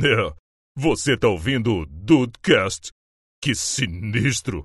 É, 0.00 0.32
você 0.76 1.16
tá 1.16 1.26
ouvindo 1.26 1.74
o 1.74 1.86
Dudecast? 1.86 2.92
Que 3.42 3.52
sinistro! 3.52 4.64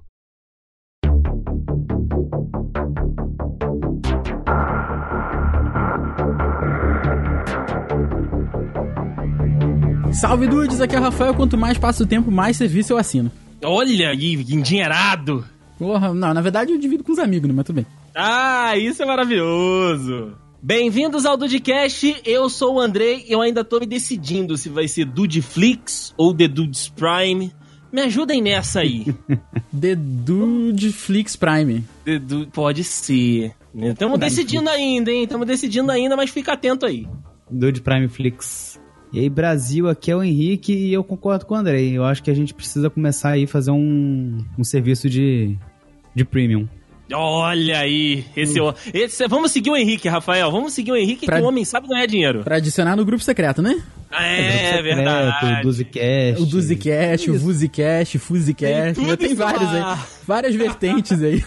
Salve 10.13 10.47
dudes, 10.47 10.79
aqui 10.79 10.95
é 10.95 10.99
o 10.99 11.01
Rafael. 11.01 11.33
Quanto 11.33 11.57
mais 11.57 11.79
passa 11.79 12.03
o 12.03 12.07
tempo, 12.07 12.29
mais 12.29 12.55
serviço 12.55 12.93
eu 12.93 12.97
assino. 12.99 13.31
Olha 13.63 14.09
aí, 14.09 14.35
endinheirado. 14.35 15.43
Porra, 15.79 16.13
não, 16.13 16.31
na 16.31 16.41
verdade 16.41 16.73
eu 16.73 16.77
divido 16.77 17.03
com 17.03 17.11
os 17.11 17.17
amigos, 17.17 17.47
né? 17.47 17.55
Mas 17.55 17.65
tudo 17.65 17.77
bem. 17.77 17.87
Ah, 18.13 18.77
isso 18.77 19.01
é 19.01 19.05
maravilhoso. 19.07 20.42
Bem-vindos 20.65 21.25
ao 21.25 21.35
Dudecast, 21.35 22.21
eu 22.25 22.49
sou 22.49 22.75
o 22.75 22.79
Andrei 22.79 23.25
eu 23.27 23.41
ainda 23.41 23.65
tô 23.65 23.81
me 23.81 23.85
decidindo 23.85 24.55
se 24.55 24.69
vai 24.69 24.87
ser 24.87 25.03
Dudeflix 25.03 26.13
ou 26.15 26.33
The 26.33 26.47
Dudes 26.47 26.87
Prime. 26.87 27.51
Me 27.91 27.99
ajudem 28.03 28.41
nessa 28.41 28.79
aí. 28.79 29.13
The 29.77 29.93
Dudeflix 29.93 31.35
Prime. 31.35 31.83
The 32.05 32.17
du... 32.17 32.47
Pode 32.47 32.81
ser. 32.85 33.53
Estamos 33.75 34.17
decidindo 34.17 34.69
ainda, 34.69 35.11
hein? 35.11 35.23
Estamos 35.23 35.45
decidindo 35.45 35.91
ainda, 35.91 36.15
mas 36.15 36.29
fica 36.29 36.53
atento 36.53 36.85
aí. 36.85 37.05
Dude 37.51 37.81
Prime 37.81 38.07
Flix. 38.07 38.79
E 39.11 39.19
aí, 39.19 39.29
Brasil, 39.29 39.89
aqui 39.89 40.11
é 40.11 40.15
o 40.15 40.23
Henrique 40.23 40.73
e 40.73 40.93
eu 40.93 41.03
concordo 41.03 41.45
com 41.45 41.55
o 41.55 41.57
Andrei. 41.57 41.91
Eu 41.91 42.05
acho 42.05 42.23
que 42.23 42.31
a 42.31 42.33
gente 42.33 42.53
precisa 42.53 42.89
começar 42.89 43.31
aí 43.31 43.43
a 43.43 43.47
fazer 43.49 43.71
um, 43.71 44.37
um 44.57 44.63
serviço 44.63 45.09
de, 45.09 45.57
de 46.15 46.23
premium. 46.23 46.69
Olha 47.11 47.79
aí, 47.79 48.25
esse, 48.35 48.57
esse 48.93 49.27
Vamos 49.27 49.51
seguir 49.51 49.69
o 49.69 49.75
Henrique, 49.75 50.07
Rafael. 50.07 50.51
Vamos 50.51 50.73
seguir 50.73 50.91
o 50.91 50.95
Henrique, 50.95 51.25
pra, 51.25 51.37
que 51.37 51.43
o 51.43 51.47
homem 51.47 51.65
sabe 51.65 51.87
ganhar 51.87 52.05
dinheiro. 52.05 52.43
Pra 52.43 52.57
adicionar 52.57 52.95
no 52.95 53.05
grupo 53.05 53.23
secreto, 53.23 53.61
né? 53.61 53.83
É, 54.11 54.77
é 54.77 54.81
verdade. 54.81 55.59
O 55.59 55.63
Duzicast. 55.63 56.41
O 56.41 56.45
Duzicast, 56.45 57.31
o 57.31 57.39
Vuzicast, 57.39 58.17
o 58.17 58.19
Fuzicast. 58.19 59.01
Tem, 59.01 59.17
tem 59.17 59.35
vários 59.35 59.69
aí. 59.69 59.97
Várias 60.25 60.55
vertentes 60.55 61.21
aí. 61.21 61.43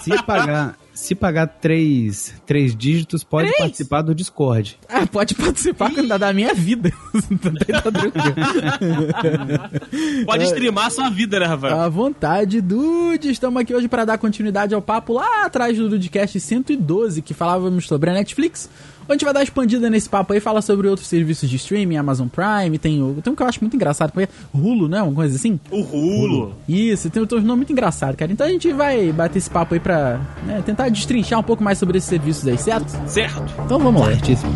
Se 0.00 0.22
pagar, 0.24 0.76
se 0.94 1.14
pagar 1.14 1.46
três, 1.46 2.34
três 2.46 2.76
dígitos, 2.76 3.24
pode 3.24 3.48
três? 3.48 3.60
participar 3.60 4.02
do 4.02 4.14
Discord. 4.14 4.78
Ah, 4.88 5.06
pode 5.06 5.34
participar 5.34 5.90
da 6.18 6.32
minha 6.32 6.54
vida. 6.54 6.92
pode 10.26 10.44
streamar 10.44 10.86
a 10.86 10.90
sua 10.90 11.10
vida, 11.10 11.40
né, 11.40 11.46
Rafael? 11.46 11.80
À 11.80 11.88
vontade, 11.88 12.60
Dude. 12.60 13.30
Estamos 13.30 13.60
aqui 13.60 13.74
hoje 13.74 13.88
para 13.88 14.04
dar 14.04 14.18
continuidade 14.18 14.74
ao 14.74 14.82
papo 14.82 15.14
lá 15.14 15.44
atrás 15.44 15.76
do 15.76 15.88
Dudecast 15.88 16.38
112, 16.38 17.22
que 17.22 17.34
falávamos 17.34 17.86
sobre 17.86 18.10
a 18.10 18.12
Netflix 18.12 18.68
a 19.08 19.12
gente 19.12 19.24
vai 19.24 19.34
dar 19.34 19.42
expandida 19.42 19.90
nesse 19.90 20.08
papo 20.08 20.32
aí, 20.32 20.40
fala 20.40 20.62
sobre 20.62 20.88
outros 20.88 21.08
serviços 21.08 21.48
de 21.48 21.56
streaming, 21.56 21.96
Amazon 21.96 22.28
Prime, 22.28 22.78
tem, 22.78 23.02
o, 23.02 23.20
tem 23.22 23.32
um 23.32 23.36
que 23.36 23.42
eu 23.42 23.46
acho 23.46 23.60
muito 23.60 23.74
engraçado, 23.76 24.12
porque 24.12 24.28
é 24.28 24.56
Hulu, 24.56 24.88
né? 24.88 25.02
Uma 25.02 25.12
coisa 25.12 25.36
assim. 25.36 25.58
O 25.70 25.80
Hulu. 25.80 26.54
Isso, 26.68 27.10
tem 27.10 27.22
um 27.22 27.26
nome 27.26 27.56
muito 27.56 27.72
engraçado, 27.72 28.16
cara. 28.16 28.32
Então 28.32 28.46
a 28.46 28.50
gente 28.50 28.72
vai 28.72 29.12
bater 29.12 29.38
esse 29.38 29.50
papo 29.50 29.74
aí 29.74 29.80
pra 29.80 30.20
né, 30.46 30.62
tentar 30.64 30.88
destrinchar 30.88 31.38
um 31.38 31.44
pouco 31.44 31.62
mais 31.62 31.78
sobre 31.78 31.98
esses 31.98 32.08
serviços 32.08 32.46
aí, 32.46 32.58
certo? 32.58 32.88
Certo. 33.06 33.52
Então 33.64 33.78
vamos 33.78 34.00
lá. 34.00 34.08
Certíssimo. 34.08 34.52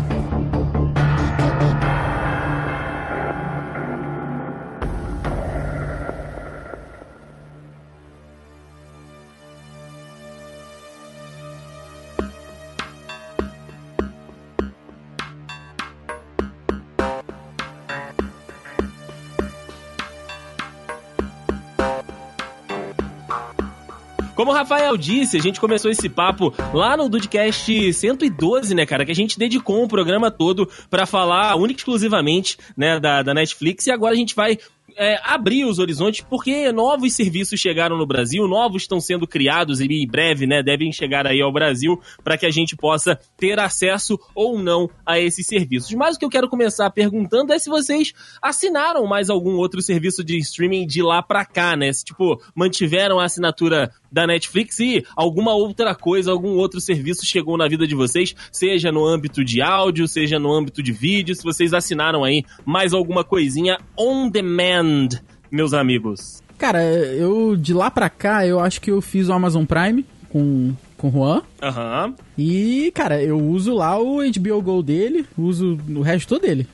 Como 24.47 24.55
o 24.55 24.61
Rafael 24.61 24.95
disse, 24.95 25.35
a 25.35 25.41
gente 25.41 25.59
começou 25.59 25.91
esse 25.91 26.07
papo 26.07 26.53
lá 26.73 26.95
no 26.95 27.09
Dudcast 27.09 27.91
112, 27.91 28.73
né, 28.73 28.85
cara? 28.85 29.03
Que 29.03 29.11
a 29.11 29.15
gente 29.15 29.37
dedicou 29.37 29.83
um 29.83 29.89
programa 29.89 30.31
todo 30.31 30.69
para 30.89 31.05
falar 31.05 31.53
única 31.57 31.79
e 31.79 31.81
exclusivamente, 31.81 32.57
né, 32.77 32.97
da, 32.97 33.21
da 33.21 33.33
Netflix. 33.33 33.87
E 33.87 33.91
agora 33.91 34.13
a 34.13 34.17
gente 34.17 34.33
vai 34.33 34.57
é, 34.97 35.19
abrir 35.23 35.63
os 35.65 35.77
horizontes, 35.79 36.25
porque 36.27 36.71
novos 36.71 37.13
serviços 37.13 37.59
chegaram 37.59 37.97
no 37.97 38.05
Brasil, 38.05 38.47
novos 38.47 38.81
estão 38.81 38.99
sendo 38.99 39.27
criados 39.27 39.79
e 39.79 39.85
em 39.85 40.07
breve, 40.07 40.47
né, 40.47 40.63
devem 40.63 40.91
chegar 40.91 41.27
aí 41.27 41.39
ao 41.39 41.53
Brasil 41.53 42.01
para 42.23 42.37
que 42.37 42.45
a 42.45 42.49
gente 42.49 42.75
possa 42.75 43.19
ter 43.37 43.59
acesso 43.59 44.19
ou 44.33 44.57
não 44.57 44.89
a 45.05 45.19
esses 45.19 45.45
serviços. 45.45 45.93
Mas 45.93 46.15
o 46.15 46.19
que 46.19 46.25
eu 46.25 46.29
quero 46.29 46.49
começar 46.49 46.89
perguntando 46.89 47.53
é 47.53 47.59
se 47.59 47.69
vocês 47.69 48.13
assinaram 48.41 49.05
mais 49.05 49.29
algum 49.29 49.55
outro 49.57 49.81
serviço 49.81 50.23
de 50.23 50.37
streaming 50.39 50.87
de 50.87 51.03
lá 51.03 51.21
para 51.21 51.45
cá, 51.45 51.75
né? 51.75 51.93
Se, 51.93 52.03
tipo, 52.03 52.41
mantiveram 52.55 53.19
a 53.19 53.25
assinatura 53.25 53.91
da 54.11 54.27
Netflix 54.27 54.79
e 54.79 55.05
alguma 55.15 55.53
outra 55.53 55.95
coisa, 55.95 56.31
algum 56.31 56.55
outro 56.57 56.79
serviço 56.79 57.25
chegou 57.25 57.57
na 57.57 57.67
vida 57.67 57.87
de 57.87 57.95
vocês, 57.95 58.35
seja 58.51 58.91
no 58.91 59.05
âmbito 59.05 59.43
de 59.43 59.61
áudio, 59.61 60.07
seja 60.07 60.39
no 60.39 60.51
âmbito 60.51 60.81
de 60.81 60.91
vídeo, 60.91 61.35
se 61.35 61.43
vocês 61.43 61.73
assinaram 61.73 62.23
aí 62.23 62.43
mais 62.65 62.93
alguma 62.93 63.23
coisinha 63.23 63.77
on 63.97 64.29
demand, 64.29 65.09
meus 65.51 65.73
amigos. 65.73 66.41
Cara, 66.57 66.83
eu 66.83 67.55
de 67.55 67.73
lá 67.73 67.91
pra 67.91 68.09
cá, 68.09 68.45
eu 68.45 68.59
acho 68.59 68.81
que 68.81 68.89
eu 68.89 69.01
fiz 69.01 69.29
o 69.29 69.33
Amazon 69.33 69.65
Prime 69.65 70.05
com 70.29 70.73
com 70.97 71.09
o 71.09 71.11
Juan. 71.11 71.41
Aham. 71.61 72.07
Uhum. 72.07 72.15
E, 72.37 72.91
cara, 72.93 73.21
eu 73.21 73.37
uso 73.39 73.73
lá 73.73 73.97
o 73.99 74.17
HBO 74.17 74.61
Go 74.61 74.83
dele, 74.83 75.25
uso 75.37 75.77
o 75.89 76.01
resto 76.01 76.27
todo 76.27 76.41
dele. 76.41 76.67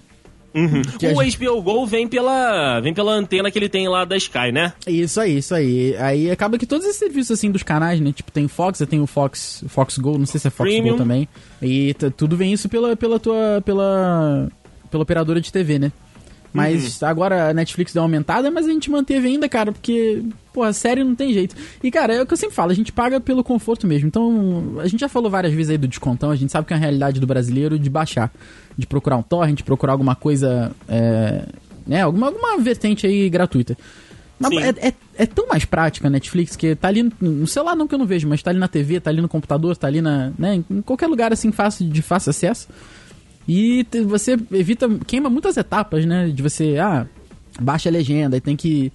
Uhum. 0.53 0.81
O 0.81 1.23
gente... 1.23 1.37
HBO 1.37 1.61
Go 1.61 1.85
vem 1.85 2.07
pela, 2.07 2.79
vem 2.79 2.93
pela 2.93 3.13
antena 3.13 3.49
que 3.49 3.57
ele 3.57 3.69
tem 3.69 3.87
lá 3.87 4.05
da 4.05 4.15
Sky, 4.15 4.51
né? 4.51 4.73
Isso 4.85 5.19
aí, 5.19 5.37
isso 5.37 5.55
aí. 5.55 5.95
Aí 5.97 6.29
acaba 6.29 6.57
que 6.57 6.65
todos 6.65 6.85
esses 6.85 6.99
serviços 6.99 7.31
assim 7.31 7.49
dos 7.49 7.63
canais, 7.63 7.99
né? 7.99 8.11
Tipo, 8.11 8.31
tem 8.31 8.47
Fox, 8.47 8.83
tem 8.87 9.01
o 9.01 9.07
Fox, 9.07 9.63
Fox 9.67 9.97
Go, 9.97 10.17
não 10.17 10.25
sei 10.25 10.39
se 10.39 10.47
é 10.47 10.51
Fox 10.51 10.69
Premium. 10.69 10.93
Go 10.93 10.97
também. 10.97 11.27
E 11.61 11.95
tudo 12.15 12.37
vem 12.37 12.53
isso 12.53 12.69
pela, 12.69 12.95
pela 12.95 13.19
tua. 13.19 13.61
pela. 13.65 14.49
pela 14.91 15.03
operadora 15.03 15.41
de 15.41 15.51
TV, 15.51 15.79
né? 15.79 15.91
Mas 16.53 17.01
uhum. 17.01 17.07
agora 17.07 17.49
a 17.49 17.53
Netflix 17.53 17.91
deu 17.91 18.01
uma 18.01 18.05
aumentada, 18.05 18.51
mas 18.51 18.67
a 18.67 18.69
gente 18.71 18.91
manteve 18.91 19.27
ainda, 19.27 19.49
cara, 19.49 19.71
porque, 19.71 20.23
pô, 20.53 20.63
a 20.63 20.73
série 20.73 21.03
não 21.03 21.15
tem 21.15 21.33
jeito. 21.33 21.55
E, 21.83 21.89
cara, 21.89 22.13
é 22.13 22.21
o 22.21 22.25
que 22.25 22.33
eu 22.33 22.37
sempre 22.37 22.55
falo, 22.55 22.71
a 22.71 22.75
gente 22.75 22.91
paga 22.91 23.19
pelo 23.19 23.43
conforto 23.43 23.87
mesmo. 23.87 24.07
Então, 24.07 24.75
a 24.79 24.87
gente 24.87 24.99
já 24.99 25.09
falou 25.09 25.29
várias 25.29 25.53
vezes 25.53 25.71
aí 25.71 25.77
do 25.77 25.87
descontão, 25.87 26.29
a 26.29 26.35
gente 26.35 26.51
sabe 26.51 26.67
que 26.67 26.73
é 26.73 26.77
a 26.77 26.79
realidade 26.79 27.19
do 27.19 27.27
brasileiro 27.27 27.77
de 27.79 27.89
baixar. 27.89 28.31
De 28.77 28.87
procurar 28.87 29.17
um 29.17 29.23
torrent, 29.23 29.57
de 29.57 29.63
procurar 29.63 29.93
alguma 29.93 30.15
coisa, 30.15 30.71
é, 30.87 31.45
né, 31.85 32.01
alguma, 32.01 32.27
alguma 32.27 32.57
vertente 32.57 33.05
aí 33.05 33.29
gratuita. 33.29 33.77
Mas 34.39 34.51
é, 34.51 34.87
é, 34.87 34.93
é, 35.15 35.25
tão 35.25 35.47
mais 35.47 35.63
prática 35.63 36.07
a 36.07 36.09
Netflix 36.09 36.55
que 36.55 36.75
tá 36.75 36.87
ali 36.87 37.09
no 37.21 37.45
celular 37.47 37.75
não 37.75 37.87
que 37.87 37.93
eu 37.93 37.99
não 37.99 38.05
vejo, 38.05 38.27
mas 38.27 38.41
tá 38.41 38.49
ali 38.49 38.59
na 38.59 38.67
TV, 38.67 38.99
tá 38.99 39.09
ali 39.09 39.21
no 39.21 39.29
computador, 39.29 39.77
tá 39.77 39.87
ali 39.87 40.01
na, 40.01 40.33
né, 40.37 40.55
em 40.69 40.81
qualquer 40.81 41.07
lugar 41.07 41.31
assim 41.31 41.51
fácil, 41.51 41.87
de 41.87 42.01
fácil 42.01 42.31
acesso. 42.31 42.67
E 43.47 43.85
você 44.05 44.37
evita, 44.51 44.89
queima 45.05 45.29
muitas 45.29 45.57
etapas, 45.57 46.05
né? 46.05 46.29
De 46.29 46.41
você, 46.41 46.77
ah, 46.79 47.05
baixa 47.59 47.89
a 47.89 47.91
legenda, 47.91 48.37
e 48.37 48.41
tem 48.41 48.55
que 48.55 48.91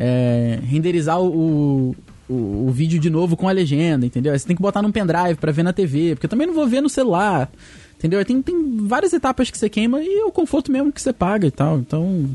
é, 0.00 0.58
renderizar 0.62 1.20
o, 1.20 1.94
o, 2.26 2.34
o, 2.66 2.70
vídeo 2.72 2.98
de 2.98 3.10
novo 3.10 3.36
com 3.36 3.46
a 3.46 3.52
legenda, 3.52 4.06
entendeu? 4.06 4.32
Aí 4.32 4.38
você 4.38 4.46
tem 4.46 4.56
que 4.56 4.62
botar 4.62 4.80
num 4.80 4.90
pendrive 4.90 5.34
para 5.34 5.52
ver 5.52 5.62
na 5.62 5.74
TV, 5.74 6.14
porque 6.14 6.24
eu 6.24 6.30
também 6.30 6.46
não 6.46 6.54
vou 6.54 6.66
ver 6.66 6.80
no 6.80 6.88
celular, 6.88 7.50
entendeu? 7.98 8.24
Tem, 8.24 8.40
tem 8.40 8.86
várias 8.86 9.12
etapas 9.12 9.50
que 9.50 9.58
você 9.58 9.68
queima 9.68 10.02
e 10.02 10.22
o 10.22 10.32
conforto 10.32 10.72
mesmo 10.72 10.90
que 10.90 11.02
você 11.02 11.12
paga 11.12 11.46
e 11.46 11.50
tal. 11.50 11.78
Então, 11.78 12.30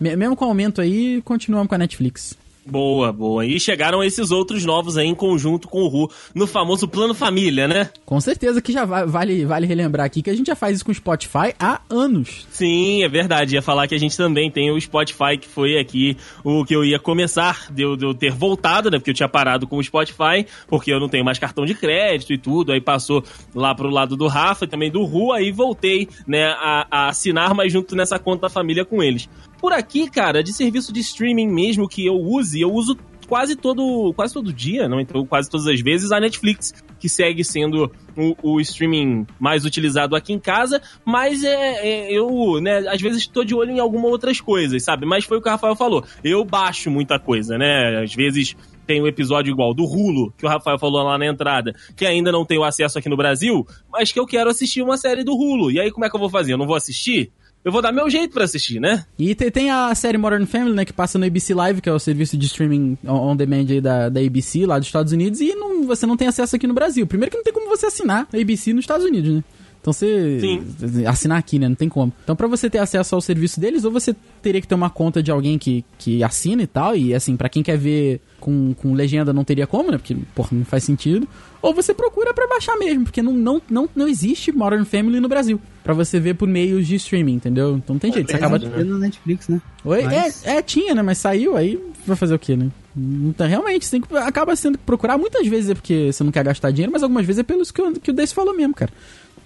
mesmo 0.00 0.34
com 0.34 0.44
o 0.44 0.48
aumento 0.48 0.80
aí, 0.80 1.22
continuamos 1.24 1.68
com 1.68 1.76
a 1.76 1.78
Netflix. 1.78 2.36
Boa, 2.66 3.12
boa. 3.12 3.44
E 3.44 3.60
chegaram 3.60 4.02
esses 4.02 4.30
outros 4.30 4.64
novos 4.64 4.96
aí 4.96 5.06
em 5.06 5.14
conjunto 5.14 5.68
com 5.68 5.82
o 5.82 5.88
Ru 5.88 6.10
no 6.34 6.46
famoso 6.46 6.88
Plano 6.88 7.14
Família, 7.14 7.68
né? 7.68 7.90
Com 8.04 8.20
certeza 8.20 8.60
que 8.62 8.72
já 8.72 8.84
vale, 8.84 9.44
vale 9.44 9.66
relembrar 9.66 10.06
aqui 10.06 10.22
que 10.22 10.30
a 10.30 10.36
gente 10.36 10.46
já 10.46 10.56
faz 10.56 10.76
isso 10.76 10.84
com 10.84 10.90
o 10.90 10.94
Spotify 10.94 11.54
há 11.58 11.80
anos. 11.90 12.46
Sim, 12.50 13.04
é 13.04 13.08
verdade. 13.08 13.54
Ia 13.54 13.62
falar 13.62 13.86
que 13.86 13.94
a 13.94 13.98
gente 13.98 14.16
também 14.16 14.50
tem 14.50 14.70
o 14.70 14.80
Spotify, 14.80 15.36
que 15.38 15.46
foi 15.46 15.78
aqui 15.78 16.16
o 16.42 16.64
que 16.64 16.74
eu 16.74 16.84
ia 16.84 16.98
começar 16.98 17.70
de 17.70 17.82
eu, 17.82 17.96
de 17.96 18.06
eu 18.06 18.14
ter 18.14 18.32
voltado, 18.32 18.90
né? 18.90 18.98
Porque 18.98 19.10
eu 19.10 19.14
tinha 19.14 19.28
parado 19.28 19.66
com 19.66 19.76
o 19.76 19.82
Spotify, 19.82 20.46
porque 20.66 20.92
eu 20.92 21.00
não 21.00 21.08
tenho 21.08 21.24
mais 21.24 21.38
cartão 21.38 21.64
de 21.64 21.74
crédito 21.74 22.32
e 22.32 22.38
tudo. 22.38 22.72
Aí 22.72 22.80
passou 22.80 23.22
lá 23.54 23.74
pro 23.74 23.90
lado 23.90 24.16
do 24.16 24.26
Rafa 24.26 24.64
e 24.64 24.68
também 24.68 24.90
do 24.90 25.04
Ru, 25.04 25.32
aí 25.32 25.52
voltei, 25.52 26.08
né, 26.26 26.44
a, 26.44 26.86
a 26.90 27.08
assinar 27.08 27.54
mais 27.54 27.72
junto 27.72 27.94
nessa 27.94 28.18
conta 28.18 28.42
da 28.42 28.48
família 28.48 28.84
com 28.84 29.02
eles. 29.02 29.28
Por 29.64 29.72
aqui, 29.72 30.10
cara, 30.10 30.42
de 30.42 30.52
serviço 30.52 30.92
de 30.92 31.00
streaming 31.00 31.48
mesmo 31.48 31.88
que 31.88 32.04
eu 32.04 32.16
use, 32.16 32.60
eu 32.60 32.70
uso 32.70 32.98
quase 33.26 33.56
todo, 33.56 34.12
quase 34.12 34.34
todo 34.34 34.52
dia, 34.52 34.86
não 34.86 35.00
então 35.00 35.24
quase 35.24 35.48
todas 35.48 35.66
as 35.66 35.80
vezes, 35.80 36.12
a 36.12 36.20
Netflix, 36.20 36.74
que 37.00 37.08
segue 37.08 37.42
sendo 37.42 37.90
o, 38.14 38.56
o 38.56 38.60
streaming 38.60 39.26
mais 39.40 39.64
utilizado 39.64 40.14
aqui 40.14 40.34
em 40.34 40.38
casa, 40.38 40.82
mas 41.02 41.42
é, 41.42 41.52
é, 41.78 42.12
eu, 42.12 42.60
né, 42.60 42.86
às 42.86 43.00
vezes 43.00 43.20
estou 43.20 43.42
de 43.42 43.54
olho 43.54 43.70
em 43.70 43.80
algumas 43.80 44.10
outras 44.10 44.38
coisas, 44.38 44.84
sabe? 44.84 45.06
Mas 45.06 45.24
foi 45.24 45.38
o 45.38 45.40
que 45.40 45.48
o 45.48 45.52
Rafael 45.52 45.74
falou, 45.74 46.04
eu 46.22 46.44
baixo 46.44 46.90
muita 46.90 47.18
coisa, 47.18 47.56
né? 47.56 48.02
Às 48.02 48.14
vezes 48.14 48.54
tem 48.86 49.00
um 49.00 49.06
episódio 49.06 49.50
igual 49.50 49.72
do 49.72 49.86
Rulo, 49.86 50.30
que 50.36 50.44
o 50.44 50.48
Rafael 50.50 50.78
falou 50.78 51.02
lá 51.02 51.16
na 51.16 51.24
entrada, 51.24 51.74
que 51.96 52.04
ainda 52.04 52.30
não 52.30 52.44
tenho 52.44 52.64
acesso 52.64 52.98
aqui 52.98 53.08
no 53.08 53.16
Brasil, 53.16 53.66
mas 53.90 54.12
que 54.12 54.20
eu 54.20 54.26
quero 54.26 54.50
assistir 54.50 54.82
uma 54.82 54.98
série 54.98 55.24
do 55.24 55.34
Rulo. 55.34 55.70
E 55.70 55.80
aí 55.80 55.90
como 55.90 56.04
é 56.04 56.10
que 56.10 56.16
eu 56.16 56.20
vou 56.20 56.28
fazer? 56.28 56.52
Eu 56.52 56.58
não 56.58 56.66
vou 56.66 56.76
assistir? 56.76 57.32
Eu 57.64 57.72
vou 57.72 57.80
dar 57.80 57.92
meu 57.92 58.08
jeito 58.10 58.32
para 58.32 58.44
assistir, 58.44 58.78
né? 58.78 59.04
E 59.18 59.34
tem, 59.34 59.70
a 59.70 59.94
série 59.94 60.18
Modern 60.18 60.44
Family, 60.44 60.74
né, 60.74 60.84
que 60.84 60.92
passa 60.92 61.18
no 61.18 61.24
ABC 61.24 61.54
Live, 61.54 61.80
que 61.80 61.88
é 61.88 61.92
o 61.92 61.98
serviço 61.98 62.36
de 62.36 62.46
streaming 62.46 62.98
on 63.06 63.34
demand 63.34 63.66
aí 63.70 63.80
da, 63.80 64.08
da 64.08 64.20
ABC, 64.20 64.66
lá 64.66 64.78
dos 64.78 64.88
Estados 64.88 65.12
Unidos, 65.12 65.40
e 65.40 65.54
não, 65.54 65.86
você 65.86 66.04
não 66.04 66.16
tem 66.16 66.28
acesso 66.28 66.54
aqui 66.54 66.66
no 66.66 66.74
Brasil. 66.74 67.06
Primeiro 67.06 67.30
que 67.30 67.36
não 67.38 67.44
tem 67.44 67.52
como 67.52 67.68
você 67.68 67.86
assinar 67.86 68.28
a 68.32 68.36
ABC 68.36 68.72
nos 68.72 68.82
Estados 68.82 69.06
Unidos, 69.06 69.36
né? 69.36 69.44
Então 69.84 69.92
você 69.92 70.40
Sim. 70.40 71.06
assinar 71.06 71.38
aqui, 71.38 71.58
né? 71.58 71.68
Não 71.68 71.74
tem 71.74 71.90
como. 71.90 72.10
Então 72.22 72.34
para 72.34 72.46
você 72.46 72.70
ter 72.70 72.78
acesso 72.78 73.14
ao 73.14 73.20
serviço 73.20 73.60
deles, 73.60 73.84
ou 73.84 73.90
você 73.90 74.16
teria 74.40 74.58
que 74.58 74.66
ter 74.66 74.74
uma 74.74 74.88
conta 74.88 75.22
de 75.22 75.30
alguém 75.30 75.58
que, 75.58 75.84
que 75.98 76.24
assina 76.24 76.62
e 76.62 76.66
tal, 76.66 76.96
e 76.96 77.14
assim, 77.14 77.36
para 77.36 77.50
quem 77.50 77.62
quer 77.62 77.76
ver 77.76 78.18
com, 78.40 78.72
com 78.72 78.94
legenda 78.94 79.30
não 79.30 79.44
teria 79.44 79.66
como, 79.66 79.90
né? 79.90 79.98
Porque, 79.98 80.16
porra, 80.34 80.48
não 80.52 80.64
faz 80.64 80.84
sentido. 80.84 81.28
Ou 81.60 81.74
você 81.74 81.92
procura 81.92 82.32
para 82.32 82.48
baixar 82.48 82.78
mesmo, 82.78 83.04
porque 83.04 83.20
não, 83.20 83.34
não, 83.34 83.60
não, 83.68 83.86
não 83.94 84.08
existe 84.08 84.50
Modern 84.52 84.86
Family 84.86 85.20
no 85.20 85.28
Brasil. 85.28 85.60
para 85.82 85.92
você 85.92 86.18
ver 86.18 86.32
por 86.32 86.48
meios 86.48 86.86
de 86.86 86.94
streaming, 86.94 87.34
entendeu? 87.34 87.76
Então 87.76 87.92
não 87.92 88.00
tem 88.00 88.10
jeito. 88.10 88.30
Você 88.30 88.36
acaba. 88.36 88.58
no 88.58 88.98
Netflix, 88.98 89.48
né? 89.48 89.60
Oi? 89.84 90.02
Mas... 90.04 90.46
É, 90.46 90.56
é, 90.56 90.62
tinha, 90.62 90.94
né? 90.94 91.02
Mas 91.02 91.18
saiu, 91.18 91.58
aí 91.58 91.78
vai 92.06 92.16
fazer 92.16 92.34
o 92.34 92.38
quê, 92.38 92.56
né? 92.56 92.70
Então, 92.96 93.46
realmente, 93.46 93.84
você 93.84 94.00
que, 94.00 94.16
acaba 94.16 94.56
sendo 94.56 94.78
que 94.78 94.84
procurar. 94.84 95.18
Muitas 95.18 95.46
vezes 95.46 95.70
é 95.70 95.74
porque 95.74 96.10
você 96.10 96.24
não 96.24 96.32
quer 96.32 96.44
gastar 96.44 96.70
dinheiro, 96.70 96.90
mas 96.90 97.02
algumas 97.02 97.26
vezes 97.26 97.40
é 97.40 97.42
pelos 97.42 97.70
que, 97.70 97.82
que 98.00 98.10
o 98.10 98.14
Desse 98.14 98.32
falou 98.32 98.56
mesmo, 98.56 98.72
cara. 98.72 98.90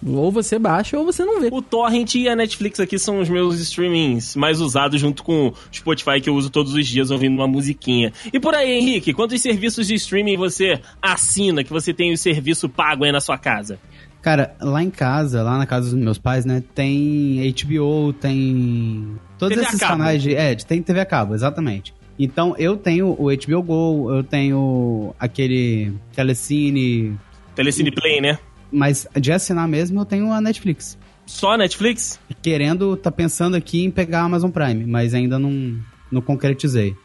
Ou 0.07 0.31
você 0.31 0.59
baixa 0.59 0.97
ou 0.97 1.05
você 1.05 1.25
não 1.25 1.41
vê. 1.41 1.49
O 1.51 1.61
Torrent 1.61 2.15
e 2.15 2.29
a 2.29 2.37
Netflix 2.37 2.79
aqui 2.79 2.99
são 2.99 3.21
os 3.21 3.29
meus 3.29 3.59
streamings 3.59 4.37
mais 4.37 4.61
usados 4.61 5.01
junto 5.01 5.23
com 5.23 5.49
o 5.49 5.55
Spotify 5.73 6.21
que 6.21 6.31
eu 6.31 6.35
uso 6.35 6.51
todos 6.51 6.73
os 6.73 6.87
dias 6.87 7.11
ouvindo 7.11 7.35
uma 7.35 7.49
musiquinha. 7.49 8.13
E 8.33 8.39
por 8.39 8.55
aí, 8.55 8.79
Henrique, 8.79 9.13
quantos 9.13 9.41
serviços 9.41 9.87
de 9.89 9.95
streaming 9.95 10.37
você 10.37 10.81
assina, 11.03 11.65
que 11.65 11.71
você 11.71 11.93
tem 11.93 12.13
o 12.13 12.19
serviço 12.19 12.69
pago 12.69 13.05
aí 13.05 13.13
na 13.13 13.21
sua 13.21 13.37
casa? 13.37 13.79
Cara, 14.23 14.55
lá 14.61 14.83
em 14.83 14.91
casa, 14.91 15.43
lá 15.43 15.59
na 15.59 15.67
casa 15.67 15.91
dos 15.91 15.99
meus 15.99 16.19
pais, 16.19 16.45
né, 16.45 16.63
tem 16.75 17.53
HBO, 17.53 18.13
tem 18.13 19.17
todos 19.39 19.57
TV 19.57 19.69
esses 19.69 19.81
canais 19.81 20.23
de, 20.23 20.35
é, 20.35 20.55
tem 20.55 20.83
TV 20.83 21.01
a 21.01 21.07
cabo, 21.07 21.35
exatamente. 21.35 21.95
Então 22.19 22.55
eu 22.59 22.77
tenho 22.77 23.11
o 23.11 23.27
HBO 23.27 23.63
Go, 23.63 24.13
eu 24.13 24.25
tenho 24.25 25.15
aquele 25.21 25.93
Telecine, 26.15 27.17
Telecine 27.55 27.91
Play, 27.93 28.21
né? 28.21 28.39
Mas 28.71 29.07
de 29.19 29.33
assinar 29.33 29.67
mesmo, 29.67 30.01
eu 30.01 30.05
tenho 30.05 30.33
a 30.33 30.41
Netflix. 30.41 30.99
Só 31.27 31.53
a 31.53 31.59
Netflix? 31.59 32.19
Querendo, 32.43 32.97
tá 32.97 33.11
pensando 33.11 33.57
aqui 33.57 33.85
em 33.85 33.91
pegar 33.91 34.23
a 34.23 34.25
Amazon 34.25 34.51
Prime, 34.51 34.87
mas 34.87 35.13
ainda 35.15 35.39
não, 35.39 35.79
não 36.11 36.23
concretizei. 36.23 36.97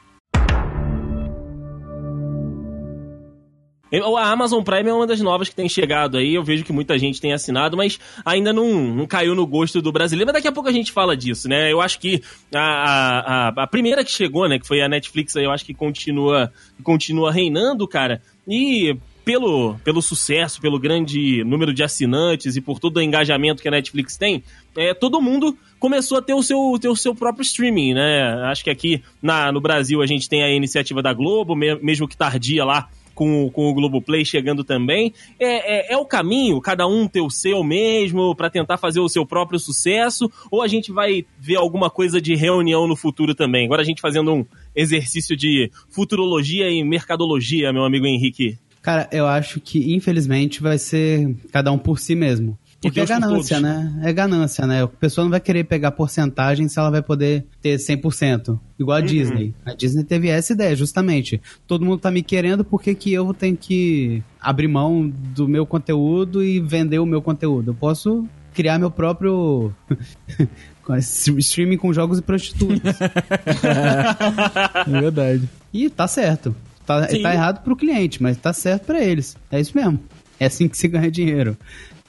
A 4.02 4.32
Amazon 4.32 4.64
Prime 4.64 4.90
é 4.90 4.94
uma 4.94 5.06
das 5.06 5.22
novas 5.22 5.50
que 5.50 5.56
tem 5.56 5.70
chegado 5.70 6.18
aí. 6.18 6.34
Eu 6.34 6.44
vejo 6.44 6.64
que 6.64 6.74
muita 6.74 6.98
gente 6.98 7.22
tem 7.22 7.32
assinado, 7.32 7.78
mas 7.78 8.00
ainda 8.26 8.52
não, 8.52 8.96
não 8.96 9.06
caiu 9.06 9.36
no 9.36 9.46
gosto 9.46 9.84
do 9.84 9.92
brasileiro. 9.92 10.26
Mas 10.26 10.34
daqui 10.34 10.48
a 10.48 10.52
pouco 10.52 10.68
a 10.68 10.72
gente 10.72 10.92
fala 10.92 11.16
disso, 11.16 11.48
né? 11.48 11.72
Eu 11.72 11.80
acho 11.80 12.00
que 12.00 12.24
a, 12.52 12.60
a, 12.60 13.48
a 13.50 13.68
primeira 13.68 14.04
que 14.04 14.10
chegou, 14.10 14.50
né, 14.50 14.58
que 14.58 14.66
foi 14.66 14.82
a 14.82 14.90
Netflix, 14.90 15.36
eu 15.36 15.52
acho 15.52 15.64
que 15.64 15.76
continua, 15.76 16.52
continua 16.82 17.32
reinando, 17.32 17.88
cara. 17.88 18.20
E 18.48 18.98
pelo, 19.24 19.76
pelo 19.84 20.02
sucesso, 20.02 20.60
pelo 20.62 20.80
grande 20.80 21.44
número 21.44 21.74
de 21.74 21.84
assinantes 21.84 22.56
e 22.56 22.62
por 22.62 22.80
todo 22.80 22.98
o 22.98 23.02
engajamento 23.02 23.62
que 23.62 23.68
a 23.68 23.72
Netflix 23.72 24.18
tem, 24.18 24.44
é, 24.76 24.94
todo 24.94 25.22
mundo 25.22 25.58
começou 25.80 26.18
a 26.18 26.22
ter 26.22 26.34
o 26.34 26.44
seu, 26.44 26.78
ter 26.80 26.90
o 26.90 26.96
seu 26.96 27.14
próprio 27.16 27.44
streaming, 27.44 27.94
né? 27.94 28.44
Acho 28.46 28.64
que 28.64 28.70
aqui 28.70 29.02
na, 29.22 29.52
no 29.52 29.62
Brasil 29.62 30.02
a 30.02 30.06
gente 30.06 30.30
tem 30.30 30.44
a 30.44 30.50
iniciativa 30.50 31.02
da 31.02 31.14
Globo, 31.14 31.56
mesmo 31.56 32.08
que 32.08 32.18
tardia 32.18 32.66
lá, 32.66 32.90
com, 33.14 33.50
com 33.50 33.70
o 33.70 33.74
Globoplay 33.74 34.26
chegando 34.26 34.64
também. 34.64 35.14
É, 35.40 35.92
é, 35.92 35.94
é, 35.94 35.98
o 35.98 36.06
caminho, 36.06 36.60
cada 36.60 36.88
um 36.88 37.08
ter 37.08 37.22
o 37.22 37.30
seu 37.30 37.64
mesmo, 37.64 38.36
para 38.36 38.50
tentar 38.50 38.78
fazer 38.78 39.00
o 39.00 39.10
seu 39.10 39.26
próprio 39.26 39.60
sucesso, 39.60 40.32
ou 40.52 40.62
a 40.62 40.68
gente 40.68 40.92
vai 40.92 41.26
ver 41.40 41.58
alguma 41.58 41.90
coisa 41.90 42.22
de 42.22 42.36
reunião 42.36 42.88
no 42.88 42.96
futuro 42.96 43.36
também? 43.36 43.66
Agora 43.66 43.82
a 43.82 43.86
gente 43.86 44.02
fazendo 44.02 44.34
um 44.34 44.46
exercício 44.76 45.36
de 45.36 45.72
futurologia 45.90 46.70
e 46.70 46.84
mercadologia, 46.84 47.72
meu 47.72 47.84
amigo 47.84 48.06
Henrique. 48.06 48.58
Cara, 48.84 49.08
eu 49.14 49.26
acho 49.26 49.62
que 49.62 49.96
infelizmente 49.96 50.62
vai 50.62 50.78
ser 50.78 51.36
cada 51.52 51.72
um 51.72 51.78
por 51.78 51.98
si 51.98 52.14
mesmo. 52.14 52.60
Porque 52.82 53.00
é 53.00 53.06
ganância, 53.06 53.62
né? 53.62 54.02
É 54.04 54.12
ganância, 54.12 54.68
né? 54.68 54.84
A 54.84 54.88
pessoa 54.88 55.24
não 55.24 55.32
vai 55.32 55.40
querer 55.40 55.64
pegar 55.64 55.92
porcentagem 55.92 56.68
se 56.68 56.78
ela 56.78 56.92
vai 56.92 57.02
poder 57.02 57.46
ter 57.62 57.78
100%. 57.78 58.60
Igual 58.78 58.98
a 58.98 59.00
uhum. 59.00 59.06
Disney. 59.06 59.56
A 59.66 59.74
Disney 59.74 60.04
teve 60.04 60.28
essa 60.28 60.52
ideia, 60.52 60.76
justamente. 60.76 61.42
Todo 61.66 61.86
mundo 61.86 62.00
tá 62.00 62.12
me 62.12 62.22
querendo, 62.22 62.66
por 62.66 62.82
que, 62.82 62.94
que 62.94 63.14
eu 63.14 63.34
tenho 63.34 63.56
que 63.56 64.22
abrir 64.40 64.68
mão 64.68 65.10
do 65.10 65.48
meu 65.48 65.66
conteúdo 65.66 66.44
e 66.44 66.60
vender 66.60 67.00
o 67.00 67.06
meu 67.06 67.22
conteúdo? 67.22 67.72
Eu 67.72 67.76
posso 67.76 68.28
criar 68.54 68.78
meu 68.78 68.92
próprio 68.92 69.74
streaming 71.00 71.78
com 71.78 71.94
jogos 71.94 72.20
e 72.20 72.22
prostitutas. 72.22 73.00
é 74.86 75.00
verdade. 75.00 75.50
E 75.74 75.90
tá 75.90 76.06
certo. 76.06 76.54
Tá, 76.86 77.08
tá 77.08 77.34
errado 77.34 77.64
pro 77.64 77.76
cliente, 77.76 78.22
mas 78.22 78.38
tá 78.38 78.52
certo 78.52 78.86
para 78.86 79.04
eles. 79.04 79.38
É 79.52 79.60
isso 79.60 79.72
mesmo. 79.76 80.00
É 80.40 80.46
assim 80.46 80.68
que 80.68 80.78
se 80.78 80.88
ganha 80.88 81.10
dinheiro. 81.10 81.58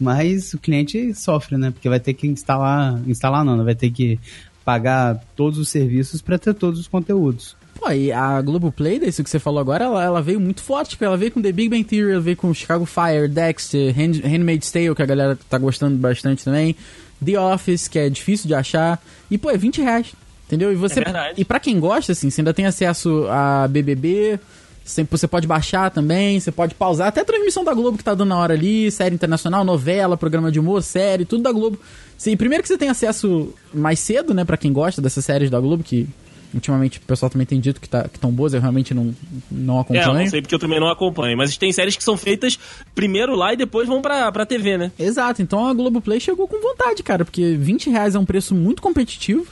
Mas 0.01 0.53
o 0.55 0.59
cliente 0.59 1.15
sofre, 1.15 1.57
né? 1.57 1.71
Porque 1.71 1.89
vai 1.89 2.01
ter 2.01 2.15
que 2.15 2.27
instalar. 2.27 3.01
Instalar 3.07 3.45
não, 3.45 3.57
né? 3.57 3.65
vai 3.65 3.75
ter 3.75 3.91
que 3.91 4.19
pagar 4.65 5.23
todos 5.37 5.59
os 5.59 5.69
serviços 5.69 6.21
para 6.21 6.39
ter 6.39 6.55
todos 6.55 6.81
os 6.81 6.89
conteúdos. 6.89 7.57
Pô, 7.79 7.91
e 7.91 8.11
a 8.11 8.41
Globoplay, 8.41 9.01
isso 9.05 9.23
que 9.23 9.29
você 9.29 9.39
falou 9.39 9.61
agora, 9.61 9.85
ela, 9.85 10.03
ela, 10.03 10.23
veio 10.23 10.41
muito 10.41 10.63
forte, 10.63 10.97
ela 11.01 11.17
veio 11.17 11.33
com 11.33 11.43
The 11.43 11.53
Big 11.53 11.69
Bang 11.69 11.85
Theory, 11.85 12.13
ela 12.13 12.21
veio 12.21 12.37
com 12.37 12.55
Chicago 12.55 12.87
Fire, 12.87 13.29
Dexter, 13.29 13.91
Hand, 13.91 14.21
Handmaid's 14.25 14.71
Tale, 14.71 14.95
que 14.95 15.03
a 15.03 15.07
galera 15.07 15.39
tá 15.51 15.59
gostando 15.59 15.97
bastante 15.97 16.45
também, 16.45 16.75
The 17.23 17.39
Office, 17.39 17.89
que 17.89 17.99
é 17.99 18.09
difícil 18.09 18.47
de 18.47 18.55
achar, 18.55 19.03
e 19.31 19.37
pô, 19.37 19.51
é 19.51 19.57
20 19.57 19.83
reais, 19.83 20.15
entendeu? 20.47 20.73
E 20.73 20.77
você, 20.77 21.01
é 21.01 21.35
e 21.37 21.45
para 21.45 21.59
quem 21.59 21.79
gosta, 21.81 22.13
assim, 22.13 22.31
você 22.31 22.41
ainda 22.41 22.55
tem 22.55 22.65
acesso 22.65 23.27
a 23.29 23.67
BBB, 23.69 24.39
você 24.85 25.27
pode 25.27 25.47
baixar 25.47 25.91
também, 25.91 26.39
você 26.39 26.53
pode 26.53 26.75
pausar. 26.75 27.09
Até 27.09 27.23
a 27.23 27.25
transmissão 27.25 27.65
da 27.65 27.73
Globo 27.73 27.97
que 27.97 28.05
tá 28.05 28.15
dando 28.15 28.29
na 28.29 28.39
hora 28.39 28.53
ali, 28.53 28.91
série 28.91 29.15
internacional, 29.15 29.65
novela, 29.65 30.17
programa 30.17 30.53
de 30.53 30.61
humor, 30.61 30.83
série, 30.83 31.25
tudo 31.25 31.43
da 31.43 31.51
Globo. 31.51 31.79
Sim, 32.19 32.37
primeiro 32.37 32.63
que 32.63 32.69
você 32.69 32.77
tem 32.77 32.91
acesso 32.91 33.53
mais 33.73 33.99
cedo, 33.99 34.35
né, 34.35 34.45
para 34.45 34.59
quem 34.59 34.73
gosta 34.73 35.01
dessas 35.01 35.25
séries 35.25 35.51
da 35.51 35.59
Globo, 35.59 35.83
que 35.83 36.07
ultimamente 36.53 36.99
o 36.99 37.01
pessoal 37.03 37.31
também 37.31 37.47
tem 37.47 37.59
dito 37.59 37.81
que 37.81 37.89
tá, 37.89 38.09
estão 38.13 38.31
boas, 38.31 38.55
eu 38.55 38.61
realmente 38.61 38.93
não, 38.95 39.15
não 39.51 39.81
acompanho. 39.81 40.05
É, 40.05 40.09
eu 40.09 40.15
não 40.15 40.27
sei 40.29 40.43
porque 40.43 40.55
eu 40.55 40.59
também 40.59 40.79
não 40.79 40.89
acompanho, 40.89 41.37
mas 41.37 41.57
tem 41.57 41.73
séries 41.73 41.97
que 41.97 42.05
são 42.05 42.17
feitas 42.17 42.59
primeiro 42.95 43.35
lá 43.35 43.53
e 43.53 43.57
depois 43.57 43.89
vão 43.89 44.01
pra, 44.01 44.31
pra 44.31 44.47
TV, 44.47 44.77
né? 44.77 44.93
Exato, 44.99 45.43
então 45.43 45.67
a 45.67 45.73
Globoplay 45.73 46.21
chegou 46.21 46.47
com 46.47 46.61
vontade, 46.61 47.03
cara, 47.03 47.25
porque 47.25 47.57
20 47.57 47.91
reais 47.91 48.15
é 48.15 48.19
um 48.19 48.25
preço 48.25 48.55
muito 48.55 48.81
competitivo. 48.81 49.47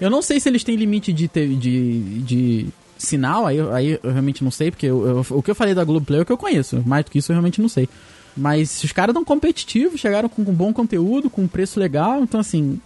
Eu 0.00 0.10
não 0.10 0.20
sei 0.20 0.40
se 0.40 0.48
eles 0.48 0.64
têm 0.64 0.74
limite 0.74 1.12
de, 1.12 1.28
de, 1.28 2.20
de 2.22 2.66
sinal, 3.04 3.46
aí, 3.46 3.60
aí 3.72 4.00
eu 4.02 4.10
realmente 4.10 4.42
não 4.42 4.50
sei, 4.50 4.70
porque 4.70 4.86
eu, 4.86 5.06
eu, 5.06 5.26
o 5.38 5.42
que 5.42 5.50
eu 5.50 5.54
falei 5.54 5.74
da 5.74 5.84
Globoplay 5.84 6.20
é 6.20 6.22
o 6.22 6.26
que 6.26 6.32
eu 6.32 6.38
conheço. 6.38 6.82
Mais 6.84 7.04
do 7.04 7.10
que 7.10 7.18
isso 7.18 7.30
eu 7.30 7.34
realmente 7.34 7.60
não 7.60 7.68
sei. 7.68 7.88
Mas 8.36 8.82
os 8.82 8.90
caras 8.90 9.12
estão 9.12 9.24
competitivos, 9.24 10.00
chegaram 10.00 10.28
com, 10.28 10.44
com, 10.44 10.52
bom 10.52 10.72
conteúdo, 10.72 11.30
com 11.30 11.46
preço 11.46 11.78
legal, 11.78 12.22
então 12.22 12.40
assim. 12.40 12.80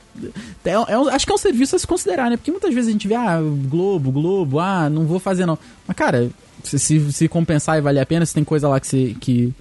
É, 0.64 0.72
é, 0.72 0.94
acho 1.12 1.25
que 1.25 1.32
é 1.32 1.34
um 1.34 1.38
serviço 1.38 1.75
a 1.75 1.78
se 1.78 1.87
considerar, 1.87 2.28
né? 2.28 2.37
Porque 2.37 2.50
muitas 2.50 2.75
vezes 2.75 2.88
a 2.88 2.92
gente 2.92 3.08
vê, 3.08 3.14
ah, 3.14 3.40
Globo, 3.40 4.12
Globo, 4.12 4.60
ah, 4.60 4.90
não 4.90 5.06
vou 5.06 5.18
fazer 5.18 5.46
não. 5.46 5.58
Mas, 5.87 5.96
cara, 5.96 6.30
se, 6.62 6.78
se, 6.78 7.12
se 7.12 7.28
compensar 7.28 7.78
e 7.78 7.80
valer 7.80 8.00
a 8.00 8.06
pena, 8.06 8.26
se 8.26 8.34
tem 8.34 8.44
coisa 8.44 8.68
lá 8.68 8.78
que, 8.78 8.87
se, 8.87 9.16
que 9.18 9.54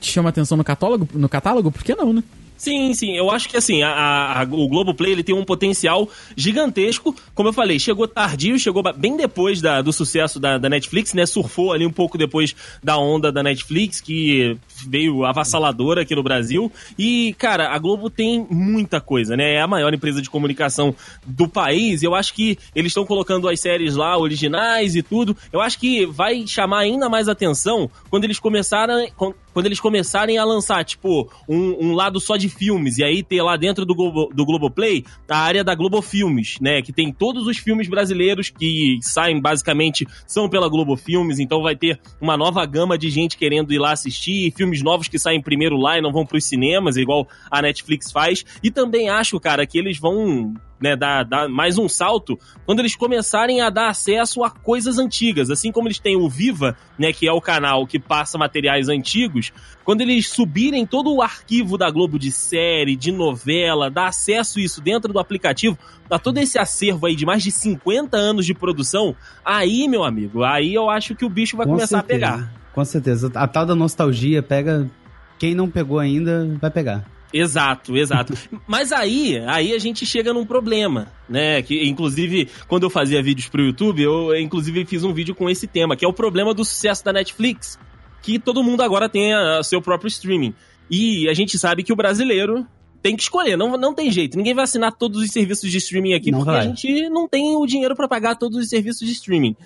te 0.00 0.10
chama 0.10 0.30
atenção 0.30 0.56
no 0.56 0.64
catálogo, 0.64 1.06
no 1.12 1.28
catálogo, 1.28 1.70
por 1.70 1.82
que 1.82 1.94
não, 1.94 2.14
né? 2.14 2.24
Sim, 2.60 2.92
sim. 2.92 3.16
Eu 3.16 3.30
acho 3.30 3.48
que 3.48 3.56
assim, 3.56 3.82
a, 3.82 4.38
a, 4.38 4.42
o 4.42 4.68
Globoplay 4.68 5.12
ele 5.12 5.22
tem 5.22 5.34
um 5.34 5.46
potencial 5.46 6.06
gigantesco. 6.36 7.16
Como 7.34 7.48
eu 7.48 7.54
falei, 7.54 7.78
chegou 7.78 8.06
tardio, 8.06 8.58
chegou 8.58 8.82
bem 8.94 9.16
depois 9.16 9.62
da, 9.62 9.80
do 9.80 9.90
sucesso 9.94 10.38
da, 10.38 10.58
da, 10.58 10.68
Netflix, 10.68 11.14
né? 11.14 11.24
Surfou 11.24 11.72
ali 11.72 11.86
um 11.86 11.90
pouco 11.90 12.18
depois 12.18 12.54
da 12.84 12.98
onda 12.98 13.32
da 13.32 13.42
Netflix, 13.42 14.02
que 14.02 14.58
veio 14.86 15.24
avassaladora 15.24 16.02
aqui 16.02 16.14
no 16.14 16.22
Brasil. 16.22 16.70
E, 16.98 17.34
cara, 17.38 17.74
a 17.74 17.78
Globo 17.78 18.10
tem 18.10 18.46
muita 18.50 19.00
coisa, 19.00 19.36
né? 19.36 19.54
É 19.54 19.60
a 19.60 19.66
maior 19.66 19.92
empresa 19.92 20.20
de 20.20 20.30
comunicação 20.30 20.94
do 21.26 21.48
país. 21.48 22.02
Eu 22.02 22.14
acho 22.14 22.34
que 22.34 22.58
eles 22.74 22.90
estão 22.90 23.04
colocando 23.04 23.48
as 23.48 23.60
séries 23.60 23.96
lá, 23.96 24.16
originais 24.18 24.96
e 24.96 25.02
tudo. 25.02 25.36
Eu 25.52 25.60
acho 25.60 25.78
que 25.78 26.06
vai 26.06 26.46
chamar 26.46 26.80
ainda 26.80 27.08
mais 27.08 27.28
atenção 27.28 27.90
quando 28.08 28.24
eles 28.24 28.38
começarem. 28.38 29.12
Quando 29.52 29.66
eles 29.66 29.80
começarem 29.80 30.38
a 30.38 30.44
lançar, 30.44 30.84
tipo, 30.84 31.28
um, 31.48 31.88
um 31.88 31.92
lado 31.92 32.20
só 32.20 32.36
de 32.36 32.48
filmes, 32.48 32.98
e 32.98 33.04
aí 33.04 33.20
ter 33.20 33.42
lá 33.42 33.56
dentro 33.56 33.84
do, 33.84 33.96
Globo, 33.96 34.30
do 34.32 34.44
Globoplay 34.44 35.04
a 35.28 35.38
área 35.38 35.64
da 35.64 35.74
Globo 35.74 36.00
Filmes, 36.00 36.56
né? 36.60 36.80
Que 36.80 36.92
tem 36.92 37.12
todos 37.12 37.48
os 37.48 37.58
filmes 37.58 37.88
brasileiros 37.88 38.48
que 38.48 39.00
saem 39.02 39.40
basicamente 39.40 40.06
são 40.24 40.48
pela 40.48 40.68
Globo 40.68 40.96
Filmes, 40.96 41.40
então 41.40 41.62
vai 41.62 41.74
ter 41.74 41.98
uma 42.20 42.36
nova 42.36 42.64
gama 42.64 42.96
de 42.96 43.10
gente 43.10 43.36
querendo 43.36 43.72
ir 43.72 43.78
lá 43.78 43.90
assistir, 43.90 44.52
filmes 44.56 44.69
filmes 44.70 44.82
novos 44.82 45.08
que 45.08 45.18
saem 45.18 45.42
primeiro 45.42 45.76
lá 45.76 45.98
e 45.98 46.00
não 46.00 46.12
vão 46.12 46.24
pros 46.24 46.44
cinemas, 46.44 46.96
igual 46.96 47.28
a 47.50 47.60
Netflix 47.60 48.12
faz. 48.12 48.44
E 48.62 48.70
também 48.70 49.08
acho, 49.08 49.38
cara, 49.40 49.66
que 49.66 49.78
eles 49.78 49.98
vão 49.98 50.54
né, 50.80 50.96
dar, 50.96 51.24
dar 51.24 51.48
mais 51.48 51.76
um 51.76 51.88
salto 51.88 52.38
quando 52.64 52.78
eles 52.78 52.96
começarem 52.96 53.60
a 53.60 53.68
dar 53.68 53.88
acesso 53.88 54.42
a 54.44 54.50
coisas 54.50 54.98
antigas. 54.98 55.50
Assim 55.50 55.72
como 55.72 55.88
eles 55.88 55.98
têm 55.98 56.16
o 56.16 56.28
Viva, 56.28 56.76
né, 56.98 57.12
que 57.12 57.26
é 57.26 57.32
o 57.32 57.40
canal 57.40 57.86
que 57.86 57.98
passa 57.98 58.38
materiais 58.38 58.88
antigos, 58.88 59.52
quando 59.84 60.00
eles 60.00 60.28
subirem 60.28 60.86
todo 60.86 61.12
o 61.12 61.20
arquivo 61.20 61.76
da 61.76 61.90
Globo 61.90 62.18
de 62.18 62.30
série, 62.30 62.96
de 62.96 63.10
novela, 63.10 63.90
dar 63.90 64.06
acesso 64.06 64.58
a 64.58 64.62
isso 64.62 64.80
dentro 64.80 65.12
do 65.12 65.18
aplicativo, 65.18 65.76
a 66.08 66.18
todo 66.18 66.38
esse 66.38 66.58
acervo 66.58 67.06
aí 67.06 67.16
de 67.16 67.26
mais 67.26 67.42
de 67.42 67.50
50 67.50 68.16
anos 68.16 68.46
de 68.46 68.54
produção, 68.54 69.14
aí, 69.44 69.86
meu 69.88 70.04
amigo, 70.04 70.44
aí 70.44 70.72
eu 70.72 70.88
acho 70.88 71.14
que 71.14 71.24
o 71.24 71.28
bicho 71.28 71.56
vai 71.56 71.66
Com 71.66 71.72
começar 71.72 71.98
certeza. 71.98 72.26
a 72.26 72.32
pegar. 72.36 72.59
Com 72.72 72.84
certeza. 72.84 73.30
A 73.34 73.46
tal 73.46 73.66
da 73.66 73.74
nostalgia 73.74 74.42
pega. 74.42 74.90
Quem 75.38 75.54
não 75.54 75.70
pegou 75.70 75.98
ainda, 75.98 76.56
vai 76.60 76.70
pegar. 76.70 77.04
Exato, 77.32 77.96
exato. 77.96 78.34
Mas 78.66 78.92
aí, 78.92 79.38
aí 79.46 79.72
a 79.72 79.78
gente 79.78 80.04
chega 80.04 80.32
num 80.32 80.44
problema, 80.44 81.06
né? 81.28 81.62
Que 81.62 81.88
inclusive 81.88 82.48
quando 82.68 82.82
eu 82.84 82.90
fazia 82.90 83.22
vídeos 83.22 83.48
pro 83.48 83.62
YouTube, 83.62 84.02
eu 84.02 84.36
inclusive 84.36 84.84
fiz 84.84 85.04
um 85.04 85.12
vídeo 85.14 85.34
com 85.34 85.48
esse 85.48 85.66
tema, 85.66 85.96
que 85.96 86.04
é 86.04 86.08
o 86.08 86.12
problema 86.12 86.52
do 86.52 86.64
sucesso 86.64 87.04
da 87.04 87.12
Netflix, 87.12 87.78
que 88.20 88.38
todo 88.38 88.62
mundo 88.64 88.82
agora 88.82 89.08
tem 89.08 89.32
a, 89.32 89.58
a 89.58 89.62
seu 89.62 89.80
próprio 89.80 90.08
streaming. 90.08 90.52
E 90.90 91.28
a 91.28 91.34
gente 91.34 91.56
sabe 91.56 91.84
que 91.84 91.92
o 91.92 91.96
brasileiro 91.96 92.66
tem 93.00 93.16
que 93.16 93.22
escolher, 93.22 93.56
não, 93.56 93.78
não 93.78 93.94
tem 93.94 94.10
jeito. 94.10 94.36
Ninguém 94.36 94.52
vai 94.52 94.64
assinar 94.64 94.92
todos 94.92 95.22
os 95.22 95.30
serviços 95.30 95.70
de 95.70 95.78
streaming 95.78 96.14
aqui, 96.14 96.30
Não 96.30 96.40
porque 96.40 96.50
vai. 96.50 96.60
a 96.60 96.68
gente 96.68 97.08
não 97.08 97.26
tem 97.28 97.56
o 97.56 97.64
dinheiro 97.64 97.94
pra 97.96 98.08
pagar 98.08 98.34
todos 98.36 98.58
os 98.58 98.68
serviços 98.68 99.06
de 99.06 99.14
streaming. 99.14 99.56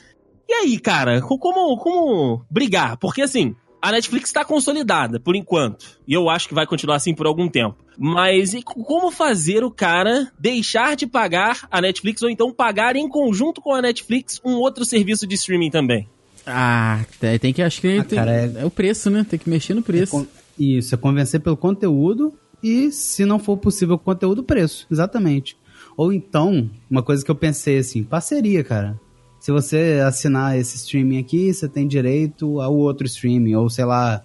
E 0.49 0.53
aí, 0.53 0.79
cara, 0.79 1.21
co- 1.21 1.39
como, 1.39 1.77
como 1.79 2.45
brigar? 2.51 2.97
Porque 2.99 3.23
assim, 3.23 3.55
a 3.81 3.91
Netflix 3.93 4.29
está 4.29 4.45
consolidada 4.45 5.19
por 5.21 5.35
enquanto. 5.37 5.99
E 6.07 6.13
eu 6.15 6.29
acho 6.29 6.49
que 6.49 6.55
vai 6.55 6.67
continuar 6.67 6.97
assim 6.97 7.15
por 7.15 7.27
algum 7.27 7.49
tempo. 7.49 7.77
Mas 7.99 8.55
e 8.55 8.63
co- 8.63 8.83
como 8.85 9.11
fazer 9.11 9.65
o 9.65 9.71
cara 9.71 10.31
deixar 10.39 10.97
de 10.97 11.07
pagar 11.07 11.67
a 11.71 11.81
Netflix 11.81 12.23
ou 12.23 12.29
então 12.31 12.53
pagar 12.53 12.97
em 12.97 13.09
conjunto 13.09 13.61
com 13.61 13.73
a 13.75 13.81
Netflix 13.83 14.41
um 14.45 14.55
outro 14.55 14.85
serviço 14.85 15.27
de 15.27 15.35
streaming 15.35 15.71
também? 15.71 16.09
Ah, 16.47 17.05
tem, 17.19 17.39
tem 17.39 17.53
que, 17.55 17.63
acho 17.63 17.81
que 17.81 17.99
Ah, 17.99 18.05
tem- 18.05 18.19
cara, 18.19 18.33
é... 18.33 18.53
é- 18.61 18.65
o 18.67 18.71
preço, 18.71 19.09
né? 19.11 19.25
Tem 19.29 19.39
que 19.39 19.49
mexer 19.49 19.73
no 19.75 19.83
preço. 19.83 20.13
Con- 20.13 20.27
Isso, 20.59 20.95
é 20.95 20.99
convencer 20.99 21.41
pelo 21.41 21.57
conteúdo 21.57 22.33
e, 22.63 22.93
se 22.93 23.25
não 23.25 23.39
for 23.39 23.57
possível 23.57 23.95
o 23.97 23.99
conteúdo, 23.99 24.41
o 24.41 24.45
preço. 24.45 24.87
Exatamente. 24.91 25.57
Ou 25.97 26.13
então, 26.13 26.71
uma 26.91 27.03
coisa 27.03 27.25
que 27.25 27.31
eu 27.31 27.35
pensei 27.35 27.79
assim, 27.79 28.03
parceria, 28.03 28.63
cara. 28.63 29.01
Se 29.45 29.53
você 29.53 30.01
assinar 30.03 30.57
esse 30.59 30.77
streaming 30.77 31.19
aqui, 31.19 31.53
você 31.53 31.69
tem 31.69 31.87
direito 31.87 32.63
ao 32.63 32.75
outro 32.75 33.05
streaming, 33.05 33.55
ou 33.57 33.69
sei 33.69 33.85
lá, 33.85 34.25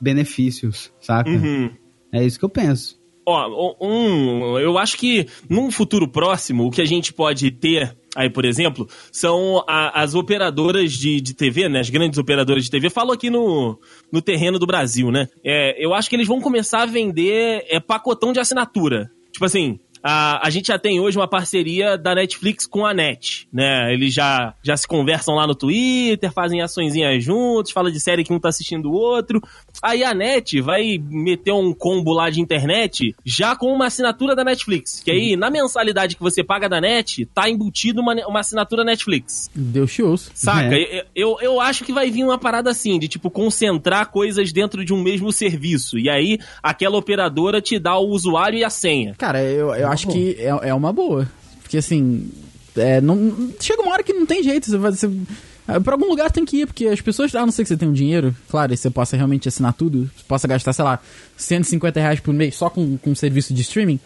benefícios, 0.00 0.92
saca? 1.00 1.30
Uhum. 1.30 1.70
É 2.12 2.24
isso 2.24 2.36
que 2.36 2.44
eu 2.44 2.48
penso. 2.48 2.98
Ó, 3.24 3.76
um, 3.80 4.58
eu 4.58 4.76
acho 4.76 4.96
que 4.96 5.28
num 5.48 5.70
futuro 5.70 6.08
próximo, 6.08 6.66
o 6.66 6.70
que 6.72 6.82
a 6.82 6.84
gente 6.84 7.12
pode 7.12 7.48
ter 7.52 7.96
aí, 8.16 8.28
por 8.28 8.44
exemplo, 8.44 8.88
são 9.12 9.62
a- 9.68 10.02
as 10.02 10.16
operadoras 10.16 10.94
de, 10.94 11.20
de 11.20 11.32
TV, 11.32 11.68
né? 11.68 11.78
As 11.78 11.88
grandes 11.88 12.18
operadoras 12.18 12.64
de 12.64 12.70
TV. 12.72 12.90
Falo 12.90 13.12
aqui 13.12 13.30
no, 13.30 13.78
no 14.12 14.20
terreno 14.20 14.58
do 14.58 14.66
Brasil, 14.66 15.12
né? 15.12 15.28
É, 15.44 15.76
eu 15.78 15.94
acho 15.94 16.10
que 16.10 16.16
eles 16.16 16.26
vão 16.26 16.40
começar 16.40 16.82
a 16.82 16.86
vender 16.86 17.64
é, 17.68 17.78
pacotão 17.78 18.32
de 18.32 18.40
assinatura. 18.40 19.12
Tipo 19.30 19.44
assim. 19.44 19.78
A, 20.02 20.46
a 20.46 20.50
gente 20.50 20.68
já 20.68 20.78
tem 20.78 21.00
hoje 21.00 21.18
uma 21.18 21.28
parceria 21.28 21.96
da 21.96 22.14
Netflix 22.14 22.66
com 22.66 22.86
a 22.86 22.94
NET, 22.94 23.48
né? 23.52 23.92
Eles 23.92 24.14
já, 24.14 24.54
já 24.62 24.76
se 24.76 24.86
conversam 24.86 25.34
lá 25.34 25.46
no 25.46 25.54
Twitter, 25.54 26.32
fazem 26.32 26.62
açõezinhas 26.62 27.22
juntos, 27.22 27.72
fala 27.72 27.90
de 27.90 28.00
série 28.00 28.24
que 28.24 28.32
um 28.32 28.38
tá 28.38 28.48
assistindo 28.48 28.90
o 28.90 28.92
outro. 28.92 29.40
Aí 29.82 30.02
a 30.02 30.14
NET 30.14 30.60
vai 30.60 30.98
meter 30.98 31.52
um 31.52 31.72
combo 31.72 32.12
lá 32.12 32.30
de 32.30 32.40
internet 32.40 33.14
já 33.24 33.54
com 33.54 33.72
uma 33.72 33.86
assinatura 33.86 34.34
da 34.34 34.44
Netflix. 34.44 35.00
Que 35.02 35.10
aí, 35.10 35.36
na 35.36 35.50
mensalidade 35.50 36.16
que 36.16 36.22
você 36.22 36.42
paga 36.42 36.68
da 36.68 36.80
NET, 36.80 37.26
tá 37.26 37.48
embutido 37.48 38.00
uma, 38.00 38.14
uma 38.26 38.40
assinatura 38.40 38.84
Netflix. 38.84 39.50
Deus 39.54 39.92
te. 39.92 40.30
Saca? 40.34 40.74
É. 40.74 41.06
Eu, 41.14 41.38
eu 41.40 41.60
acho 41.60 41.84
que 41.84 41.92
vai 41.92 42.10
vir 42.10 42.24
uma 42.24 42.38
parada 42.38 42.70
assim, 42.70 42.98
de 42.98 43.08
tipo, 43.08 43.30
concentrar 43.30 44.10
coisas 44.10 44.52
dentro 44.52 44.84
de 44.84 44.92
um 44.92 45.02
mesmo 45.02 45.32
serviço. 45.32 45.98
E 45.98 46.08
aí, 46.08 46.38
aquela 46.62 46.96
operadora 46.96 47.60
te 47.60 47.78
dá 47.78 47.96
o 47.96 48.08
usuário 48.08 48.58
e 48.58 48.64
a 48.64 48.70
senha. 48.70 49.14
Cara, 49.16 49.42
eu, 49.42 49.74
eu 49.74 49.89
acho 49.90 50.06
que 50.08 50.36
é, 50.38 50.68
é 50.70 50.74
uma 50.74 50.92
boa. 50.92 51.28
Porque 51.62 51.78
assim. 51.78 52.28
é, 52.76 53.00
não, 53.00 53.50
chega 53.60 53.82
uma 53.82 53.92
hora 53.92 54.02
que 54.02 54.12
não 54.12 54.26
tem 54.26 54.42
jeito. 54.42 54.66
Você 54.66 54.76
vai. 54.78 54.92
Você, 54.92 55.10
ah, 55.68 55.80
pra 55.80 55.94
algum 55.94 56.08
lugar 56.08 56.30
tem 56.32 56.44
que 56.44 56.58
ir, 56.62 56.66
porque 56.66 56.86
as 56.86 57.00
pessoas. 57.00 57.34
A 57.34 57.40
não 57.44 57.52
ser 57.52 57.62
que 57.62 57.68
você 57.68 57.76
tenha 57.76 57.90
um 57.90 57.94
dinheiro, 57.94 58.34
claro, 58.48 58.72
e 58.72 58.76
você 58.76 58.90
possa 58.90 59.16
realmente 59.16 59.46
assinar 59.48 59.72
tudo. 59.74 60.10
Você 60.16 60.24
possa 60.26 60.48
gastar, 60.48 60.72
sei 60.72 60.84
lá, 60.84 60.98
150 61.36 62.00
reais 62.00 62.20
por 62.20 62.34
mês 62.34 62.56
só 62.56 62.68
com, 62.70 62.96
com 62.98 63.14
serviço 63.14 63.52
de 63.54 63.62
streaming. 63.62 64.00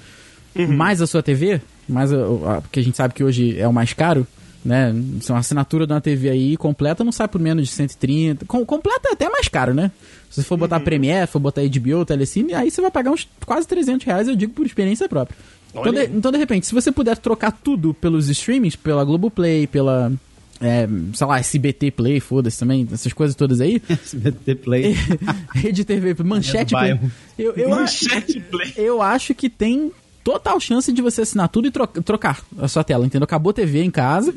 Mais 0.69 1.03
a 1.03 1.07
sua 1.07 1.23
TV, 1.23 1.61
mais 1.89 2.13
a, 2.13 2.17
a- 2.17 2.61
porque 2.61 2.79
a 2.79 2.83
gente 2.83 2.97
sabe 2.97 3.13
que 3.15 3.25
hoje 3.25 3.59
é 3.59 3.67
o 3.67 3.73
mais 3.73 3.93
caro. 3.93 4.27
Né? 4.65 4.95
Se 5.21 5.31
uma 5.31 5.41
assinatura 5.41 5.87
de 5.87 5.93
uma 5.93 6.01
TV 6.01 6.31
aí 6.31 6.57
completa 6.57 7.05
não 7.05 7.13
sai 7.13 7.29
por 7.29 7.39
menos 7.41 7.69
de 7.69 7.75
130. 7.75 8.47
Com, 8.47 8.65
completa 8.65 9.09
é 9.11 9.13
até 9.13 9.29
mais 9.29 9.47
caro, 9.47 9.75
né? 9.75 9.91
Se 10.31 10.41
você 10.41 10.49
for 10.49 10.57
botar 10.57 10.81
Premiere, 10.81 11.27
for 11.27 11.39
botar 11.39 11.61
HBO, 11.63 12.05
Telecine, 12.07 12.55
aí 12.55 12.71
você 12.71 12.81
vai 12.81 12.91
pagar 12.91 13.11
uns 13.11 13.29
quase 13.45 13.69
300 13.69 14.07
reais, 14.07 14.27
eu 14.27 14.35
digo 14.35 14.55
por 14.55 14.65
experiência 14.65 15.07
própria. 15.09 15.37
Então 15.75 15.93
de, 15.93 16.05
então, 16.05 16.33
de 16.33 16.39
repente, 16.39 16.67
se 16.67 16.75
você 16.75 16.91
puder 16.93 17.17
trocar 17.19 17.51
tudo 17.53 17.93
pelos 17.95 18.29
streamings, 18.29 18.77
pela 18.77 19.05
Globoplay, 19.05 19.67
pela. 19.67 20.13
É, 20.61 20.89
sei 21.13 21.27
lá, 21.27 21.39
SBT 21.41 21.91
Play, 21.91 22.21
foda-se 22.21 22.59
também, 22.59 22.89
essas 22.93 23.13
coisas 23.13 23.35
todas 23.35 23.61
aí. 23.61 23.83
SBT 23.91 24.55
Play. 24.55 24.95
Rede 25.53 25.85
TV, 25.85 26.15
Manchete 26.25 26.75
É 26.77 26.95
do 26.95 26.99
Play. 26.99 27.11
Eu, 27.39 27.53
eu, 27.55 27.69
Manchete 27.71 28.41
Play. 28.41 28.73
eu 28.77 29.03
acho 29.03 29.35
que 29.35 29.51
tem 29.51 29.91
total 30.23 30.59
chance 30.61 30.91
de 30.93 31.03
você 31.03 31.23
assinar 31.23 31.49
tudo 31.49 31.67
e 31.69 31.71
tro- 31.71 31.87
trocar 31.87 32.41
a 32.59 32.69
sua 32.69 32.85
tela, 32.85 33.05
entendeu? 33.05 33.25
Acabou 33.25 33.51
a 33.51 33.53
TV 33.53 33.83
em 33.83 33.91
casa, 33.91 34.33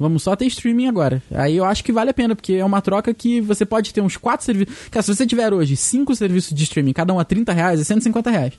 vamos 0.00 0.22
só 0.22 0.34
ter 0.34 0.46
streaming 0.46 0.88
agora. 0.88 1.22
Aí 1.32 1.56
eu 1.58 1.64
acho 1.66 1.84
que 1.84 1.92
vale 1.92 2.10
a 2.10 2.14
pena, 2.14 2.34
porque 2.34 2.54
é 2.54 2.64
uma 2.64 2.80
troca 2.80 3.12
que 3.14 3.40
você 3.40 3.64
pode 3.66 3.92
ter 3.92 4.00
uns 4.00 4.16
quatro 4.16 4.44
serviços. 4.46 4.74
Cara, 4.90 5.02
se 5.02 5.14
você 5.14 5.26
tiver 5.26 5.52
hoje 5.52 5.76
cinco 5.76 6.16
serviços 6.16 6.56
de 6.56 6.64
streaming, 6.64 6.94
cada 6.94 7.12
um 7.12 7.20
a 7.20 7.24
30 7.24 7.52
reais, 7.52 7.78
é 7.78 7.84
150 7.84 8.30
reais. 8.30 8.54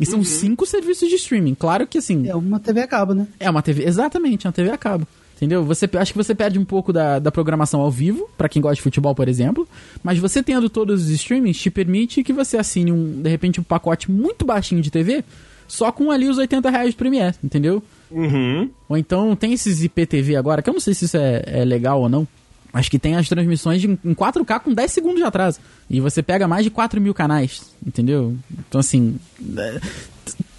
E 0.00 0.06
são 0.06 0.24
cinco 0.24 0.66
serviços 0.66 1.08
de 1.08 1.16
streaming. 1.16 1.54
Claro 1.54 1.86
que 1.86 1.98
assim. 1.98 2.28
É 2.28 2.34
uma 2.34 2.58
TV 2.58 2.80
a 2.80 2.86
cabo, 2.86 3.14
né? 3.14 3.26
É 3.38 3.48
uma 3.48 3.62
TV, 3.62 3.84
exatamente, 3.84 4.46
é 4.46 4.48
uma 4.48 4.52
TV 4.52 4.70
a 4.70 4.78
cabo. 4.78 5.06
Entendeu? 5.36 5.64
Você, 5.64 5.90
acho 5.94 6.12
que 6.12 6.18
você 6.18 6.36
perde 6.36 6.56
um 6.56 6.64
pouco 6.64 6.92
da, 6.92 7.18
da 7.18 7.32
programação 7.32 7.80
ao 7.80 7.90
vivo, 7.90 8.30
pra 8.38 8.48
quem 8.48 8.62
gosta 8.62 8.76
de 8.76 8.82
futebol, 8.82 9.12
por 9.12 9.28
exemplo. 9.28 9.66
Mas 10.00 10.18
você 10.18 10.40
tendo 10.40 10.70
todos 10.70 11.02
os 11.02 11.10
streamings, 11.10 11.58
te 11.58 11.68
permite 11.68 12.22
que 12.22 12.32
você 12.32 12.56
assine, 12.56 12.92
um, 12.92 13.20
de 13.20 13.28
repente, 13.28 13.60
um 13.60 13.64
pacote 13.64 14.08
muito 14.08 14.44
baixinho 14.44 14.80
de 14.80 14.88
TV, 14.88 15.24
só 15.66 15.90
com 15.90 16.12
ali 16.12 16.28
os 16.28 16.38
80 16.38 16.70
reais 16.70 16.90
de 16.90 16.96
Premiere, 16.96 17.34
entendeu? 17.42 17.82
Uhum. 18.08 18.70
Ou 18.88 18.96
então 18.96 19.34
tem 19.34 19.52
esses 19.52 19.82
IPTV 19.82 20.36
agora, 20.36 20.62
que 20.62 20.70
eu 20.70 20.74
não 20.74 20.80
sei 20.80 20.94
se 20.94 21.06
isso 21.06 21.16
é, 21.16 21.42
é 21.44 21.64
legal 21.64 22.02
ou 22.02 22.08
não. 22.08 22.28
Acho 22.72 22.90
que 22.90 22.98
tem 22.98 23.16
as 23.16 23.28
transmissões 23.28 23.80
de, 23.80 23.86
em 23.86 24.14
4K 24.14 24.60
com 24.60 24.72
10 24.72 24.90
segundos 24.90 25.18
de 25.18 25.24
atraso. 25.24 25.60
E 25.90 26.00
você 26.00 26.22
pega 26.22 26.48
mais 26.48 26.64
de 26.64 26.70
4 26.70 27.00
mil 27.00 27.12
canais, 27.12 27.62
entendeu? 27.86 28.34
Então, 28.66 28.80
assim. 28.80 29.16
é, 29.58 29.80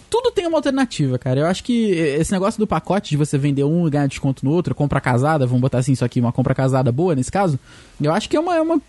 tudo 0.10 0.29
tem 0.29 0.46
uma 0.46 0.60
alternativa, 0.60 1.17
cara. 1.17 1.39
Eu 1.39 1.48
acho 1.48 1.63
que 1.63 1.89
esse 1.89 2.32
negócio 2.32 2.60
do 2.60 2.67
pacote 2.67 3.10
de 3.10 3.17
você 3.17 3.36
vender 3.36 3.63
um 3.63 3.88
e 3.88 3.89
ganhar 3.89 4.05
desconto 4.05 4.46
no 4.46 4.51
outro, 4.51 4.75
compra 4.75 5.01
casada, 5.01 5.48
vamos 5.48 5.62
botar 5.62 5.79
assim, 5.79 5.93
isso 5.93 6.05
aqui, 6.05 6.20
uma 6.20 6.32
compra 6.32 6.53
casada 6.53 6.91
boa 6.91 7.15
nesse 7.15 7.32
caso, 7.32 7.60
eu 8.00 8.13
acho 8.13 8.29
que 8.29 8.38
é 8.38 8.39
uma, 8.39 8.55
é 8.55 8.62
uma, 8.62 8.79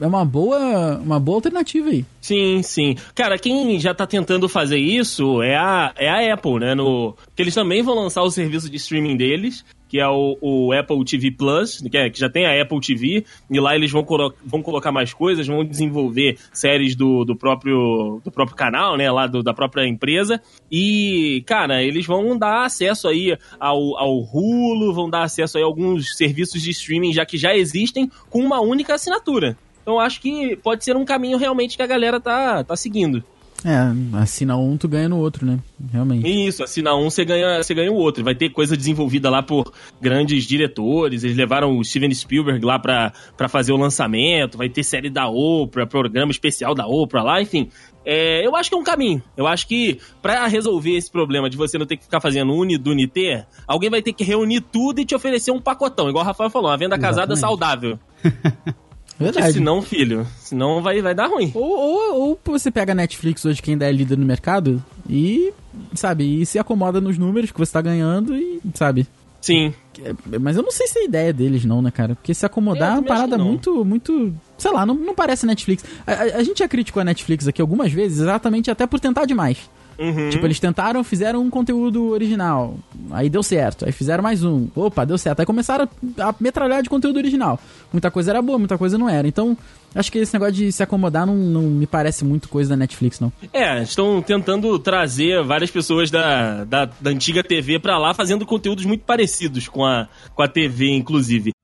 é 0.00 0.06
uma, 0.06 0.24
boa, 0.24 0.98
uma 0.98 1.18
boa 1.20 1.38
alternativa 1.38 1.88
aí. 1.90 2.04
Sim, 2.20 2.62
sim. 2.62 2.96
Cara, 3.14 3.38
quem 3.38 3.78
já 3.80 3.94
tá 3.94 4.06
tentando 4.06 4.48
fazer 4.48 4.78
isso 4.78 5.42
é 5.42 5.56
a, 5.56 5.92
é 5.96 6.08
a 6.08 6.34
Apple, 6.34 6.58
né? 6.60 6.74
No, 6.74 7.16
que 7.34 7.42
eles 7.42 7.54
também 7.54 7.82
vão 7.82 7.94
lançar 7.94 8.22
o 8.22 8.30
serviço 8.30 8.68
de 8.68 8.76
streaming 8.76 9.16
deles, 9.16 9.64
que 9.88 10.00
é 10.00 10.08
o, 10.08 10.36
o 10.40 10.72
Apple 10.72 11.04
TV 11.04 11.30
Plus, 11.30 11.80
que, 11.80 11.96
é- 11.96 12.10
que 12.10 12.18
já 12.18 12.28
tem 12.28 12.44
a 12.44 12.60
Apple 12.60 12.80
TV, 12.80 13.24
e 13.48 13.60
lá 13.60 13.76
eles 13.76 13.92
vão, 13.92 14.02
colo- 14.02 14.34
vão 14.44 14.60
colocar 14.60 14.90
mais 14.90 15.14
coisas, 15.14 15.46
vão 15.46 15.64
desenvolver 15.64 16.36
séries 16.52 16.96
do, 16.96 17.24
do, 17.24 17.36
próprio, 17.36 18.20
do 18.24 18.30
próprio 18.32 18.56
canal, 18.56 18.96
né? 18.96 19.08
Lá 19.12 19.28
do- 19.28 19.44
da 19.44 19.54
própria 19.54 19.86
empresa. 19.86 20.42
E, 20.70 21.44
cara, 21.46 21.82
eles 21.84 22.04
vão 22.04 22.36
dar 22.36 22.64
acesso 22.64 23.06
aí 23.06 23.38
ao, 23.60 23.96
ao 23.96 24.18
Hulu, 24.18 24.92
vão 24.92 25.08
dar 25.08 25.22
acesso 25.22 25.56
aí 25.56 25.62
a 25.62 25.66
alguns 25.66 26.16
serviços 26.16 26.60
de 26.60 26.70
streaming 26.72 27.12
já 27.12 27.24
que 27.24 27.38
já 27.38 27.56
existem 27.56 28.10
com 28.28 28.40
uma 28.40 28.60
única 28.60 28.94
assinatura. 28.94 29.56
Então 29.86 30.00
acho 30.00 30.20
que 30.20 30.56
pode 30.56 30.84
ser 30.84 30.96
um 30.96 31.04
caminho 31.04 31.38
realmente 31.38 31.76
que 31.76 31.82
a 31.82 31.86
galera 31.86 32.18
tá, 32.18 32.64
tá 32.64 32.74
seguindo. 32.74 33.22
É, 33.64 34.18
assina 34.18 34.56
um, 34.56 34.76
tu 34.76 34.88
ganha 34.88 35.08
no 35.08 35.16
outro, 35.16 35.46
né? 35.46 35.60
Realmente. 35.92 36.28
Isso, 36.28 36.64
assina 36.64 36.92
um, 36.96 37.08
você 37.08 37.24
ganha, 37.24 37.62
você 37.62 37.72
ganha 37.72 37.92
o 37.92 37.94
outro. 37.94 38.24
Vai 38.24 38.34
ter 38.34 38.50
coisa 38.50 38.76
desenvolvida 38.76 39.30
lá 39.30 39.44
por 39.44 39.72
grandes 40.00 40.44
diretores. 40.44 41.22
Eles 41.22 41.36
levaram 41.36 41.78
o 41.78 41.84
Steven 41.84 42.12
Spielberg 42.12 42.66
lá 42.66 42.80
pra, 42.80 43.12
pra 43.36 43.48
fazer 43.48 43.72
o 43.72 43.76
lançamento. 43.76 44.58
Vai 44.58 44.68
ter 44.68 44.82
série 44.82 45.08
da 45.08 45.28
Oprah, 45.28 45.86
programa 45.86 46.32
especial 46.32 46.74
da 46.74 46.88
Oprah 46.88 47.22
lá, 47.22 47.40
enfim. 47.40 47.70
É, 48.04 48.44
eu 48.44 48.56
acho 48.56 48.68
que 48.68 48.74
é 48.74 48.78
um 48.78 48.84
caminho. 48.84 49.22
Eu 49.36 49.46
acho 49.46 49.68
que 49.68 50.00
pra 50.20 50.48
resolver 50.48 50.96
esse 50.96 51.10
problema 51.10 51.48
de 51.48 51.56
você 51.56 51.78
não 51.78 51.86
ter 51.86 51.96
que 51.96 52.04
ficar 52.04 52.20
fazendo 52.20 52.52
uni 52.52 52.76
do 52.76 52.90
uniter, 52.90 53.46
alguém 53.68 53.88
vai 53.88 54.02
ter 54.02 54.12
que 54.12 54.24
reunir 54.24 54.62
tudo 54.62 55.00
e 55.00 55.04
te 55.04 55.14
oferecer 55.14 55.52
um 55.52 55.60
pacotão, 55.60 56.08
igual 56.08 56.24
o 56.24 56.26
Rafael 56.26 56.50
falou, 56.50 56.70
uma 56.70 56.76
venda 56.76 56.98
casada 56.98 57.34
Exatamente. 57.34 57.40
saudável. 57.40 57.98
Verdade. 59.18 59.46
Porque 59.46 59.52
senão, 59.52 59.82
filho, 59.82 60.26
senão 60.38 60.82
vai, 60.82 61.00
vai 61.00 61.14
dar 61.14 61.26
ruim. 61.26 61.50
Ou, 61.54 61.64
ou, 61.64 62.20
ou 62.20 62.40
você 62.44 62.70
pega 62.70 62.92
a 62.92 62.94
Netflix 62.94 63.44
hoje, 63.44 63.62
que 63.62 63.70
ainda 63.70 63.88
é 63.88 63.92
líder 63.92 64.18
no 64.18 64.26
mercado, 64.26 64.82
e, 65.08 65.52
sabe, 65.94 66.42
e 66.42 66.46
se 66.46 66.58
acomoda 66.58 67.00
nos 67.00 67.16
números 67.16 67.50
que 67.50 67.58
você 67.58 67.72
tá 67.72 67.80
ganhando 67.80 68.36
e, 68.36 68.60
sabe... 68.74 69.06
Sim. 69.40 69.72
É, 70.02 70.38
mas 70.40 70.56
eu 70.56 70.62
não 70.62 70.72
sei 70.72 70.88
se 70.88 70.98
é 70.98 71.02
a 71.02 71.04
ideia 71.04 71.32
deles, 71.32 71.64
não, 71.64 71.80
né, 71.80 71.90
cara? 71.90 72.16
Porque 72.16 72.34
se 72.34 72.44
acomodar 72.44 72.96
é 72.96 72.98
uma 72.98 73.02
parada 73.04 73.38
muito, 73.38 73.84
muito. 73.84 74.34
Sei 74.58 74.72
lá, 74.72 74.84
não, 74.84 74.94
não 74.94 75.14
parece 75.14 75.46
Netflix. 75.46 75.84
A, 76.04 76.12
a, 76.12 76.22
a, 76.38 76.42
gente 76.42 76.58
já 76.58 76.66
criticou 76.68 77.00
a 77.00 77.04
Netflix 77.04 77.46
aqui 77.46 77.60
algumas 77.60 77.92
vezes, 77.92 78.18
exatamente 78.20 78.72
até 78.72 78.86
por 78.86 78.98
tentar 78.98 79.24
demais. 79.24 79.58
Uhum. 79.98 80.30
Tipo, 80.30 80.46
eles 80.46 80.60
tentaram, 80.60 81.02
fizeram 81.02 81.42
um 81.42 81.50
conteúdo 81.50 82.10
original. 82.10 82.76
Aí 83.10 83.28
deu 83.30 83.42
certo. 83.42 83.86
Aí 83.86 83.92
fizeram 83.92 84.22
mais 84.22 84.44
um. 84.44 84.68
Opa, 84.74 85.04
deu 85.04 85.16
certo. 85.16 85.40
Aí 85.40 85.46
começaram 85.46 85.88
a 86.18 86.34
metralhar 86.38 86.82
de 86.82 86.90
conteúdo 86.90 87.16
original. 87.16 87.58
Muita 87.92 88.10
coisa 88.10 88.30
era 88.30 88.42
boa, 88.42 88.58
muita 88.58 88.76
coisa 88.76 88.98
não 88.98 89.08
era. 89.08 89.26
Então, 89.26 89.56
acho 89.94 90.12
que 90.12 90.18
esse 90.18 90.34
negócio 90.34 90.54
de 90.54 90.70
se 90.72 90.82
acomodar 90.82 91.26
não, 91.26 91.34
não 91.34 91.62
me 91.62 91.86
parece 91.86 92.24
muito 92.24 92.48
coisa 92.48 92.70
da 92.70 92.76
Netflix, 92.76 93.20
não. 93.20 93.32
É, 93.52 93.82
estão 93.82 94.20
tentando 94.20 94.78
trazer 94.78 95.42
várias 95.42 95.70
pessoas 95.70 96.10
da, 96.10 96.64
da, 96.64 96.84
da 96.84 97.10
antiga 97.10 97.42
TV 97.42 97.78
pra 97.78 97.98
lá, 97.98 98.12
fazendo 98.12 98.44
conteúdos 98.44 98.84
muito 98.84 99.04
parecidos 99.04 99.68
com 99.68 99.84
a, 99.84 100.08
com 100.34 100.42
a 100.42 100.48
TV, 100.48 100.90
inclusive. 100.90 101.55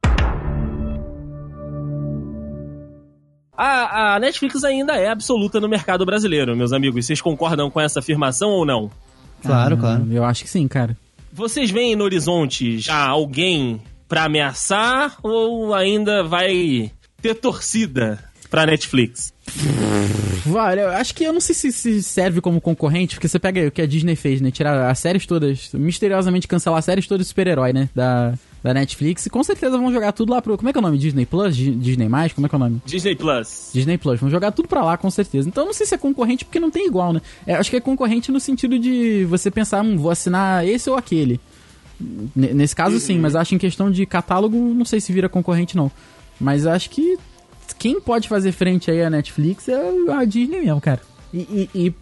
A, 3.93 4.15
a, 4.15 4.19
Netflix 4.19 4.65
ainda 4.65 4.95
é 4.97 5.09
absoluta 5.09 5.61
no 5.61 5.69
mercado 5.69 6.07
brasileiro, 6.07 6.57
meus 6.57 6.73
amigos. 6.73 7.05
Vocês 7.05 7.21
concordam 7.21 7.71
com 7.71 7.79
essa 7.79 7.99
afirmação 7.99 8.49
ou 8.49 8.65
não? 8.65 8.91
Claro, 9.43 9.75
ah, 9.75 9.79
claro. 9.79 10.07
Eu 10.11 10.25
acho 10.25 10.45
que 10.45 10.49
sim, 10.51 10.67
cara. 10.67 10.97
Vocês 11.31 11.71
veem 11.71 11.95
no 11.95 12.05
horizonte 12.05 12.79
já 12.79 13.07
alguém 13.07 13.83
para 14.09 14.25
ameaçar 14.25 15.19
ou 15.23 15.75
ainda 15.75 16.23
vai 16.23 16.91
ter 17.21 17.35
torcida 17.35 18.19
pra 18.49 18.65
Netflix? 18.65 19.33
Vale, 20.47 20.81
eu 20.81 20.89
acho 20.89 21.15
que 21.15 21.25
eu 21.25 21.33
não 21.33 21.41
sei 21.41 21.55
se, 21.55 21.71
se, 21.71 22.03
serve 22.03 22.41
como 22.41 22.61
concorrente, 22.63 23.17
porque 23.17 23.29
você 23.29 23.39
pega 23.39 23.69
o 23.69 23.71
que 23.71 23.83
a 23.83 23.87
Disney 23.87 24.17
fez, 24.17 24.41
né? 24.41 24.51
Tirar 24.51 24.91
as 24.91 24.99
séries 24.99 25.27
todas, 25.27 25.71
misteriosamente 25.75 26.49
cancelar 26.49 26.79
as 26.79 26.85
séries 26.87 27.07
todas 27.07 27.27
de 27.27 27.29
super-herói, 27.29 27.73
né? 27.75 27.91
Da, 27.95 28.33
da 28.63 28.73
Netflix. 28.73 29.27
E 29.27 29.31
com 29.31 29.43
certeza 29.43 29.77
vão 29.77 29.93
jogar 29.93 30.13
tudo 30.13 30.33
lá 30.33 30.41
pro. 30.41 30.57
Como 30.57 30.69
é 30.69 30.73
que 30.73 30.79
é 30.79 30.81
o 30.81 30.83
nome? 30.83 30.99
Disney 30.99 31.27
Plus? 31.27 31.57
Disney 31.57 32.09
Mais? 32.09 32.33
Como 32.33 32.47
é 32.47 32.49
que 32.49 32.55
é 32.55 32.57
o 32.57 32.59
nome? 32.59 32.81
Disney 32.87 33.15
Plus. 33.15 33.71
Disney 33.73 33.99
Plus. 33.99 34.21
Vão 34.21 34.31
jogar 34.31 34.53
tudo 34.53 34.69
pra 34.69 34.85
lá, 34.85 34.97
com 34.97 35.11
certeza. 35.11 35.49
Então 35.49 35.65
não 35.65 35.73
sei 35.73 35.87
se 35.87 35.95
é 35.95 35.99
concorrente 35.99 36.45
porque 36.45 36.61
não 36.61 36.71
tem 36.71 36.87
igual, 36.87 37.13
né? 37.13 37.21
É, 37.47 37.55
acho 37.55 37.71
que 37.71 37.77
é 37.77 37.81
concorrente 37.81 38.31
no 38.31 38.39
sentido 38.39 38.79
de 38.79 39.25
você 39.25 39.51
pensar, 39.51 39.83
hum, 39.83 39.97
vou 39.97 40.11
assinar 40.11 40.67
esse 40.67 40.89
ou 40.89 40.97
aquele. 40.97 41.41
N 42.01 42.55
nesse 42.55 42.75
caso, 42.75 42.95
uhum. 42.95 43.01
sim, 43.01 43.19
mas 43.19 43.35
acho 43.35 43.55
em 43.55 43.59
questão 43.59 43.91
de 43.91 44.07
catálogo, 44.07 44.57
não 44.57 44.85
sei 44.85 45.01
se 45.01 45.13
vira 45.13 45.29
concorrente, 45.29 45.77
não. 45.77 45.91
Mas 46.41 46.67
acho 46.67 46.91
que 46.91 47.19
quem 47.79 48.01
pode 48.01 48.29
fazer 48.29 48.53
frente 48.53 48.91
aí 48.91 49.03
à 49.03 49.11
Netflix 49.11 49.69
é 49.69 49.93
a 50.11 50.25
Disney 50.25 50.63
mesmo, 50.63 50.81
cara. 50.81 51.01
E, 51.33 51.69
e, 51.75 51.87
e 51.87 51.95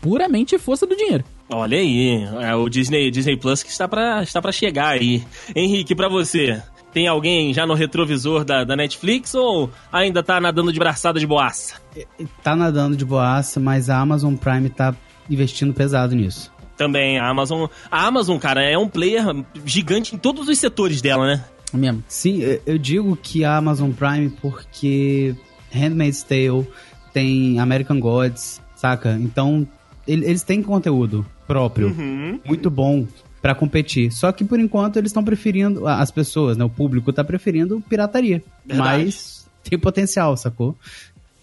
puramente 0.00 0.58
força 0.58 0.86
do 0.86 0.96
dinheiro. 0.96 1.24
Olha 1.48 1.78
aí, 1.78 2.24
é 2.40 2.54
o 2.54 2.68
Disney, 2.68 3.10
Disney 3.10 3.36
Plus 3.36 3.62
que 3.62 3.70
está 3.70 3.86
para 3.86 4.22
está 4.22 4.40
pra 4.40 4.52
chegar 4.52 4.88
aí. 4.88 5.22
Henrique, 5.54 5.94
para 5.94 6.08
você, 6.08 6.62
tem 6.92 7.08
alguém 7.08 7.52
já 7.52 7.66
no 7.66 7.74
retrovisor 7.74 8.44
da, 8.44 8.64
da 8.64 8.76
Netflix 8.76 9.34
ou 9.34 9.70
ainda 9.90 10.22
tá 10.22 10.40
nadando 10.40 10.72
de 10.72 10.78
braçada 10.78 11.18
de 11.18 11.26
boaça? 11.26 11.76
Tá 12.42 12.54
nadando 12.54 12.96
de 12.96 13.04
boaça, 13.04 13.58
mas 13.58 13.90
a 13.90 13.98
Amazon 13.98 14.34
Prime 14.34 14.68
tá 14.68 14.94
investindo 15.28 15.72
pesado 15.72 16.14
nisso. 16.14 16.52
Também, 16.76 17.18
a 17.18 17.28
Amazon. 17.28 17.66
A 17.90 18.06
Amazon, 18.06 18.38
cara, 18.38 18.62
é 18.62 18.76
um 18.76 18.88
player 18.88 19.24
gigante 19.64 20.14
em 20.14 20.18
todos 20.18 20.48
os 20.48 20.58
setores 20.58 21.00
dela, 21.00 21.26
né? 21.26 21.44
Mesmo. 21.72 22.04
Sim, 22.06 22.42
eu 22.66 22.76
digo 22.76 23.16
que 23.16 23.44
a 23.44 23.56
Amazon 23.56 23.92
Prime 23.92 24.30
porque 24.42 25.34
Handmaid's 25.70 26.22
Tale 26.22 26.66
tem 27.12 27.58
American 27.58 27.98
Gods, 27.98 28.60
saca? 28.74 29.16
Então, 29.20 29.66
eles 30.06 30.42
têm 30.42 30.62
conteúdo 30.62 31.24
próprio, 31.46 31.88
uhum. 31.88 32.40
muito 32.44 32.70
bom 32.70 33.06
para 33.40 33.54
competir. 33.54 34.12
Só 34.12 34.30
que 34.30 34.44
por 34.44 34.60
enquanto 34.60 34.96
eles 34.96 35.10
estão 35.10 35.24
preferindo, 35.24 35.86
as 35.86 36.10
pessoas, 36.10 36.56
né, 36.56 36.64
o 36.64 36.70
público 36.70 37.12
tá 37.12 37.24
preferindo 37.24 37.82
pirataria. 37.88 38.42
Verdade. 38.64 39.04
Mas 39.04 39.46
tem 39.64 39.78
potencial, 39.78 40.36
sacou? 40.36 40.76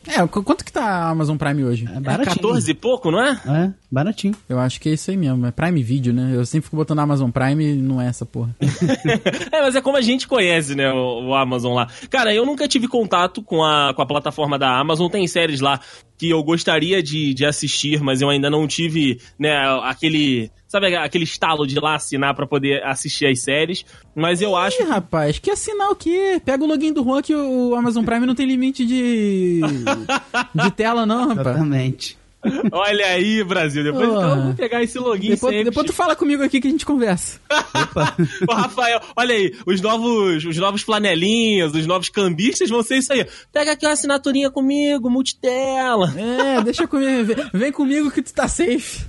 É, 0.08 0.25
quanto 0.28 0.63
que 0.63 0.72
tá 0.72 0.82
a 0.82 1.10
Amazon 1.10 1.36
Prime 1.36 1.63
hoje? 1.66 1.86
É 1.86 2.00
baratinho. 2.00 2.32
É 2.32 2.36
14 2.36 2.72
e 2.72 2.74
pouco, 2.74 3.12
não 3.12 3.22
é? 3.22 3.39
É, 3.46 3.74
baratinho. 3.92 4.34
Eu 4.48 4.58
acho 4.58 4.80
que 4.80 4.89
é 4.89 4.94
isso 4.94 5.12
aí 5.12 5.18
mesmo. 5.18 5.46
É 5.46 5.51
Prime 5.51 5.84
Video, 5.84 6.13
né? 6.13 6.32
Eu 6.34 6.46
sempre 6.46 6.66
fico 6.66 6.78
botando 6.78 7.00
Amazon 7.00 7.30
Prime 7.30 7.63
e 7.63 7.75
não 7.75 8.01
é 8.01 8.08
essa 8.08 8.25
porra. 8.25 8.56
é, 9.51 9.62
mas 9.62 9.75
é 9.75 9.82
como 9.82 9.98
a 9.98 10.01
gente 10.01 10.28
conhece, 10.28 10.74
né, 10.74 10.92
o, 10.92 11.28
o, 11.28 11.36
Amazon 11.36 11.74
lá. 11.74 11.88
Cara, 12.10 12.34
eu 12.34 12.46
nunca 12.46 12.68
tive 12.68 12.88
contato 12.88 13.43
com 13.43 13.62
a, 13.62 13.93
com 13.93 14.02
a 14.02 14.06
plataforma 14.06 14.58
da 14.58 14.80
Amazon. 14.80 15.10
Tem 15.10 15.28
séries 15.28 15.60
lá 15.60 15.80
que 16.19 16.29
eu 16.29 16.43
gostaria 16.43 17.01
de, 17.01 17.34
de 17.34 17.45
assistir, 17.45 18.01
mas 18.03 18.21
eu 18.21 18.29
ainda 18.29 18.49
não 18.49 18.67
tive, 18.67 19.19
né, 19.39 19.55
aquele 19.84 20.51
Sabe 20.69 20.95
aquele 20.95 21.23
estalo 21.23 21.65
de 21.65 21.79
lá 21.79 21.95
assinar 21.95 22.36
para 22.36 22.45
poder 22.45 22.84
assistir 22.86 23.25
as 23.25 23.39
séries? 23.41 23.84
Mas 24.13 24.39
eu 24.39 24.51
Ih, 24.51 24.55
acho. 24.55 24.84
rapaz, 24.88 25.39
que 25.39 25.49
assinar 25.49 25.89
o 25.89 25.95
quê? 25.95 26.39
Pega 26.45 26.63
o 26.63 26.67
login 26.67 26.93
do 26.93 27.03
Juan 27.03 27.23
que 27.23 27.34
o 27.34 27.73
Amazon 27.73 28.05
Prime 28.05 28.27
não 28.27 28.36
tem 28.36 28.45
limite 28.45 28.86
de. 28.86 29.62
de 30.53 30.71
tela, 30.71 31.08
não, 31.08 31.29
rapaz. 31.29 31.47
Exatamente. 31.47 32.18
Olha 32.71 33.08
aí, 33.08 33.43
Brasil. 33.43 33.84
Depois 33.84 34.08
oh. 34.08 34.12
então 34.12 34.38
eu 34.38 34.43
vou 34.43 34.54
pegar 34.54 34.82
esse 34.82 34.97
login 34.97 35.32
depois, 35.32 35.54
sempre. 35.54 35.69
Depois 35.69 35.88
tu 35.88 35.93
fala 35.93 36.15
comigo 36.15 36.43
aqui 36.43 36.62
que 36.62 36.67
a 36.67 36.71
gente 36.71 36.86
conversa. 36.86 37.39
Opa. 37.49 38.15
Ô, 38.47 38.54
Rafael, 38.54 39.02
olha 39.15 39.36
aí. 39.36 39.54
Os 39.65 39.82
novos, 39.82 40.45
os 40.45 40.58
novos 40.58 40.82
flanelinhas, 40.82 41.73
os 41.73 41.86
novos 41.86 42.10
cambistas 42.10 42.69
vão 42.69 42.82
ser 42.82 42.97
isso 42.97 43.12
aí. 43.12 43.25
Pega 43.52 43.73
aqui 43.73 43.86
uma 43.86 43.93
assinaturinha 43.93 44.49
comigo, 44.49 45.10
multitela. 45.10 46.13
É, 46.17 46.62
deixa 46.62 46.88
comigo. 46.88 47.25
Vem, 47.25 47.49
vem 47.54 47.71
comigo 47.71 48.12
que 48.12 48.21
tu 48.21 48.34
tá 48.34 48.47
safe. 48.47 49.06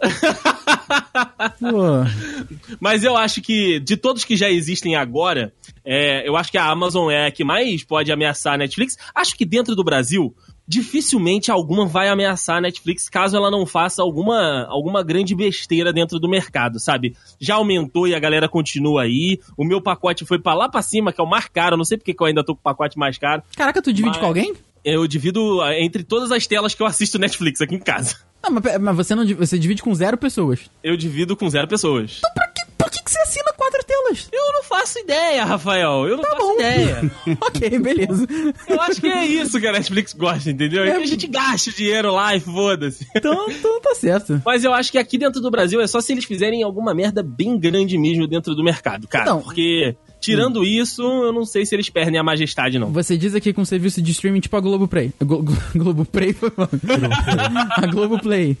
Mas 2.80 3.04
eu 3.04 3.16
acho 3.16 3.40
que, 3.40 3.78
de 3.80 3.96
todos 3.96 4.24
que 4.24 4.36
já 4.36 4.50
existem 4.50 4.96
agora, 4.96 5.52
é, 5.84 6.28
eu 6.28 6.36
acho 6.36 6.50
que 6.50 6.58
a 6.58 6.66
Amazon 6.66 7.10
é 7.10 7.26
a 7.26 7.30
que 7.30 7.44
mais 7.44 7.84
pode 7.84 8.12
ameaçar 8.12 8.54
a 8.54 8.58
Netflix. 8.58 8.96
Acho 9.14 9.36
que 9.36 9.44
dentro 9.44 9.74
do 9.74 9.84
Brasil, 9.84 10.34
dificilmente 10.66 11.50
alguma 11.50 11.86
vai 11.86 12.08
ameaçar 12.08 12.56
a 12.56 12.60
Netflix 12.60 13.08
caso 13.08 13.36
ela 13.36 13.50
não 13.50 13.66
faça 13.66 14.02
alguma, 14.02 14.66
alguma 14.68 15.02
grande 15.02 15.34
besteira 15.34 15.92
dentro 15.92 16.18
do 16.18 16.28
mercado, 16.28 16.80
sabe? 16.80 17.16
Já 17.38 17.56
aumentou 17.56 18.08
e 18.08 18.14
a 18.14 18.18
galera 18.18 18.48
continua 18.48 19.02
aí. 19.02 19.40
O 19.56 19.64
meu 19.64 19.80
pacote 19.80 20.24
foi 20.24 20.38
para 20.38 20.54
lá 20.54 20.68
para 20.68 20.82
cima, 20.82 21.12
que 21.12 21.20
é 21.20 21.24
o 21.24 21.28
mais 21.28 21.46
caro. 21.48 21.76
Não 21.76 21.84
sei 21.84 21.98
porque 21.98 22.14
eu 22.18 22.26
ainda 22.26 22.44
tô 22.44 22.54
com 22.54 22.60
o 22.60 22.64
pacote 22.64 22.98
mais 22.98 23.18
caro. 23.18 23.42
Caraca, 23.56 23.82
tu 23.82 23.92
divide 23.92 24.16
mas... 24.16 24.20
com 24.20 24.26
alguém? 24.26 24.54
Eu 24.84 25.06
divido 25.06 25.62
ah, 25.62 25.78
entre 25.78 26.02
todas 26.04 26.30
as 26.30 26.46
telas 26.46 26.74
que 26.74 26.82
eu 26.82 26.86
assisto 26.86 27.18
Netflix 27.18 27.60
aqui 27.60 27.74
em 27.74 27.78
casa. 27.78 28.16
Não, 28.42 28.50
mas, 28.50 28.78
mas 28.78 28.96
você 28.96 29.14
não 29.14 29.26
você 29.26 29.58
divide 29.58 29.82
com 29.82 29.94
zero 29.94 30.18
pessoas. 30.18 30.70
Eu 30.82 30.96
divido 30.96 31.34
com 31.34 31.48
zero 31.48 31.66
pessoas. 31.66 32.18
Então 32.18 32.30
pra 32.34 32.53
pra 32.76 32.88
que, 32.88 33.02
que 33.02 33.10
você 33.10 33.18
assina 33.20 33.52
quatro 33.56 33.84
telas? 33.84 34.28
Eu 34.32 34.52
não 34.52 34.62
faço 34.64 34.98
ideia, 34.98 35.44
Rafael. 35.44 36.06
Eu 36.06 36.16
não 36.16 36.24
tá 36.24 36.30
faço 36.30 36.42
bom. 36.42 36.54
ideia. 36.54 37.12
ok, 37.40 37.78
beleza. 37.78 38.26
Eu 38.68 38.80
acho 38.80 39.00
que 39.00 39.08
é 39.08 39.26
isso 39.26 39.60
que 39.60 39.66
a 39.66 39.72
Netflix 39.72 40.12
gosta, 40.12 40.50
entendeu? 40.50 40.84
É, 40.84 40.96
que 40.96 41.02
a 41.02 41.06
gente 41.06 41.26
gasta 41.26 41.70
dinheiro 41.72 42.12
lá 42.12 42.34
e 42.34 42.40
foda-se. 42.40 43.06
Então, 43.14 43.50
então 43.50 43.80
tá 43.80 43.94
certo. 43.94 44.42
Mas 44.44 44.64
eu 44.64 44.72
acho 44.72 44.92
que 44.92 44.98
aqui 44.98 45.18
dentro 45.18 45.40
do 45.40 45.50
Brasil 45.50 45.80
é 45.80 45.86
só 45.86 46.00
se 46.00 46.12
eles 46.12 46.24
fizerem 46.24 46.62
alguma 46.62 46.94
merda 46.94 47.22
bem 47.22 47.58
grande 47.58 47.98
mesmo 47.98 48.26
dentro 48.26 48.54
do 48.54 48.62
mercado, 48.62 49.08
cara. 49.08 49.24
Não. 49.26 49.42
Porque 49.42 49.96
Tirando 50.24 50.60
hum. 50.60 50.64
isso, 50.64 51.02
eu 51.02 51.34
não 51.34 51.44
sei 51.44 51.66
se 51.66 51.74
eles 51.74 51.90
perdem 51.90 52.18
a 52.18 52.22
majestade, 52.22 52.78
não. 52.78 52.90
Você 52.92 53.14
diz 53.14 53.34
aqui 53.34 53.52
com 53.52 53.62
serviço 53.62 54.00
de 54.00 54.10
streaming 54.12 54.40
tipo 54.40 54.56
a 54.56 54.60
Globoplay. 54.60 55.12
Glo 55.20 55.44
Globoplay 55.74 56.32
foi 56.32 56.50
A 57.76 57.86
Globoplay. 57.86 58.56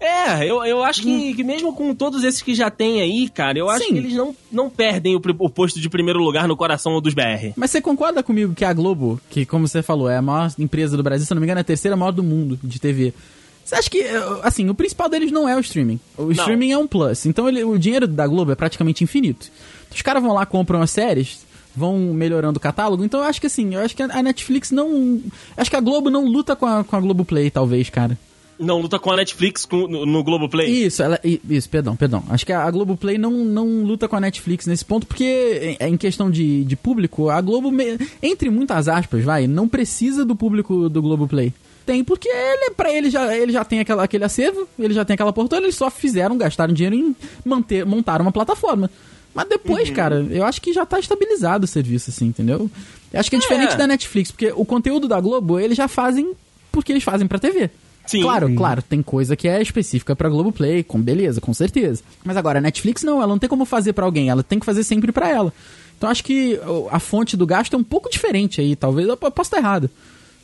É, 0.00 0.46
eu, 0.46 0.64
eu 0.64 0.82
acho 0.82 1.02
que, 1.02 1.34
que 1.34 1.44
mesmo 1.44 1.74
com 1.74 1.94
todos 1.94 2.24
esses 2.24 2.40
que 2.40 2.54
já 2.54 2.70
tem 2.70 3.02
aí, 3.02 3.28
cara, 3.28 3.58
eu 3.58 3.68
acho 3.68 3.84
Sim. 3.84 3.92
que 3.92 3.98
eles 3.98 4.14
não, 4.14 4.34
não 4.50 4.70
perdem 4.70 5.14
o, 5.14 5.20
o, 5.38 5.50
posto 5.50 5.78
de 5.78 5.90
primeiro 5.90 6.18
lugar 6.18 6.48
no 6.48 6.56
coração 6.56 6.98
dos 7.02 7.12
BR. 7.12 7.52
Mas 7.54 7.70
você 7.70 7.82
concorda 7.82 8.22
comigo 8.22 8.54
que 8.54 8.64
a 8.64 8.72
Globo, 8.72 9.20
que 9.28 9.44
como 9.44 9.68
você 9.68 9.82
falou, 9.82 10.08
é 10.08 10.16
a 10.16 10.22
maior 10.22 10.50
empresa 10.58 10.96
do 10.96 11.02
Brasil, 11.02 11.26
se 11.26 11.34
não 11.34 11.40
me 11.40 11.46
engano, 11.46 11.58
é 11.58 11.60
a 11.60 11.64
terceira 11.64 11.96
maior 11.98 12.12
do 12.12 12.22
mundo 12.22 12.58
de 12.64 12.80
TV. 12.80 13.12
Você 13.62 13.74
acha 13.74 13.90
que, 13.90 14.02
assim, 14.42 14.68
o 14.70 14.74
principal 14.74 15.08
deles 15.08 15.30
não 15.30 15.46
é 15.46 15.54
o 15.54 15.60
streaming. 15.60 16.00
O 16.16 16.24
não. 16.24 16.30
streaming 16.32 16.72
é 16.72 16.78
um 16.78 16.86
plus. 16.86 17.26
Então 17.26 17.46
ele, 17.46 17.62
o 17.62 17.78
dinheiro 17.78 18.08
da 18.08 18.26
Globo 18.26 18.50
é 18.50 18.54
praticamente 18.54 19.04
infinito. 19.04 19.48
Os 19.94 20.00
caras 20.00 20.22
vão 20.22 20.32
lá, 20.32 20.46
compram 20.46 20.80
as 20.80 20.90
séries, 20.90 21.46
vão 21.76 21.98
melhorando 21.98 22.56
o 22.56 22.60
catálogo. 22.60 23.04
Então 23.04 23.20
eu 23.20 23.26
acho 23.26 23.38
que 23.38 23.46
assim, 23.46 23.74
eu 23.74 23.82
acho 23.82 23.94
que 23.94 24.02
a 24.02 24.22
Netflix 24.22 24.70
não. 24.70 25.20
Acho 25.56 25.70
que 25.70 25.76
a 25.76 25.80
Globo 25.80 26.08
não 26.08 26.24
luta 26.24 26.56
com 26.56 26.64
a, 26.64 26.82
com 26.82 26.96
a 26.96 27.00
Globoplay, 27.00 27.50
talvez, 27.50 27.90
cara. 27.90 28.18
Não 28.60 28.78
luta 28.78 28.98
com 28.98 29.10
a 29.10 29.16
Netflix 29.16 29.64
com, 29.64 29.88
no, 29.88 30.04
no 30.04 30.22
Globoplay? 30.22 30.68
Isso, 30.68 31.02
ela, 31.02 31.18
isso, 31.24 31.68
perdão, 31.68 31.96
perdão. 31.96 32.22
Acho 32.28 32.44
que 32.44 32.52
a, 32.52 32.62
a 32.62 32.70
Globoplay 32.70 33.16
não, 33.16 33.30
não 33.30 33.82
luta 33.84 34.06
com 34.06 34.16
a 34.16 34.20
Netflix 34.20 34.66
nesse 34.66 34.84
ponto, 34.84 35.06
porque 35.06 35.76
em, 35.80 35.86
em 35.88 35.96
questão 35.96 36.30
de, 36.30 36.62
de 36.64 36.76
público, 36.76 37.30
a 37.30 37.40
Globo, 37.40 37.70
entre 38.22 38.50
muitas 38.50 38.86
aspas, 38.86 39.24
vai, 39.24 39.46
não 39.46 39.66
precisa 39.66 40.24
do 40.24 40.36
público 40.36 40.90
do 40.90 41.00
Globoplay. 41.00 41.54
Tem, 41.86 42.04
porque 42.04 42.28
ele, 42.28 42.70
pra 42.76 42.92
ele 42.92 43.10
já, 43.10 43.34
ele 43.34 43.50
já 43.50 43.64
tem 43.64 43.80
aquela, 43.80 44.04
aquele 44.04 44.24
acervo, 44.24 44.68
ele 44.78 44.92
já 44.92 45.04
tem 45.04 45.14
aquela 45.14 45.32
porta, 45.32 45.56
eles 45.56 45.74
só 45.74 45.90
fizeram, 45.90 46.36
gastaram 46.36 46.74
dinheiro 46.74 46.94
em 46.94 47.16
manter, 47.44 47.86
montar 47.86 48.20
uma 48.20 48.30
plataforma 48.30 48.90
Mas 49.34 49.48
depois, 49.48 49.88
uhum. 49.88 49.94
cara, 49.94 50.26
eu 50.30 50.44
acho 50.44 50.60
que 50.60 50.72
já 50.72 50.84
tá 50.84 51.00
estabilizado 51.00 51.64
o 51.64 51.68
serviço, 51.68 52.10
assim, 52.10 52.26
entendeu? 52.26 52.70
Eu 53.12 53.20
acho 53.20 53.30
que 53.30 53.36
é, 53.36 53.38
é 53.38 53.42
diferente 53.42 53.76
da 53.76 53.86
Netflix, 53.86 54.30
porque 54.30 54.52
o 54.54 54.64
conteúdo 54.64 55.08
da 55.08 55.18
Globo, 55.18 55.58
eles 55.58 55.76
já 55.76 55.88
fazem 55.88 56.32
porque 56.70 56.92
eles 56.92 57.02
fazem 57.02 57.26
pra 57.26 57.38
TV. 57.38 57.70
Sim. 58.10 58.22
Claro, 58.22 58.48
Sim. 58.48 58.56
claro, 58.56 58.82
tem 58.82 59.00
coisa 59.02 59.36
que 59.36 59.46
é 59.46 59.62
específica 59.62 60.16
pra 60.16 60.28
Globoplay, 60.28 60.82
com 60.82 61.00
beleza, 61.00 61.40
com 61.40 61.54
certeza. 61.54 62.02
Mas 62.24 62.36
agora, 62.36 62.58
a 62.58 62.62
Netflix 62.62 63.04
não, 63.04 63.18
ela 63.18 63.28
não 63.28 63.38
tem 63.38 63.48
como 63.48 63.64
fazer 63.64 63.92
para 63.92 64.04
alguém, 64.04 64.28
ela 64.28 64.42
tem 64.42 64.58
que 64.58 64.66
fazer 64.66 64.82
sempre 64.82 65.12
para 65.12 65.28
ela. 65.28 65.52
Então 65.96 66.10
acho 66.10 66.24
que 66.24 66.58
a 66.90 66.98
fonte 66.98 67.36
do 67.36 67.46
gasto 67.46 67.74
é 67.74 67.78
um 67.78 67.84
pouco 67.84 68.10
diferente 68.10 68.60
aí, 68.60 68.74
talvez 68.74 69.06
eu 69.06 69.16
possa 69.16 69.42
estar 69.42 69.58
errado. 69.58 69.88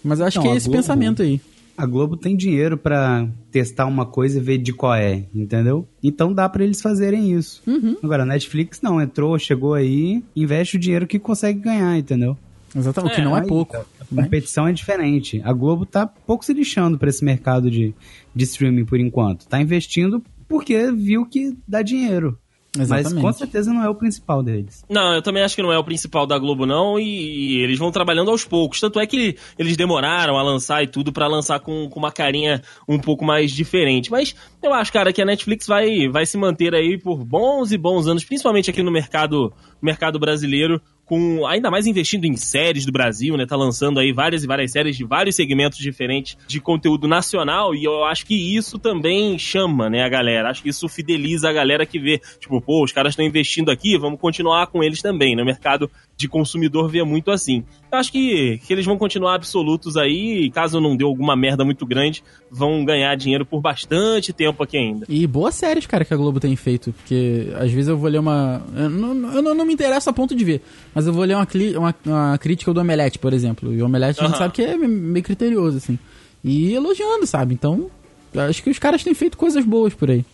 Mas 0.04 0.20
eu 0.20 0.26
acho 0.26 0.36
não, 0.38 0.44
que 0.44 0.50
é 0.50 0.56
esse 0.56 0.66
Globo, 0.66 0.78
pensamento 0.78 1.22
aí. 1.22 1.40
A 1.76 1.84
Globo 1.84 2.16
tem 2.16 2.36
dinheiro 2.36 2.78
para 2.78 3.26
testar 3.50 3.86
uma 3.86 4.06
coisa 4.06 4.38
e 4.38 4.40
ver 4.40 4.58
de 4.58 4.72
qual 4.72 4.94
é, 4.94 5.24
entendeu? 5.34 5.88
Então 6.00 6.32
dá 6.32 6.48
para 6.48 6.62
eles 6.62 6.80
fazerem 6.80 7.32
isso. 7.32 7.62
Uhum. 7.66 7.96
Agora, 8.00 8.22
a 8.22 8.26
Netflix 8.26 8.80
não, 8.80 9.00
entrou, 9.00 9.36
chegou 9.40 9.74
aí, 9.74 10.22
investe 10.36 10.76
o 10.76 10.78
dinheiro 10.78 11.06
que 11.06 11.18
consegue 11.18 11.58
ganhar, 11.58 11.98
entendeu? 11.98 12.38
Exatamente, 12.76 13.12
o 13.12 13.14
que 13.16 13.22
não 13.22 13.36
é, 13.36 13.40
é 13.40 13.46
pouco. 13.46 13.76
A 13.76 14.04
competição 14.04 14.68
é 14.68 14.72
diferente. 14.72 15.40
A 15.44 15.52
Globo 15.52 15.86
tá 15.86 16.06
pouco 16.06 16.44
se 16.44 16.52
lixando 16.52 16.98
para 16.98 17.08
esse 17.08 17.24
mercado 17.24 17.70
de, 17.70 17.94
de 18.34 18.44
streaming 18.44 18.84
por 18.84 19.00
enquanto. 19.00 19.46
Tá 19.46 19.60
investindo 19.60 20.22
porque 20.46 20.92
viu 20.92 21.26
que 21.26 21.56
dá 21.66 21.82
dinheiro. 21.82 22.38
Exatamente. 22.78 23.14
Mas 23.14 23.22
com 23.22 23.32
certeza 23.32 23.72
não 23.72 23.82
é 23.82 23.88
o 23.88 23.94
principal 23.94 24.42
deles. 24.42 24.84
Não, 24.88 25.14
eu 25.14 25.22
também 25.22 25.42
acho 25.42 25.56
que 25.56 25.62
não 25.62 25.72
é 25.72 25.78
o 25.78 25.84
principal 25.84 26.26
da 26.26 26.38
Globo, 26.38 26.66
não. 26.66 26.98
E, 26.98 27.04
e 27.04 27.62
eles 27.62 27.78
vão 27.78 27.90
trabalhando 27.90 28.30
aos 28.30 28.44
poucos. 28.44 28.80
Tanto 28.80 29.00
é 29.00 29.06
que 29.06 29.36
eles 29.58 29.76
demoraram 29.76 30.36
a 30.36 30.42
lançar 30.42 30.82
e 30.82 30.86
tudo 30.86 31.12
para 31.12 31.26
lançar 31.26 31.60
com, 31.60 31.88
com 31.88 31.98
uma 31.98 32.12
carinha 32.12 32.62
um 32.88 32.98
pouco 32.98 33.24
mais 33.24 33.50
diferente. 33.50 34.10
Mas 34.10 34.34
eu 34.62 34.72
acho, 34.74 34.92
cara, 34.92 35.12
que 35.12 35.22
a 35.22 35.24
Netflix 35.24 35.66
vai, 35.66 36.08
vai 36.08 36.26
se 36.26 36.36
manter 36.36 36.74
aí 36.74 36.98
por 36.98 37.24
bons 37.24 37.72
e 37.72 37.78
bons 37.78 38.06
anos, 38.06 38.24
principalmente 38.24 38.70
aqui 38.70 38.82
no 38.82 38.92
mercado, 38.92 39.52
mercado 39.80 40.18
brasileiro, 40.18 40.80
com 41.06 41.46
ainda 41.46 41.70
mais 41.70 41.86
investindo 41.86 42.24
em 42.24 42.36
séries 42.36 42.84
do 42.84 42.92
Brasil, 42.92 43.36
né? 43.36 43.46
Tá 43.46 43.56
lançando 43.56 44.00
aí 44.00 44.12
várias 44.12 44.42
e 44.42 44.46
várias 44.46 44.72
séries 44.72 44.96
de 44.96 45.04
vários 45.04 45.36
segmentos 45.36 45.78
diferentes 45.78 46.36
de 46.46 46.60
conteúdo 46.60 47.06
nacional 47.06 47.74
e 47.74 47.84
eu 47.84 48.04
acho 48.04 48.26
que 48.26 48.34
isso 48.34 48.78
também 48.78 49.38
chama, 49.38 49.88
né, 49.88 50.02
a 50.02 50.08
galera. 50.08 50.50
Acho 50.50 50.62
que 50.62 50.68
isso 50.68 50.88
fideliza 50.88 51.48
a 51.48 51.52
galera 51.52 51.86
que 51.86 51.98
vê, 51.98 52.20
tipo, 52.40 52.60
pô, 52.60 52.84
os 52.84 52.92
caras 52.92 53.12
estão 53.12 53.24
investindo 53.24 53.70
aqui, 53.70 53.96
vamos 53.96 54.20
continuar 54.20 54.66
com 54.66 54.82
eles 54.82 55.00
também, 55.00 55.36
né? 55.36 55.42
O 55.42 55.46
mercado 55.46 55.88
de 56.16 56.28
consumidor 56.28 56.88
vê 56.88 57.02
muito 57.04 57.30
assim. 57.30 57.62
Eu 57.92 57.98
acho 57.98 58.10
que, 58.10 58.58
que 58.66 58.72
eles 58.72 58.86
vão 58.86 58.96
continuar 58.96 59.34
absolutos 59.34 59.96
aí, 59.96 60.50
caso 60.50 60.80
não 60.80 60.96
dê 60.96 61.04
alguma 61.04 61.36
merda 61.36 61.64
muito 61.64 61.84
grande, 61.84 62.22
vão 62.50 62.84
ganhar 62.84 63.14
dinheiro 63.16 63.44
por 63.44 63.60
bastante 63.60 64.32
tempo 64.32 64.62
aqui 64.62 64.78
ainda. 64.78 65.06
E 65.08 65.26
boas 65.26 65.54
séries, 65.54 65.86
cara, 65.86 66.04
que 66.04 66.14
a 66.14 66.16
Globo 66.16 66.40
tem 66.40 66.56
feito, 66.56 66.92
porque 66.92 67.48
às 67.56 67.70
vezes 67.70 67.88
eu 67.88 67.98
vou 67.98 68.08
ler 68.08 68.18
uma. 68.18 68.62
Eu 68.74 68.88
não, 68.88 69.32
eu 69.34 69.42
não, 69.42 69.54
não 69.54 69.66
me 69.66 69.74
interessa 69.74 70.10
a 70.10 70.12
ponto 70.12 70.34
de 70.34 70.44
ver, 70.44 70.62
mas 70.94 71.06
eu 71.06 71.12
vou 71.12 71.24
ler 71.24 71.34
uma, 71.34 71.46
uma, 71.76 71.94
uma 72.06 72.38
crítica 72.38 72.72
do 72.72 72.80
Omelete, 72.80 73.18
por 73.18 73.32
exemplo. 73.32 73.74
E 73.74 73.82
o 73.82 73.84
Omelete 73.84 74.20
uhum. 74.20 74.26
a 74.26 74.28
gente 74.28 74.38
sabe 74.38 74.54
que 74.54 74.62
é 74.62 74.76
meio 74.76 75.24
criterioso, 75.24 75.76
assim. 75.76 75.98
E 76.42 76.72
elogiando, 76.72 77.26
sabe? 77.26 77.54
Então, 77.54 77.90
acho 78.34 78.62
que 78.62 78.70
os 78.70 78.78
caras 78.78 79.04
têm 79.04 79.14
feito 79.14 79.36
coisas 79.36 79.64
boas 79.64 79.92
por 79.92 80.10
aí. 80.10 80.24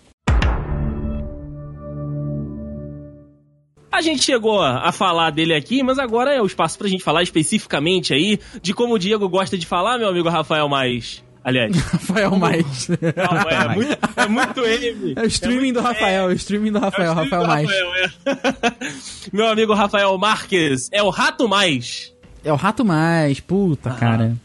A 3.93 4.01
gente 4.01 4.25
chegou 4.25 4.63
a 4.63 4.91
falar 4.91 5.29
dele 5.29 5.55
aqui, 5.55 5.83
mas 5.83 5.99
agora 5.99 6.33
é 6.33 6.41
o 6.41 6.47
espaço 6.47 6.79
pra 6.79 6.89
gente 6.89 7.05
falar 7.05 7.23
especificamente 7.23 8.15
aí 8.15 8.41
de 8.63 8.73
como 8.73 8.95
o 8.95 8.99
Diego 8.99 9.29
gosta 9.29 9.59
de 9.59 9.67
falar, 9.67 9.99
meu 9.99 10.09
amigo 10.09 10.31
Rafael 10.31 10.67
Mais. 10.67 11.23
Aliás. 11.45 11.77
Rafael 11.93 12.35
Mais. 12.37 12.89
Não, 12.89 13.51
é, 13.51 13.55
é, 13.55 13.69
muito, 13.75 13.99
é 14.17 14.29
muito 14.29 14.61
ele. 14.65 15.13
É 15.15 15.21
o 15.21 15.27
streaming 15.27 15.69
é 15.69 15.73
do 15.75 15.81
Rafael, 15.83 16.25
é 16.25 16.33
o 16.33 16.33
streaming 16.33 16.73
do 16.73 16.79
Rafael, 16.79 17.13
é 17.13 17.15
Rafael 17.15 17.47
Mais. 17.47 17.69
Rafael, 17.69 17.95
é. 17.95 18.73
Meu 19.31 19.47
amigo 19.49 19.75
Rafael 19.75 20.17
Marques 20.17 20.89
é 20.91 21.03
o 21.03 21.11
Rato 21.11 21.47
Mais. 21.47 22.15
É 22.43 22.51
o 22.51 22.57
Rato 22.57 22.87
Mais, 22.87 23.41
puta, 23.41 23.91
ah. 23.91 23.95
cara. 23.95 24.37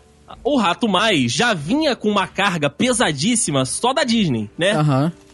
O 0.43 0.57
Rato 0.57 0.89
Mais 0.89 1.31
já 1.31 1.53
vinha 1.53 1.95
com 1.95 2.10
uma 2.10 2.27
carga 2.27 2.69
pesadíssima 2.69 3.63
só 3.63 3.93
da 3.93 4.03
Disney, 4.03 4.49
né? 4.57 4.71
Aham. 4.71 5.03
Uhum. 5.05 5.26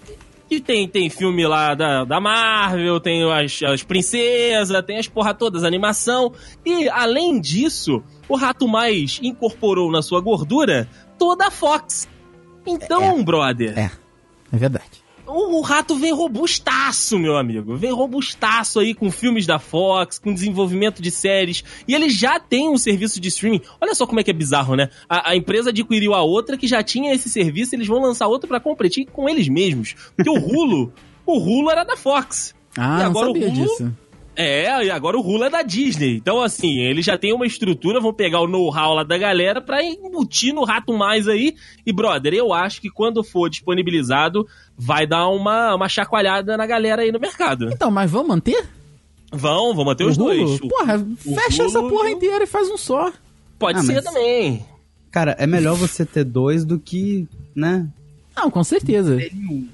E 0.49 0.60
tem, 0.60 0.88
tem 0.88 1.10
filme 1.10 1.47
lá 1.47 1.73
da, 1.73 2.03
da 2.03 2.19
Marvel, 2.19 2.99
tem 2.99 3.23
as, 3.32 3.62
as 3.63 3.84
princesas, 3.84 4.84
tem 4.86 4.97
as 4.97 5.08
porra 5.08 5.34
todas, 5.34 5.63
animação. 5.63 6.34
E, 6.65 6.88
além 6.89 7.39
disso, 7.39 8.03
o 8.29 8.36
Rato 8.36 8.67
Mais 8.67 9.19
incorporou 9.21 9.91
na 9.91 10.01
sua 10.01 10.21
gordura 10.21 10.88
toda 11.17 11.47
a 11.47 11.51
Fox. 11.51 12.08
Então, 12.65 13.19
é, 13.19 13.23
brother. 13.23 13.77
É, 13.77 13.91
é 14.51 14.58
verdade 14.58 15.03
o, 15.28 15.58
o, 15.58 15.62
rato 15.62 15.96
vem 15.96 16.14
robustaço, 16.14 17.18
meu 17.18 17.38
amigo. 17.38 17.76
Vem 17.76 17.92
robustaço 17.92 18.80
aí 18.80 18.94
com 18.94 19.12
filmes 19.12 19.46
da 19.46 19.60
Fox, 19.60 20.20
com 20.20 20.34
desenvolvimento 20.34 21.02
de 21.02 21.12
séries. 21.12 21.64
E 21.88 21.94
ele 21.94 22.10
já 22.10 22.40
tem 22.40 22.70
um 22.70 22.78
serviço 22.78 23.20
de 23.20 23.30
streaming. 23.30 23.62
Olha 23.80 23.96
só 23.96 24.06
como 24.06 24.20
é 24.20 24.24
que 24.24 24.32
é 24.32 24.34
bizarro, 24.34 24.76
né? 24.76 24.90
A, 25.08 25.32
a 25.32 25.36
empresa 25.36 25.70
adquiriu 25.70 26.14
a 26.14 26.22
outra 26.22 26.58
que 26.58 26.68
já 26.68 26.84
tinha 26.84 27.14
esse 27.14 27.30
serviço, 27.30 27.76
eles 27.76 27.88
vão 27.88 28.02
lançar 28.02 28.28
outro 28.28 28.48
para 28.48 28.60
competir 28.60 29.06
com 29.06 29.30
eles 29.30 29.48
mesmos. 29.48 29.96
Porque 30.16 30.30
o 30.30 30.38
Hulu, 30.38 30.94
o 31.26 31.38
Hulu 31.38 31.72
era 31.72 31.84
da 31.84 31.96
Fox. 31.96 32.54
Ah, 32.78 33.00
e 33.00 33.04
agora 33.04 33.28
não 33.28 33.34
sabia 33.34 33.50
o 33.50 33.52
disso. 33.52 33.94
É, 34.36 34.86
e 34.86 34.89
agora 34.89 35.17
o 35.17 35.22
Hulu 35.22 35.43
é 35.43 35.50
da 35.50 35.62
Disney. 35.62 36.15
Então, 36.15 36.41
assim, 36.41 36.80
eles 36.80 37.06
já 37.06 37.17
têm 37.17 37.34
uma 37.34 37.46
estrutura, 37.46 38.00
vão 38.00 38.13
pegar 38.13 38.41
o 38.41 38.48
know-how 38.48 38.96
lá 38.96 39.04
da 39.04 39.17
galera 39.17 39.62
pra 39.62 39.84
embutir 39.84 40.54
no 40.54 40.63
rato 40.63 40.98
mais 40.98 41.28
aí. 41.28 41.56
E, 41.86 41.93
brother, 41.93 42.34
eu 42.34 42.52
acho 42.52 42.82
que 42.82 42.89
quando 42.89 43.24
for 43.24 43.50
disponibilizado, 43.50 44.48
vai 44.78 45.06
dar 45.06 45.28
uma, 45.30 45.76
uma 45.76 45.88
chacoalhada 45.88 46.58
na 46.58 46.65
galera 46.65 47.04
aí 47.04 47.12
no 47.12 47.19
mercado. 47.19 47.69
Então, 47.72 47.91
mas 47.91 48.10
vão 48.10 48.28
manter? 48.28 48.67
Vão, 49.32 49.74
vão 49.76 49.86
manter 49.86 50.04
o 50.04 50.10
os 50.10 50.17
Hulu? 50.17 50.26
dois. 50.26 50.60
Porra, 50.62 50.98
o 50.98 51.36
fecha 51.36 51.63
Hulu... 51.63 51.69
essa 51.69 51.84
porra 51.84 52.10
inteira 52.10 52.43
e 52.43 52.48
faz 52.48 52.69
um 52.69 52.78
só. 52.78 53.12
Pode 53.60 53.80
ah, 53.80 53.84
ser 53.84 53.96
mas... 53.96 54.04
também. 54.04 54.65
Cara, 55.12 55.36
é 55.38 55.46
melhor 55.46 55.76
você 55.76 56.04
ter 56.06 56.24
dois 56.24 56.65
do 56.65 56.80
que, 56.80 57.28
né? 57.56 57.88
Não, 58.36 58.50
com 58.50 58.63
certeza. 58.63 59.17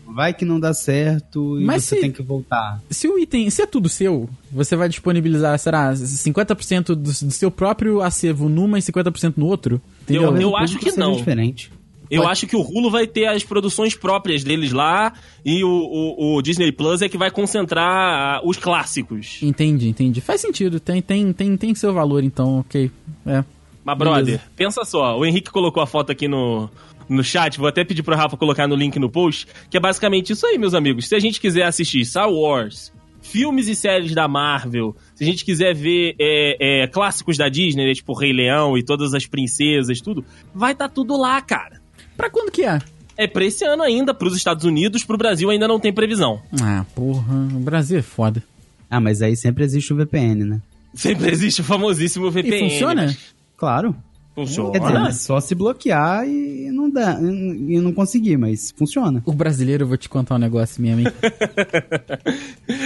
Vai 0.06 0.34
que 0.34 0.44
não 0.44 0.60
dá 0.60 0.74
certo 0.74 1.60
e 1.60 1.64
Mas 1.64 1.84
você 1.86 1.96
se, 1.96 2.02
tem 2.02 2.12
que 2.12 2.22
voltar. 2.22 2.82
Se 2.90 3.08
o 3.08 3.18
item, 3.18 3.50
se 3.50 3.62
é 3.62 3.66
tudo 3.66 3.88
seu, 3.88 4.30
você 4.52 4.76
vai 4.76 4.90
disponibilizar, 4.90 5.58
será, 5.58 5.94
50% 5.94 6.88
do, 6.88 6.96
do 6.96 7.12
seu 7.12 7.50
próprio 7.50 8.02
acervo 8.02 8.50
numa 8.50 8.78
e 8.78 8.82
50% 8.82 9.36
no 9.38 9.46
outro? 9.46 9.82
Entendeu? 10.02 10.36
Eu, 10.36 10.42
eu 10.42 10.58
acho 10.58 10.78
que 10.78 10.92
não. 10.98 11.16
Diferente. 11.16 11.72
Eu 12.10 12.22
Pode. 12.22 12.32
acho 12.32 12.48
que 12.48 12.56
o 12.56 12.62
Hulu 12.62 12.90
vai 12.90 13.06
ter 13.06 13.28
as 13.28 13.44
produções 13.44 13.94
próprias 13.94 14.44
deles 14.44 14.72
lá 14.72 15.14
e 15.46 15.64
o, 15.64 15.70
o, 15.70 16.38
o, 16.38 16.42
Disney 16.42 16.72
Plus 16.72 17.04
é 17.04 17.10
que 17.10 17.20
vai 17.20 17.30
concentrar 17.30 18.42
os 18.44 18.58
clássicos. 18.58 19.38
Entendi, 19.44 19.88
entendi. 19.88 20.20
Faz 20.20 20.42
sentido, 20.42 20.80
tem, 20.80 21.04
tem, 21.04 21.32
tem, 21.32 21.56
tem 21.56 21.76
seu 21.76 21.94
valor 21.94 22.24
então, 22.24 22.60
ok. 22.62 22.90
É. 23.28 23.44
Mas, 23.84 23.98
brother, 23.98 24.26
Beleza. 24.26 24.44
pensa 24.56 24.84
só, 24.84 25.18
o 25.18 25.26
Henrique 25.26 25.52
colocou 25.52 25.84
a 25.84 25.88
foto 25.88 26.12
aqui 26.12 26.28
no, 26.28 26.68
no 27.10 27.24
chat, 27.24 27.58
vou 27.58 27.68
até 27.68 27.84
pedir 27.84 28.04
pro 28.04 28.16
Rafa 28.16 28.38
colocar 28.38 28.68
no 28.68 28.76
link 28.76 28.98
no 29.00 29.10
post, 29.10 29.48
que 29.70 29.76
é 29.76 29.80
basicamente 29.80 30.34
isso 30.34 30.46
aí, 30.46 30.58
meus 30.58 30.74
amigos. 30.74 31.08
Se 31.08 31.16
a 31.16 31.20
gente 31.20 31.42
quiser 31.42 31.64
assistir 31.64 32.06
Star 32.06 32.30
Wars, 32.30 32.94
filmes 33.22 33.68
e 33.68 33.76
séries 33.76 34.14
da 34.14 34.28
Marvel, 34.28 34.96
se 35.16 35.24
a 35.24 35.28
gente 35.28 35.44
quiser 35.44 35.74
ver 35.74 36.16
é, 36.20 36.84
é, 36.84 36.88
clássicos 36.88 37.38
da 37.38 37.50
Disney, 37.50 37.86
né, 37.86 37.94
tipo 37.94 38.14
Rei 38.14 38.32
Leão 38.32 38.78
e 38.78 38.84
todas 38.84 39.14
as 39.14 39.26
princesas, 39.26 40.00
tudo, 40.00 40.24
vai 40.54 40.74
estar 40.74 40.88
tá 40.88 40.94
tudo 40.94 41.18
lá, 41.18 41.42
cara. 41.42 41.82
Pra 42.16 42.30
quando 42.30 42.52
que 42.52 42.64
é? 42.64 42.80
É 43.18 43.28
pra 43.28 43.44
esse 43.44 43.66
ano 43.66 43.84
ainda, 43.84 44.14
pros 44.14 44.36
Estados 44.36 44.64
Unidos, 44.64 45.04
pro 45.04 45.18
Brasil 45.18 45.50
ainda 45.50 45.68
não 45.68 45.80
tem 45.80 45.92
previsão. 45.92 46.42
Ah, 46.62 46.86
porra, 46.96 47.36
o 47.36 47.60
Brasil 47.60 48.00
é 48.00 48.02
foda. 48.02 48.42
Ah, 48.90 49.00
mas 49.00 49.22
aí 49.22 49.36
sempre 49.36 49.64
existe 49.64 49.94
o 49.94 49.96
VPN, 49.98 50.46
né? 50.46 50.62
Sempre 50.94 51.30
existe 51.30 51.62
o 51.62 51.64
famosíssimo 51.64 52.32
VPN. 52.32 52.56
E 52.56 52.70
funciona? 52.70 53.06
Mas... 53.08 53.18
Claro. 53.58 53.96
Funciona. 54.40 54.72
Quer 54.72 54.80
dizer, 54.80 55.14
só 55.14 55.40
se 55.40 55.54
bloquear 55.54 56.26
e 56.28 56.72
não 56.72 56.90
dá, 56.90 57.20
e 57.22 57.80
não 57.80 57.92
conseguir, 57.92 58.38
mas 58.38 58.74
funciona. 58.78 59.22
O 59.26 59.34
brasileiro, 59.34 59.84
eu 59.84 59.88
vou 59.88 59.98
te 59.98 60.08
contar 60.08 60.36
um 60.36 60.40
negócio, 60.40 60.82
minha 60.82 60.94
amiga. 60.96 61.14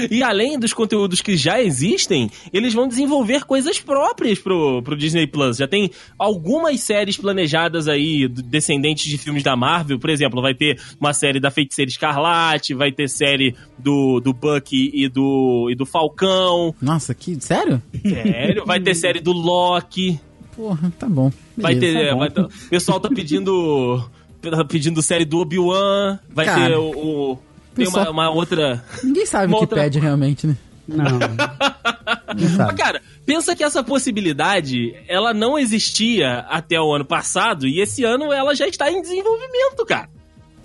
e 0.10 0.24
além 0.24 0.58
dos 0.58 0.74
conteúdos 0.74 1.22
que 1.22 1.38
já 1.38 1.62
existem, 1.62 2.32
eles 2.52 2.74
vão 2.74 2.88
desenvolver 2.88 3.46
coisas 3.46 3.80
próprias 3.80 4.40
pro, 4.40 4.82
pro 4.82 4.98
Disney 4.98 5.28
Plus. 5.28 5.58
Já 5.58 5.68
tem 5.68 5.92
algumas 6.18 6.80
séries 6.82 7.18
planejadas 7.18 7.88
aí, 7.88 8.28
descendentes 8.28 9.10
de 9.10 9.18
filmes 9.18 9.44
da 9.44 9.56
Marvel. 9.56 10.00
Por 10.00 10.10
exemplo, 10.10 10.42
vai 10.42 10.56
ter 10.56 10.80
uma 11.00 11.14
série 11.14 11.40
da 11.40 11.52
Feiticeira 11.52 11.90
Escarlate, 11.90 12.74
vai 12.74 12.92
ter 12.92 13.08
série 13.08 13.56
do, 13.78 14.20
do 14.20 14.34
Bucky 14.34 14.92
e 14.94 15.08
do, 15.08 15.70
e 15.72 15.76
do 15.76 15.86
Falcão. 15.86 16.74
Nossa, 16.82 17.14
que. 17.14 17.40
Sério? 17.40 17.82
Sério. 18.02 18.66
Vai 18.66 18.80
ter 18.80 18.96
série 18.96 19.20
do 19.20 19.32
Loki. 19.32 20.20
Porra, 20.56 20.92
tá 20.98 21.08
bom. 21.08 21.32
Beleza, 21.58 21.66
vai 21.66 21.76
ter. 21.80 22.10
Tá 22.10 22.16
vai 22.16 22.30
ter 22.30 22.42
o 22.42 22.70
pessoal 22.70 23.00
tá 23.00 23.10
pedindo. 23.10 24.10
tá 24.42 24.66
pedindo 24.66 25.02
série 25.02 25.26
do 25.26 25.40
Obi-Wan. 25.40 26.20
Vai 26.30 26.46
Cara, 26.46 26.70
ter 26.70 26.78
o. 26.78 26.90
o 26.90 27.40
tem 27.76 27.86
pessoal, 27.86 28.12
uma, 28.12 28.30
uma, 28.30 28.30
outra. 28.30 28.84
Ninguém 29.04 29.26
sabe 29.26 29.52
o 29.52 29.58
que 29.58 29.64
outra... 29.64 29.82
pede 29.82 30.00
realmente, 30.00 30.46
né? 30.46 30.56
Não. 30.88 31.20
Mas, 32.60 32.76
cara, 32.76 33.02
pensa 33.26 33.56
que 33.56 33.64
essa 33.64 33.84
possibilidade 33.84 34.96
ela 35.08 35.34
não 35.34 35.58
existia 35.58 36.40
até 36.50 36.80
o 36.80 36.94
ano 36.94 37.06
passado 37.06 37.68
e 37.68 37.80
esse 37.80 38.04
ano 38.04 38.32
ela 38.32 38.54
já 38.54 38.68
está 38.68 38.92
em 38.92 39.02
desenvolvimento, 39.02 39.86
cara. 39.88 40.10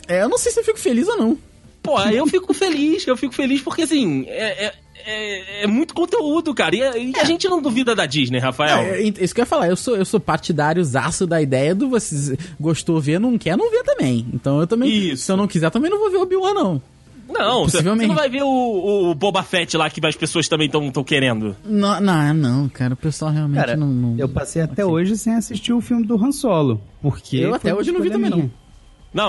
É, 0.06 0.22
eu 0.22 0.28
não 0.28 0.38
sei 0.38 0.52
se 0.52 0.60
eu 0.60 0.64
fico 0.64 0.78
feliz 0.78 1.06
ou 1.08 1.16
não. 1.16 1.38
Pô, 1.82 2.00
eu 2.02 2.26
fico 2.26 2.52
feliz, 2.52 3.06
eu 3.06 3.16
fico 3.16 3.34
feliz 3.34 3.62
porque 3.62 3.82
assim, 3.82 4.24
é, 4.26 4.66
é 4.66 4.74
é, 5.10 5.62
é, 5.64 5.66
muito 5.66 5.94
conteúdo, 5.94 6.54
cara. 6.54 6.76
E, 6.76 6.82
a, 6.82 6.96
e 6.98 7.12
a 7.16 7.24
gente 7.24 7.48
não 7.48 7.62
duvida 7.62 7.94
da 7.94 8.04
Disney, 8.06 8.38
Rafael. 8.38 8.78
É, 8.78 9.00
isso 9.02 9.34
que 9.34 9.40
eu 9.40 9.42
ia 9.42 9.46
falar, 9.46 9.68
eu 9.68 9.76
sou, 9.76 9.96
eu 9.96 10.04
sou 10.04 10.20
partidário 10.20 10.84
zaço 10.84 11.26
da 11.26 11.40
ideia 11.40 11.74
do 11.74 11.88
você 11.88 12.36
gostou 12.60 13.00
ver, 13.00 13.18
não 13.18 13.38
quer, 13.38 13.56
não 13.56 13.70
vê 13.70 13.82
também. 13.82 14.26
Então 14.32 14.60
eu 14.60 14.66
também, 14.66 14.90
Isso. 14.90 15.24
se 15.24 15.32
eu 15.32 15.36
não 15.36 15.46
quiser, 15.48 15.70
também 15.70 15.90
não 15.90 15.98
vou 15.98 16.10
ver 16.10 16.18
o 16.18 16.22
Obi-Wan, 16.22 16.54
não. 16.54 16.82
Não, 17.28 17.64
você 17.68 17.82
não 17.82 18.14
vai 18.14 18.28
ver 18.30 18.42
o, 18.42 19.10
o 19.10 19.14
Boba 19.14 19.42
Fett 19.42 19.76
lá 19.76 19.90
que 19.90 20.04
as 20.06 20.16
pessoas 20.16 20.48
também 20.48 20.66
estão 20.66 21.04
querendo. 21.04 21.54
Não, 21.64 22.00
não, 22.00 22.34
não, 22.34 22.68
cara, 22.70 22.94
o 22.94 22.96
pessoal 22.96 23.30
realmente 23.30 23.58
Cara, 23.60 23.76
não, 23.76 23.86
não- 23.86 24.18
eu 24.18 24.28
passei 24.28 24.62
até 24.62 24.80
assim. 24.82 24.90
hoje 24.90 25.16
sem 25.18 25.34
assistir 25.34 25.72
o 25.74 25.80
filme 25.80 26.06
do 26.06 26.16
Han 26.22 26.32
Solo. 26.32 26.80
Porque 27.02 27.36
Eu 27.36 27.54
até 27.54 27.74
hoje 27.74 27.92
não 27.92 28.00
vi 28.00 28.10
também, 28.10 28.30
minha. 28.30 28.44
Não, 28.44 28.50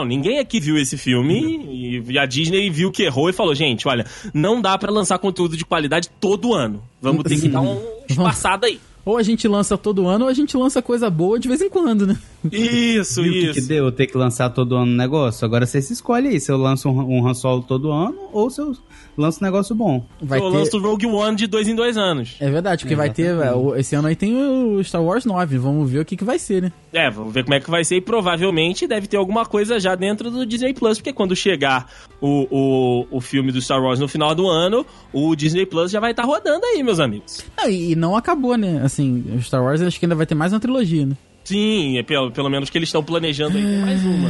ninguém 0.05 0.39
aqui 0.39 0.59
viu 0.59 0.77
esse 0.77 0.97
filme 0.97 2.03
e 2.07 2.19
a 2.19 2.25
Disney 2.25 2.69
viu 2.69 2.91
que 2.91 3.03
errou 3.03 3.29
e 3.29 3.33
falou: 3.33 3.55
gente, 3.55 3.87
olha, 3.87 4.05
não 4.33 4.61
dá 4.61 4.77
pra 4.77 4.91
lançar 4.91 5.17
conteúdo 5.19 5.55
de 5.55 5.65
qualidade 5.65 6.09
todo 6.19 6.53
ano. 6.53 6.83
Vamos 7.01 7.23
ter 7.23 7.39
que 7.39 7.47
dar 7.47 7.61
um 7.61 7.81
espaçado 8.07 8.65
aí. 8.65 8.79
Ou 9.09 9.17
a 9.17 9.23
gente 9.23 9.47
lança 9.47 9.75
todo 9.75 10.07
ano, 10.07 10.25
ou 10.25 10.29
a 10.29 10.33
gente 10.35 10.55
lança 10.55 10.83
coisa 10.83 11.09
boa 11.09 11.39
de 11.39 11.47
vez 11.47 11.59
em 11.61 11.67
quando, 11.67 12.05
né? 12.05 12.15
Isso, 12.51 13.23
Viu 13.23 13.31
o 13.31 13.33
que, 13.33 13.53
que 13.53 13.59
isso. 13.59 13.67
deu 13.67 13.85
eu 13.85 13.91
ter 13.91 14.05
que 14.05 14.15
lançar 14.15 14.51
todo 14.51 14.75
ano 14.75 14.91
um 14.91 14.95
negócio? 14.95 15.43
Agora 15.43 15.65
você 15.65 15.81
se 15.81 15.93
escolhe 15.93 16.27
aí, 16.27 16.39
se 16.39 16.51
eu 16.51 16.57
lanço 16.57 16.87
um, 16.87 17.17
um 17.17 17.27
Han 17.27 17.33
Solo 17.33 17.63
todo 17.63 17.91
ano 17.91 18.29
ou 18.31 18.51
se 18.51 18.61
eu 18.61 18.77
lanço 19.17 19.39
um 19.41 19.45
negócio 19.45 19.73
bom. 19.73 20.05
Vai 20.21 20.39
eu 20.39 20.51
ter... 20.51 20.57
lanço 20.57 20.77
o 20.77 20.79
Rogue 20.81 21.07
One 21.07 21.35
de 21.35 21.47
dois 21.47 21.67
em 21.67 21.73
dois 21.73 21.97
anos. 21.97 22.35
É 22.39 22.51
verdade, 22.51 22.83
porque 22.83 22.95
vai 22.95 23.09
ter. 23.09 23.35
Esse 23.77 23.95
ano 23.95 24.07
aí 24.07 24.15
tem 24.15 24.35
o 24.35 24.83
Star 24.83 25.03
Wars 25.03 25.25
9. 25.25 25.57
Vamos 25.57 25.89
ver 25.89 25.99
o 25.99 26.05
que, 26.05 26.15
que 26.15 26.23
vai 26.23 26.37
ser, 26.37 26.61
né? 26.61 26.71
É, 26.93 27.09
vamos 27.09 27.33
ver 27.33 27.43
como 27.43 27.55
é 27.55 27.59
que 27.59 27.69
vai 27.69 27.83
ser 27.83 27.97
e 27.97 28.01
provavelmente 28.01 28.87
deve 28.87 29.07
ter 29.07 29.17
alguma 29.17 29.45
coisa 29.45 29.79
já 29.79 29.95
dentro 29.95 30.31
do 30.31 30.45
Disney 30.45 30.73
Plus, 30.73 30.97
porque 30.99 31.13
quando 31.13 31.35
chegar 31.35 31.91
o, 32.21 32.47
o, 32.49 33.17
o 33.17 33.21
filme 33.21 33.51
do 33.51 33.61
Star 33.61 33.81
Wars 33.81 33.99
no 33.99 34.07
final 34.07 34.33
do 34.33 34.47
ano, 34.47 34.85
o 35.11 35.35
Disney 35.35 35.65
Plus 35.65 35.91
já 35.91 35.99
vai 35.99 36.11
estar 36.11 36.23
rodando 36.23 36.65
aí, 36.65 36.81
meus 36.81 36.99
amigos. 36.99 37.43
Ah, 37.57 37.69
e, 37.69 37.91
e 37.91 37.95
não 37.95 38.15
acabou, 38.15 38.55
né? 38.55 38.81
Assim, 38.83 38.98
o 39.01 39.41
Star 39.41 39.63
Wars 39.63 39.81
acho 39.81 39.99
que 39.99 40.05
ainda 40.05 40.15
vai 40.15 40.25
ter 40.25 40.35
mais 40.35 40.53
uma 40.53 40.59
trilogia, 40.59 41.05
né? 41.05 41.15
Sim, 41.43 41.97
é 41.97 42.03
pelo, 42.03 42.31
pelo 42.31 42.49
menos 42.49 42.69
que 42.69 42.77
eles 42.77 42.89
estão 42.89 43.03
planejando 43.03 43.57
aí 43.57 43.81
mais 43.81 44.03
uma. 44.03 44.29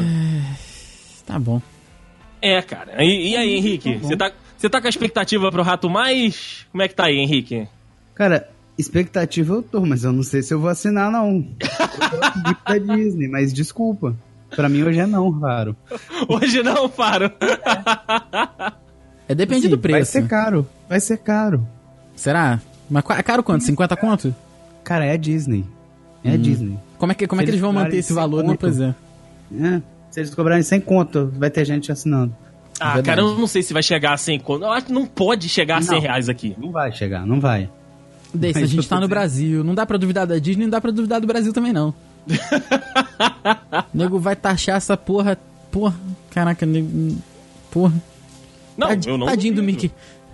Tá 1.25 1.37
bom. 1.37 1.61
É, 2.41 2.61
cara. 2.61 3.03
E, 3.03 3.31
e 3.31 3.35
aí, 3.35 3.55
Henrique? 3.55 3.97
Você 3.97 4.15
tá, 4.15 4.31
você 4.57 4.69
tá 4.69 4.79
com 4.79 4.87
a 4.87 4.89
expectativa 4.89 5.51
pro 5.51 5.63
Rato 5.63 5.89
Mais? 5.89 6.65
Como 6.71 6.81
é 6.81 6.87
que 6.87 6.95
tá 6.95 7.05
aí, 7.05 7.17
Henrique? 7.17 7.67
Cara, 8.15 8.49
expectativa 8.77 9.55
eu 9.55 9.61
tô, 9.61 9.81
mas 9.85 10.03
eu 10.03 10.13
não 10.13 10.23
sei 10.23 10.41
se 10.41 10.53
eu 10.53 10.59
vou 10.59 10.69
assinar, 10.69 11.11
não. 11.11 11.45
Eu 11.59 12.19
gosto 12.19 12.39
muito 12.39 12.63
da 12.65 12.95
Disney, 12.95 13.27
mas 13.27 13.53
desculpa. 13.53 14.15
Pra 14.55 14.67
mim 14.67 14.81
hoje 14.83 14.99
é 14.99 15.05
não, 15.05 15.29
raro. 15.29 15.75
Hoje 16.27 16.63
não, 16.63 16.89
Faro. 16.89 17.31
É 19.27 19.35
depende 19.35 19.67
Assim, 19.67 19.69
do 19.69 19.77
preço. 19.77 19.97
Vai 19.97 20.05
ser 20.05 20.27
caro, 20.27 20.67
vai 20.87 20.99
ser 20.99 21.17
caro. 21.17 21.67
Será? 22.15 22.59
Mas 22.89 23.03
é 23.11 23.21
caro 23.21 23.43
quanto? 23.43 23.63
50 23.63 23.95
conto? 23.95 24.35
Cara, 24.89 25.05
é 25.05 25.11
a 25.11 25.17
Disney. 25.17 25.63
É 26.23 26.31
a 26.31 26.35
Disney. 26.35 26.79
Como 26.97 27.11
é 27.11 27.15
que, 27.15 27.27
como 27.27 27.39
é 27.41 27.45
que 27.45 27.51
eles 27.51 27.61
vão 27.61 27.71
manter 27.71 27.97
esse 27.97 28.11
valor, 28.11 28.41
né? 28.41 28.49
sem 28.49 28.57
Pois 28.57 28.81
é. 28.81 28.95
É, 29.55 29.81
se 30.09 30.19
eles 30.19 30.33
cobrarem 30.33 30.63
sem 30.63 30.81
conta, 30.81 31.25
vai 31.25 31.51
ter 31.51 31.63
gente 31.63 31.91
assinando. 31.91 32.35
Ah, 32.79 32.95
Verdade. 32.95 33.05
cara, 33.05 33.21
eu 33.21 33.37
não 33.37 33.45
sei 33.45 33.61
se 33.61 33.71
vai 33.71 33.83
chegar 33.83 34.13
a 34.13 34.17
100 34.17 34.39
conto. 34.39 34.63
Eu 34.65 34.71
acho 34.71 34.87
que 34.87 34.91
não 34.91 35.05
pode 35.05 35.47
chegar 35.47 35.77
a 35.77 35.81
100 35.83 35.93
Não. 35.93 36.01
reais 36.01 36.27
aqui. 36.27 36.55
Não 36.57 36.71
vai 36.71 36.91
chegar, 36.91 37.23
não 37.23 37.39
vai. 37.39 37.69
Desse, 38.33 38.63
a 38.63 38.65
gente 38.65 38.89
tá 38.89 38.99
no. 38.99 39.07
Brasil. 39.07 39.63
Não 39.63 39.75
dá 39.75 39.85
pra 39.85 39.95
duvidar 39.95 40.25
da 40.25 40.39
Disney, 40.39 40.63
não 40.63 40.71
dá 40.71 40.81
pra 40.81 40.89
duvidar 40.89 41.21
do 41.21 41.27
Brasil 41.27 41.53
também, 41.53 41.71
não. 41.71 41.93
nego 43.93 44.17
vai 44.17 44.35
taxar 44.35 44.77
essa 44.77 44.97
porra. 44.97 45.37
Porra. 45.69 45.93
Caraca, 46.31 46.65
nego. 46.65 47.15
Porra. 47.69 47.93
Não, 48.75 48.87
Tadi- 48.87 49.07
eu 49.07 49.19
não 49.19 49.27
Tadinho 49.27 49.53
do 49.53 49.61
duvido. 49.61 49.81
Mickey. 49.83 49.91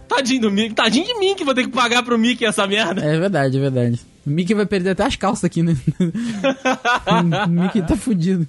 Tadinho 0.08 0.42
do 0.42 0.52
Mickey. 0.52 0.74
Tadinho 0.76 1.06
de 1.06 1.20
mim 1.20 1.36
que 1.36 1.44
vou 1.44 1.54
ter 1.54 1.64
que 1.64 1.72
pagar 1.72 2.04
pro 2.04 2.18
Mickey 2.18 2.46
essa 2.46 2.66
merda. 2.66 3.02
É 3.04 3.20
verdade, 3.20 3.58
é 3.58 3.60
verdade. 3.60 4.00
O 4.26 4.30
Mickey 4.30 4.54
vai 4.54 4.66
perder 4.66 4.92
até 4.92 5.04
as 5.04 5.16
calças 5.16 5.44
aqui, 5.44 5.62
né? 5.62 5.76
o 7.46 7.50
Mickey 7.50 7.82
tá 7.82 7.96
fudido. 7.96 8.48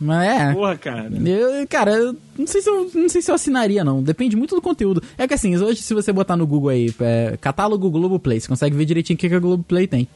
Mas 0.00 0.28
é. 0.28 0.52
Porra, 0.52 0.76
cara. 0.76 1.10
Eu, 1.24 1.66
cara, 1.66 1.92
eu 1.92 2.16
não 2.36 2.46
sei, 2.46 2.62
se 2.62 2.70
eu, 2.70 2.90
não 2.94 3.08
sei 3.08 3.20
se 3.20 3.30
eu 3.30 3.34
assinaria, 3.34 3.82
não. 3.82 4.02
Depende 4.02 4.36
muito 4.36 4.54
do 4.54 4.62
conteúdo. 4.62 5.02
É 5.16 5.26
que 5.26 5.34
assim, 5.34 5.56
hoje, 5.56 5.82
se 5.82 5.92
você 5.92 6.12
botar 6.12 6.36
no 6.36 6.46
Google 6.46 6.70
aí, 6.70 6.94
é, 7.00 7.36
catálogo 7.40 7.90
Globoplay, 7.90 8.38
você 8.40 8.46
consegue 8.46 8.76
ver 8.76 8.84
direitinho 8.84 9.16
o 9.16 9.18
que, 9.18 9.28
que 9.28 9.34
a 9.34 9.40
Globoplay 9.40 9.86
tem. 9.86 10.08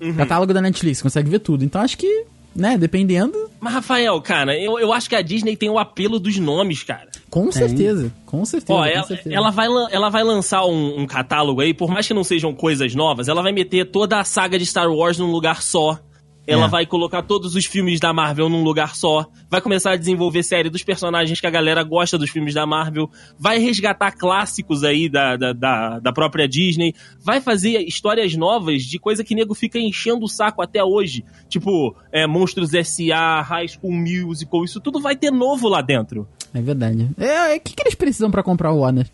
Uhum. 0.00 0.14
Catálogo 0.14 0.54
da 0.54 0.62
Netflix, 0.62 0.98
você 0.98 1.02
consegue 1.02 1.28
ver 1.28 1.40
tudo. 1.40 1.64
Então 1.64 1.80
acho 1.80 1.98
que, 1.98 2.24
né, 2.58 2.76
dependendo, 2.76 3.48
Mas, 3.60 3.72
Rafael, 3.72 4.20
cara, 4.20 4.58
eu, 4.58 4.78
eu 4.78 4.92
acho 4.92 5.08
que 5.08 5.14
a 5.14 5.22
Disney 5.22 5.56
tem 5.56 5.70
o 5.70 5.78
apelo 5.78 6.18
dos 6.18 6.36
nomes, 6.38 6.82
cara. 6.82 7.08
com 7.30 7.52
certeza. 7.52 8.12
Com 8.26 8.44
certeza. 8.44 8.72
Ó, 8.72 8.82
com 8.82 8.84
ela, 8.84 9.06
certeza. 9.06 9.34
ela 9.34 9.50
vai, 9.50 9.66
ela 9.90 10.08
vai 10.08 10.24
lançar 10.24 10.64
um, 10.66 11.00
um 11.00 11.06
catálogo 11.06 11.60
aí, 11.60 11.72
por 11.72 11.88
mais 11.88 12.06
que 12.06 12.12
não 12.12 12.24
sejam 12.24 12.52
coisas 12.52 12.94
novas, 12.94 13.28
ela 13.28 13.42
vai 13.42 13.52
meter 13.52 13.86
toda 13.90 14.18
a 14.18 14.24
saga 14.24 14.58
de 14.58 14.66
Star 14.66 14.90
Wars 14.90 15.18
num 15.18 15.30
lugar 15.30 15.62
só. 15.62 15.98
Ela 16.48 16.64
É. 16.64 16.68
vai 16.68 16.86
colocar 16.86 17.20
todos 17.22 17.54
os 17.54 17.66
filmes 17.66 18.00
da 18.00 18.10
Marvel 18.10 18.48
num 18.48 18.64
lugar 18.64 18.96
só. 18.96 19.26
Vai 19.50 19.60
começar 19.60 19.92
a 19.92 19.96
desenvolver 19.96 20.42
série 20.42 20.70
dos 20.70 20.82
personagens 20.82 21.38
que 21.38 21.46
a 21.46 21.50
galera 21.50 21.82
gosta 21.82 22.16
dos 22.16 22.30
filmes 22.30 22.54
da 22.54 22.66
Marvel. 22.66 23.10
Vai 23.38 23.58
resgatar 23.58 24.12
clássicos 24.12 24.82
aí 24.82 25.10
da, 25.10 25.36
da, 25.36 25.52
da, 25.52 25.98
da 25.98 26.12
própria 26.12 26.48
Disney. 26.48 26.94
Vai 27.22 27.40
fazer 27.42 27.80
histórias 27.86 28.34
novas 28.34 28.82
de 28.84 28.98
coisa 28.98 29.22
que 29.22 29.34
nego 29.34 29.54
fica 29.54 29.78
enchendo 29.78 30.24
o 30.24 30.28
saco 30.28 30.62
até 30.62 30.82
hoje. 30.82 31.22
Tipo, 31.50 31.94
é, 32.10 32.26
Monstros 32.26 32.72
S.A., 32.72 33.42
High 33.42 33.68
School 33.68 33.92
Musical. 33.92 34.64
Isso 34.64 34.80
tudo 34.80 35.00
vai 35.00 35.14
ter 35.14 35.30
novo 35.30 35.68
lá 35.68 35.82
dentro. 35.82 36.26
É 36.54 36.62
verdade. 36.62 37.10
É, 37.18 37.54
o 37.56 37.60
que, 37.60 37.74
que 37.74 37.82
eles 37.82 37.94
precisam 37.94 38.30
pra 38.30 38.42
comprar 38.42 38.72
o 38.72 38.78
Warner? 38.78 39.06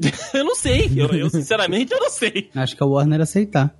Eu 0.32 0.44
não 0.44 0.54
sei. 0.54 0.90
Eu, 0.96 1.08
eu, 1.08 1.28
sinceramente, 1.28 1.92
eu 1.92 2.00
não 2.00 2.08
sei. 2.08 2.48
Acho 2.54 2.74
que 2.74 2.82
a 2.82 2.86
Warner 2.86 3.20
aceitar. 3.20 3.74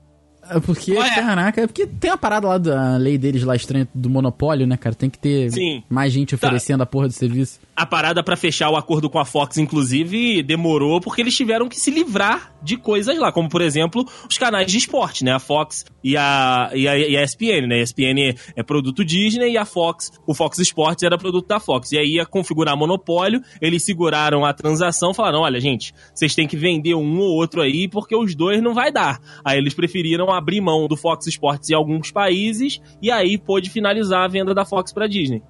É 0.51 0.61
Porque, 0.61 0.93
Ué. 0.93 1.15
caraca, 1.15 1.61
é 1.63 1.67
porque 1.67 1.87
tem 1.87 2.11
a 2.11 2.17
parada 2.17 2.49
lá 2.49 2.59
da 2.59 2.97
lei 2.97 3.17
deles 3.17 3.43
lá 3.45 3.55
estranha 3.55 3.89
do 3.95 4.11
monopólio, 4.11 4.67
né, 4.67 4.77
cara? 4.77 4.95
Tem 4.95 5.09
que 5.09 5.19
ter 5.19 5.51
Sim. 5.53 5.83
mais 5.89 6.13
gente 6.13 6.35
oferecendo 6.35 6.83
a 6.83 6.87
porra 6.87 7.07
do 7.07 7.15
serviço. 7.15 7.61
A 7.81 7.87
parada 7.87 8.23
pra 8.23 8.37
fechar 8.37 8.69
o 8.69 8.77
acordo 8.77 9.09
com 9.09 9.19
a 9.19 9.25
Fox, 9.25 9.57
inclusive, 9.57 10.43
demorou 10.43 11.01
porque 11.01 11.23
eles 11.23 11.35
tiveram 11.35 11.67
que 11.67 11.81
se 11.81 11.91
livrar 11.91 12.55
de 12.63 12.77
coisas 12.77 13.19
lá, 13.19 13.33
como 13.33 13.49
por 13.49 13.63
exemplo 13.63 14.05
os 14.29 14.37
canais 14.37 14.71
de 14.71 14.77
esporte, 14.77 15.25
né? 15.25 15.33
A 15.33 15.39
Fox 15.39 15.87
e 16.05 16.15
a, 16.15 16.71
e 16.75 16.87
a, 16.87 16.99
e 16.99 17.17
a 17.17 17.25
ESPN, 17.25 17.67
né? 17.67 17.77
A 17.77 17.79
ESPN 17.79 18.35
é 18.55 18.63
produto 18.63 19.03
Disney 19.03 19.53
e 19.53 19.57
a 19.57 19.65
Fox, 19.65 20.13
o 20.27 20.35
Fox 20.35 20.59
Sports 20.59 21.03
era 21.05 21.17
produto 21.17 21.49
da 21.49 21.59
Fox. 21.59 21.93
E 21.93 21.99
aí 21.99 22.17
ia 22.17 22.27
configurar 22.27 22.77
monopólio, 22.77 23.41
eles 23.63 23.83
seguraram 23.83 24.45
a 24.45 24.53
transação, 24.53 25.15
falaram: 25.15 25.41
olha, 25.41 25.59
gente, 25.59 25.95
vocês 26.15 26.35
têm 26.35 26.47
que 26.47 26.59
vender 26.59 26.95
um 26.95 27.19
ou 27.19 27.31
outro 27.31 27.63
aí 27.63 27.89
porque 27.89 28.15
os 28.15 28.35
dois 28.35 28.63
não 28.63 28.75
vai 28.75 28.93
dar. 28.93 29.19
Aí 29.43 29.57
eles 29.57 29.73
preferiram 29.73 30.31
abrir 30.31 30.61
mão 30.61 30.87
do 30.87 30.99
Fox 30.99 31.27
Sports 31.29 31.71
em 31.71 31.75
alguns 31.75 32.11
países 32.11 32.79
e 33.01 33.11
aí 33.11 33.39
pôde 33.39 33.71
finalizar 33.71 34.23
a 34.23 34.29
venda 34.29 34.53
da 34.53 34.67
Fox 34.67 34.93
pra 34.93 35.07
Disney. 35.07 35.43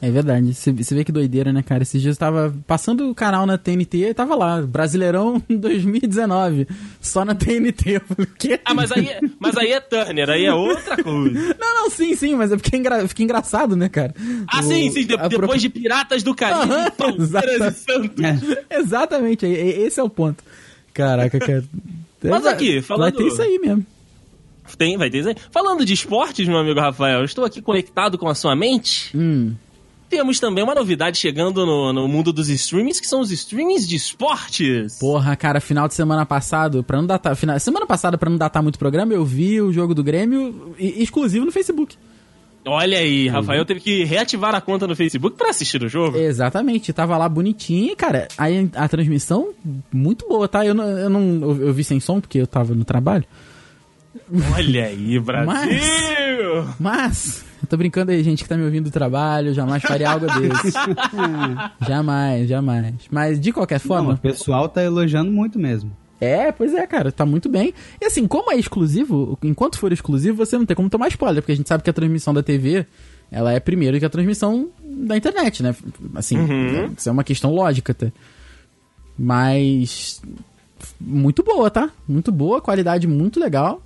É 0.00 0.10
verdade. 0.12 0.54
Você 0.54 0.72
vê 0.94 1.02
que 1.04 1.10
doideira, 1.10 1.52
né, 1.52 1.60
cara? 1.60 1.82
Esses 1.82 2.00
dias 2.00 2.14
eu 2.14 2.20
tava 2.20 2.54
passando 2.68 3.10
o 3.10 3.14
canal 3.14 3.44
na 3.44 3.58
TNT 3.58 4.10
e 4.10 4.14
tava 4.14 4.36
lá, 4.36 4.62
Brasileirão 4.62 5.42
2019. 5.50 6.68
Só 7.00 7.24
na 7.24 7.34
TNT. 7.34 7.96
Eu 7.96 8.00
falei, 8.02 8.28
quê? 8.38 8.60
Ah, 8.64 8.74
mas 8.74 8.92
aí, 8.92 9.08
é- 9.08 9.20
mas 9.40 9.56
aí 9.56 9.72
é 9.72 9.80
Turner, 9.80 10.30
aí 10.30 10.44
é 10.44 10.54
outra 10.54 11.02
coisa. 11.02 11.56
Não, 11.58 11.74
não, 11.82 11.90
sim, 11.90 12.14
sim, 12.14 12.36
mas 12.36 12.52
é 12.52 12.56
porque 12.56 12.76
é 12.76 12.78
engra... 12.78 13.08
fica 13.08 13.22
engraçado, 13.24 13.74
né, 13.74 13.88
cara? 13.88 14.14
Ah, 14.46 14.60
O- 14.60 14.62
sim, 14.62 14.88
sim, 14.92 15.04
de- 15.04 15.16
depois 15.16 15.60
de 15.60 15.68
Piratas 15.68 16.22
do 16.22 16.32
Caribe, 16.34 16.72
Aham, 16.72 16.90
Palmeiras 16.92 17.74
e 17.74 17.80
Santos. 17.80 18.24
Exatamente, 18.70 19.46
é- 19.46 19.50
é- 19.52 19.80
esse 19.80 19.98
é 19.98 20.02
o 20.02 20.08
ponto. 20.08 20.44
Caraca, 20.94 21.38
cara. 21.40 21.64
Mas 22.22 22.46
aqui, 22.46 22.80
falando- 22.82 23.12
Vai 23.14 23.22
ter 23.24 23.26
isso 23.32 23.42
aí 23.42 23.58
mesmo. 23.58 23.84
Tem, 24.76 24.96
vai 24.96 25.10
ter 25.10 25.18
isso 25.18 25.28
aí. 25.30 25.36
Falando 25.50 25.84
de 25.84 25.92
esportes, 25.94 26.46
meu 26.46 26.58
amigo 26.58 26.78
Rafael, 26.78 27.18
eu 27.20 27.24
estou 27.24 27.44
aqui 27.44 27.60
conectado 27.60 28.16
com 28.18 28.28
a 28.28 28.34
sua 28.34 28.54
mente. 28.54 29.16
Hum. 29.16 29.54
Temos 30.08 30.40
também 30.40 30.64
uma 30.64 30.74
novidade 30.74 31.18
chegando 31.18 31.66
no, 31.66 31.92
no 31.92 32.08
mundo 32.08 32.32
dos 32.32 32.48
streamings, 32.48 32.98
que 32.98 33.06
são 33.06 33.20
os 33.20 33.30
streamings 33.30 33.86
de 33.86 33.96
esportes. 33.96 34.98
Porra, 34.98 35.36
cara, 35.36 35.60
final 35.60 35.86
de 35.86 35.94
semana 35.94 36.24
passado, 36.24 36.82
pra 36.82 36.96
não 36.98 37.06
datar. 37.06 37.36
Final, 37.36 37.58
semana 37.60 37.86
passada, 37.86 38.16
pra 38.16 38.30
não 38.30 38.38
datar 38.38 38.62
muito 38.62 38.78
programa, 38.78 39.12
eu 39.12 39.24
vi 39.24 39.60
o 39.60 39.72
jogo 39.72 39.94
do 39.94 40.02
Grêmio 40.02 40.74
exclusivo 40.78 41.44
no 41.44 41.52
Facebook. 41.52 41.96
Olha 42.66 42.98
aí, 42.98 43.28
Uhum. 43.28 43.32
Rafael 43.34 43.64
teve 43.64 43.80
que 43.80 44.04
reativar 44.04 44.54
a 44.54 44.60
conta 44.60 44.86
no 44.86 44.94
Facebook 44.96 45.36
pra 45.36 45.50
assistir 45.50 45.82
o 45.82 45.88
jogo. 45.88 46.18
Exatamente, 46.18 46.92
tava 46.92 47.16
lá 47.16 47.28
bonitinho 47.28 47.92
e, 47.92 47.96
cara, 47.96 48.28
aí 48.36 48.68
a 48.74 48.88
transmissão 48.88 49.50
muito 49.92 50.26
boa, 50.28 50.46
tá? 50.48 50.66
Eu 50.66 50.74
não, 50.74 50.84
eu 50.86 51.08
não 51.08 51.20
eu, 51.42 51.66
eu 51.68 51.72
vi 51.72 51.84
sem 51.84 52.00
som 52.00 52.20
porque 52.20 52.38
eu 52.38 52.46
tava 52.46 52.74
no 52.74 52.84
trabalho. 52.84 53.24
Olha 54.54 54.84
aí, 54.86 55.18
Brasil! 55.18 56.64
Mas, 56.78 57.44
eu 57.62 57.68
tô 57.68 57.76
brincando 57.76 58.10
aí, 58.10 58.22
gente 58.22 58.42
que 58.42 58.48
tá 58.48 58.56
me 58.56 58.64
ouvindo 58.64 58.84
do 58.84 58.90
trabalho, 58.90 59.54
jamais 59.54 59.82
faria 59.82 60.10
algo 60.10 60.26
desse. 60.26 60.76
jamais, 61.86 62.48
jamais. 62.48 62.94
Mas 63.10 63.40
de 63.40 63.52
qualquer 63.52 63.80
Não, 63.80 63.86
forma. 63.86 64.14
o 64.14 64.18
pessoal 64.18 64.68
tá 64.68 64.82
elogiando 64.82 65.30
muito 65.30 65.58
mesmo. 65.58 65.90
É, 66.20 66.50
pois 66.50 66.74
é, 66.74 66.84
cara, 66.86 67.12
tá 67.12 67.24
muito 67.24 67.48
bem. 67.48 67.72
E 68.00 68.04
assim, 68.04 68.26
como 68.26 68.50
é 68.52 68.56
exclusivo, 68.56 69.38
enquanto 69.42 69.78
for 69.78 69.92
exclusivo, 69.92 70.36
você 70.44 70.58
não 70.58 70.66
tem 70.66 70.74
como 70.76 70.90
tomar 70.90 71.08
spoiler, 71.08 71.40
porque 71.42 71.52
a 71.52 71.56
gente 71.56 71.68
sabe 71.68 71.82
que 71.84 71.90
a 71.90 71.92
transmissão 71.92 72.34
da 72.34 72.42
TV, 72.42 72.86
ela 73.30 73.52
é 73.52 73.60
primeiro 73.60 73.98
que 73.98 74.04
a 74.04 74.10
transmissão 74.10 74.68
da 74.84 75.16
internet, 75.16 75.62
né? 75.62 75.74
Assim, 76.16 76.36
Uhum. 76.38 76.92
isso 76.98 77.08
é 77.08 77.12
uma 77.12 77.22
questão 77.24 77.52
lógica 77.54 77.92
até. 77.92 78.10
Mas 79.16 80.20
muito 81.00 81.42
boa, 81.42 81.70
tá? 81.70 81.90
Muito 82.06 82.30
boa, 82.32 82.60
qualidade 82.60 83.06
muito 83.06 83.38
legal. 83.40 83.80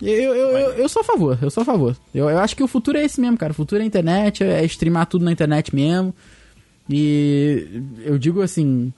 Eu, 0.00 0.34
eu, 0.34 0.34
eu, 0.34 0.70
eu, 0.72 0.88
sou 0.88 1.00
a 1.00 1.04
favor, 1.04 1.38
eu 1.40 1.50
sou 1.50 1.62
a 1.62 1.64
favor. 1.64 1.96
Eu, 2.14 2.28
eu 2.28 2.38
acho 2.38 2.54
que 2.54 2.62
o 2.62 2.68
futuro 2.68 2.98
é 2.98 3.04
esse 3.04 3.20
mesmo, 3.20 3.38
cara. 3.38 3.52
O 3.52 3.54
futuro 3.54 3.80
é 3.80 3.84
a 3.84 3.86
internet, 3.86 4.44
é 4.44 4.64
streamar 4.64 5.06
tudo 5.06 5.24
na 5.24 5.32
internet 5.32 5.74
mesmo. 5.74 6.14
E 6.88 7.82
eu 8.04 8.18
digo 8.18 8.42
assim, 8.42 8.92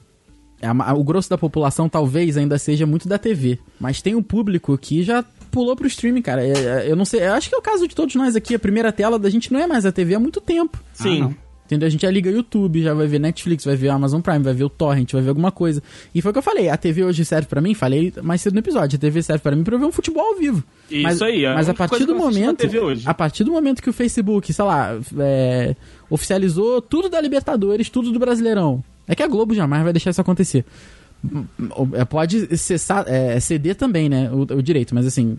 o 0.96 1.04
grosso 1.04 1.30
da 1.30 1.38
população 1.38 1.88
talvez 1.88 2.36
ainda 2.36 2.58
seja 2.58 2.84
muito 2.84 3.08
da 3.08 3.18
TV, 3.18 3.58
mas 3.80 4.02
tem 4.02 4.14
um 4.14 4.22
público 4.22 4.76
que 4.76 5.02
já 5.02 5.24
pulou 5.50 5.76
pro 5.76 5.86
streaming, 5.86 6.22
cara. 6.22 6.44
É, 6.44 6.52
é, 6.52 6.90
eu 6.90 6.96
não 6.96 7.04
sei, 7.04 7.22
eu 7.22 7.32
acho 7.32 7.48
que 7.48 7.54
é 7.54 7.58
o 7.58 7.62
caso 7.62 7.86
de 7.86 7.94
todos 7.94 8.14
nós 8.14 8.36
aqui. 8.36 8.54
A 8.54 8.58
primeira 8.58 8.92
tela 8.92 9.18
da 9.18 9.30
gente 9.30 9.52
não 9.52 9.60
é 9.60 9.66
mais 9.66 9.86
a 9.86 9.92
TV 9.92 10.14
há 10.14 10.20
muito 10.20 10.40
tempo. 10.40 10.78
Sim. 10.92 11.22
Ah, 11.22 11.47
Entendeu? 11.68 11.86
A 11.86 11.90
gente 11.90 12.00
já 12.00 12.10
liga 12.10 12.30
YouTube, 12.30 12.82
já 12.82 12.94
vai 12.94 13.06
ver 13.06 13.18
Netflix, 13.18 13.62
vai 13.66 13.76
ver 13.76 13.90
Amazon 13.90 14.22
Prime, 14.22 14.38
vai 14.38 14.54
ver 14.54 14.64
o 14.64 14.70
Torrent, 14.70 15.12
vai 15.12 15.20
ver 15.20 15.28
alguma 15.28 15.52
coisa. 15.52 15.82
E 16.14 16.22
foi 16.22 16.30
o 16.30 16.32
que 16.32 16.38
eu 16.38 16.42
falei, 16.42 16.70
a 16.70 16.78
TV 16.78 17.04
hoje 17.04 17.26
serve 17.26 17.46
para 17.46 17.60
mim, 17.60 17.74
falei 17.74 18.10
mais 18.22 18.40
cedo 18.40 18.54
no 18.54 18.60
episódio, 18.60 18.96
a 18.96 18.98
TV 18.98 19.22
serve 19.22 19.42
para 19.42 19.54
mim 19.54 19.62
pra 19.62 19.74
eu 19.74 19.78
ver 19.78 19.84
um 19.84 19.92
futebol 19.92 20.32
ao 20.32 20.38
vivo. 20.38 20.64
Isso 20.90 21.02
mas, 21.02 21.20
aí, 21.20 21.44
é 21.44 21.52
Mas 21.52 21.68
a 21.68 21.74
partir 21.74 22.06
do 22.06 22.14
momento, 22.14 22.66
a 23.04 23.12
partir 23.12 23.44
do 23.44 23.52
momento 23.52 23.82
que 23.82 23.90
o 23.90 23.92
Facebook, 23.92 24.50
sei 24.50 24.64
lá, 24.64 24.98
é, 25.18 25.76
oficializou 26.08 26.80
tudo 26.80 27.10
da 27.10 27.20
Libertadores, 27.20 27.90
tudo 27.90 28.12
do 28.12 28.18
Brasileirão, 28.18 28.82
é 29.06 29.14
que 29.14 29.22
a 29.22 29.28
Globo 29.28 29.54
jamais 29.54 29.84
vai 29.84 29.92
deixar 29.92 30.08
isso 30.08 30.22
acontecer. 30.22 30.64
É, 31.92 32.04
pode 32.06 32.56
cessar, 32.56 33.04
é, 33.06 33.38
ceder 33.40 33.74
também, 33.74 34.08
né, 34.08 34.30
o, 34.32 34.40
o 34.40 34.62
direito, 34.62 34.94
mas 34.94 35.06
assim, 35.06 35.36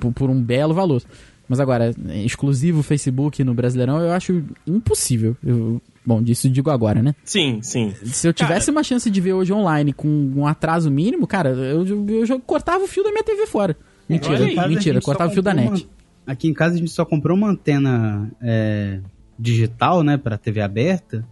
por, 0.00 0.10
por 0.14 0.30
um 0.30 0.40
belo 0.40 0.72
valor. 0.72 1.02
Mas 1.48 1.60
agora, 1.60 1.94
exclusivo 2.24 2.82
Facebook 2.82 3.44
no 3.44 3.52
Brasileirão, 3.52 4.00
eu 4.00 4.12
acho 4.12 4.42
impossível. 4.66 5.36
Eu, 5.44 5.80
bom, 6.04 6.22
disso 6.22 6.48
digo 6.48 6.70
agora, 6.70 7.02
né? 7.02 7.14
Sim, 7.24 7.60
sim. 7.62 7.94
Se 8.04 8.26
eu 8.26 8.32
tivesse 8.32 8.66
cara... 8.66 8.78
uma 8.78 8.82
chance 8.82 9.10
de 9.10 9.20
ver 9.20 9.34
hoje 9.34 9.52
online 9.52 9.92
com 9.92 10.08
um 10.08 10.46
atraso 10.46 10.90
mínimo, 10.90 11.26
cara, 11.26 11.50
eu, 11.50 11.86
eu 12.08 12.26
já 12.26 12.38
cortava 12.40 12.84
o 12.84 12.88
fio 12.88 13.04
da 13.04 13.10
minha 13.10 13.24
TV 13.24 13.46
fora. 13.46 13.76
Mentira, 14.08 14.68
mentira, 14.68 15.00
cortava 15.00 15.30
o 15.30 15.34
fio 15.34 15.42
da 15.42 15.52
net. 15.52 15.68
Uma... 15.68 15.94
Aqui 16.26 16.48
em 16.48 16.54
casa 16.54 16.74
a 16.74 16.78
gente 16.78 16.90
só 16.90 17.04
comprou 17.04 17.36
uma 17.36 17.50
antena 17.50 18.30
é, 18.40 19.00
digital, 19.38 20.02
né, 20.02 20.16
pra 20.16 20.38
TV 20.38 20.62
aberta, 20.62 21.26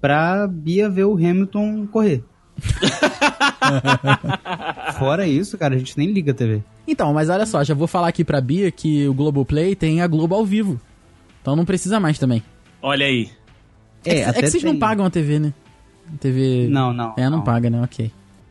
pra 0.00 0.46
Bia 0.46 0.88
ver 0.88 1.04
o 1.04 1.14
Hamilton 1.14 1.88
correr. 1.88 2.22
Fora 4.98 5.26
isso, 5.26 5.58
cara, 5.58 5.74
a 5.74 5.78
gente 5.78 5.96
nem 5.96 6.10
liga 6.10 6.32
a 6.32 6.34
TV. 6.34 6.62
Então, 6.86 7.12
mas 7.12 7.28
olha 7.28 7.46
só, 7.46 7.62
já 7.64 7.74
vou 7.74 7.86
falar 7.86 8.08
aqui 8.08 8.24
pra 8.24 8.40
Bia 8.40 8.70
que 8.70 9.06
o 9.08 9.14
Globoplay 9.14 9.74
tem 9.74 10.00
a 10.00 10.06
Globo 10.06 10.34
ao 10.34 10.44
vivo. 10.44 10.80
Então 11.40 11.56
não 11.56 11.64
precisa 11.64 11.98
mais 11.98 12.18
também. 12.18 12.42
Olha 12.82 13.06
aí. 13.06 13.30
É, 14.04 14.14
é, 14.14 14.20
é 14.22 14.32
que 14.32 14.48
vocês 14.48 14.62
tem. 14.62 14.72
não 14.72 14.78
pagam 14.78 15.04
a 15.04 15.10
TV, 15.10 15.38
né? 15.38 15.52
TV. 16.18 16.66
Não, 16.68 16.92
não. 16.92 17.14
É, 17.16 17.24
não, 17.24 17.38
não. 17.38 17.44
paga, 17.44 17.70
né? 17.70 17.80
Ok. 17.82 18.10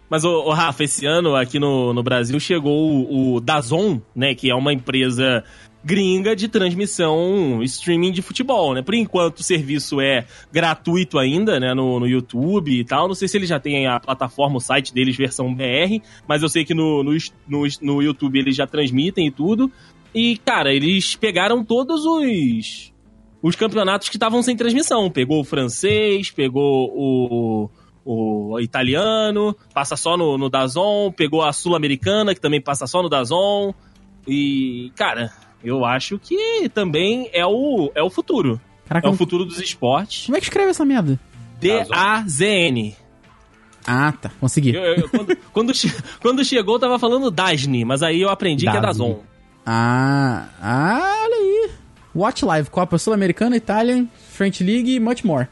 Mas, 0.10 0.24
o, 0.24 0.30
o, 0.30 0.54
Rafa, 0.54 0.84
esse 0.84 1.06
ano 1.06 1.36
aqui 1.36 1.60
no, 1.60 1.93
no 1.93 2.02
Brasil 2.02 2.39
chegou 2.39 2.89
o, 2.89 3.36
o 3.36 3.39
Dazon, 3.39 4.02
né? 4.15 4.34
Que 4.34 4.50
é 4.50 4.56
uma 4.56 4.74
empresa 4.74 5.43
gringa 5.83 6.35
de 6.35 6.47
transmissão 6.47 7.63
streaming 7.63 8.11
de 8.11 8.21
futebol, 8.21 8.73
né? 8.73 8.81
Por 8.81 8.93
enquanto 8.93 9.39
o 9.39 9.43
serviço 9.43 10.01
é 10.01 10.25
gratuito 10.51 11.17
ainda, 11.17 11.59
né? 11.59 11.73
No, 11.73 11.99
no 11.99 12.07
YouTube 12.07 12.71
e 12.71 12.83
tal. 12.83 13.07
Não 13.07 13.15
sei 13.15 13.27
se 13.27 13.37
eles 13.37 13.49
já 13.49 13.59
têm 13.59 13.87
a 13.87 13.99
plataforma, 13.99 14.57
o 14.57 14.61
site 14.61 14.93
deles, 14.93 15.15
versão 15.15 15.53
BR, 15.53 16.01
mas 16.27 16.43
eu 16.43 16.49
sei 16.49 16.65
que 16.65 16.73
no, 16.73 17.03
no, 17.03 17.11
no, 17.47 17.67
no 17.81 18.01
YouTube 18.01 18.39
eles 18.39 18.55
já 18.55 18.67
transmitem 18.67 19.27
e 19.27 19.31
tudo. 19.31 19.71
E, 20.13 20.37
cara, 20.37 20.73
eles 20.73 21.15
pegaram 21.15 21.63
todos 21.63 22.05
os 22.05 22.91
os 23.41 23.55
campeonatos 23.55 24.09
que 24.09 24.17
estavam 24.17 24.41
sem 24.41 24.55
transmissão. 24.55 25.09
Pegou 25.09 25.39
o 25.39 25.45
francês, 25.45 26.29
pegou 26.29 26.91
o, 26.93 27.69
o 28.03 28.59
italiano, 28.59 29.55
passa 29.73 29.95
só 29.95 30.17
no, 30.17 30.37
no 30.37 30.49
Dazon, 30.49 31.11
pegou 31.11 31.41
a 31.41 31.53
sul-americana, 31.53 32.35
que 32.35 32.41
também 32.41 32.61
passa 32.61 32.85
só 32.85 33.01
no 33.01 33.09
Dazon. 33.09 33.73
E, 34.27 34.91
cara, 34.95 35.31
eu 35.63 35.86
acho 35.86 36.17
que 36.19 36.69
também 36.74 37.30
é 37.34 37.45
o, 37.45 37.91
é 37.95 38.02
o 38.02 38.10
futuro. 38.10 38.60
Caraca, 38.88 39.08
é 39.08 39.12
o 39.12 39.15
futuro 39.15 39.45
dos 39.45 39.60
esportes. 39.60 40.26
Como 40.26 40.38
é 40.38 40.39
que 40.39 40.45
escreve 40.45 40.72
essa 40.72 40.86
merda? 40.86 41.19
D-A-Z-N. 41.60 42.95
Ah, 43.86 44.12
tá. 44.12 44.32
Consegui. 44.39 44.76
Eu, 44.76 44.84
eu, 44.84 45.10
quando, 45.10 45.36
quando, 45.52 45.74
quando, 46.22 46.45
chegou, 46.45 46.76
eu 46.76 46.80
tava 46.80 47.00
falando 47.00 47.30
Dasni, 47.30 47.86
mas 47.86 48.02
aí 48.02 48.22
eu 48.22 48.30
aprendi 48.30 48.65
Dasni. 48.65 48.80
que 48.80 48.86
é 48.86 48.88
Dazon. 48.88 49.19
Ah, 49.65 50.48
ah, 50.62 51.24
olha 51.24 51.36
aí. 51.36 51.69
Watch 52.15 52.43
Live, 52.43 52.69
Copa 52.69 52.98
Sul-Americana, 52.98 53.56
Italian, 53.56 54.08
French 54.32 54.63
League 54.63 54.95
e 54.95 55.00
much 55.00 55.24
more. 55.24 55.48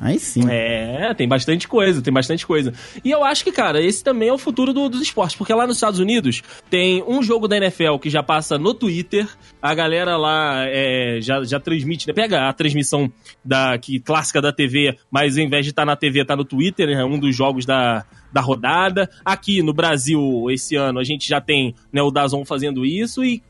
Aí 0.00 0.18
sim. 0.18 0.42
É, 0.48 1.12
tem 1.14 1.26
bastante 1.26 1.66
coisa, 1.66 2.00
tem 2.00 2.12
bastante 2.12 2.46
coisa. 2.46 2.72
E 3.04 3.10
eu 3.10 3.24
acho 3.24 3.42
que, 3.42 3.50
cara, 3.50 3.82
esse 3.82 4.02
também 4.02 4.28
é 4.28 4.32
o 4.32 4.38
futuro 4.38 4.72
do, 4.72 4.88
dos 4.88 5.02
esportes, 5.02 5.36
porque 5.36 5.52
lá 5.52 5.66
nos 5.66 5.76
Estados 5.76 5.98
Unidos 5.98 6.42
tem 6.70 7.02
um 7.06 7.20
jogo 7.20 7.48
da 7.48 7.56
NFL 7.56 7.96
que 8.00 8.08
já 8.08 8.22
passa 8.22 8.56
no 8.56 8.72
Twitter, 8.72 9.28
a 9.60 9.74
galera 9.74 10.16
lá 10.16 10.64
é, 10.66 11.18
já, 11.20 11.42
já 11.42 11.58
transmite, 11.58 12.06
né? 12.06 12.14
Pega 12.14 12.48
a 12.48 12.52
transmissão 12.52 13.12
da, 13.44 13.76
que, 13.76 13.98
clássica 13.98 14.40
da 14.40 14.52
TV, 14.52 14.96
mas 15.10 15.36
ao 15.36 15.42
invés 15.42 15.64
de 15.64 15.70
estar 15.70 15.82
tá 15.82 15.86
na 15.86 15.96
TV, 15.96 16.24
tá 16.24 16.36
no 16.36 16.44
Twitter, 16.44 16.90
é 16.90 17.04
um 17.04 17.18
dos 17.18 17.34
jogos 17.34 17.66
da, 17.66 18.04
da 18.32 18.40
rodada. 18.40 19.10
Aqui 19.24 19.62
no 19.62 19.74
Brasil, 19.74 20.48
esse 20.48 20.76
ano, 20.76 21.00
a 21.00 21.04
gente 21.04 21.28
já 21.28 21.40
tem 21.40 21.74
né, 21.92 22.00
o 22.02 22.10
Dazon 22.10 22.44
fazendo 22.44 22.86
isso 22.86 23.24
e 23.24 23.42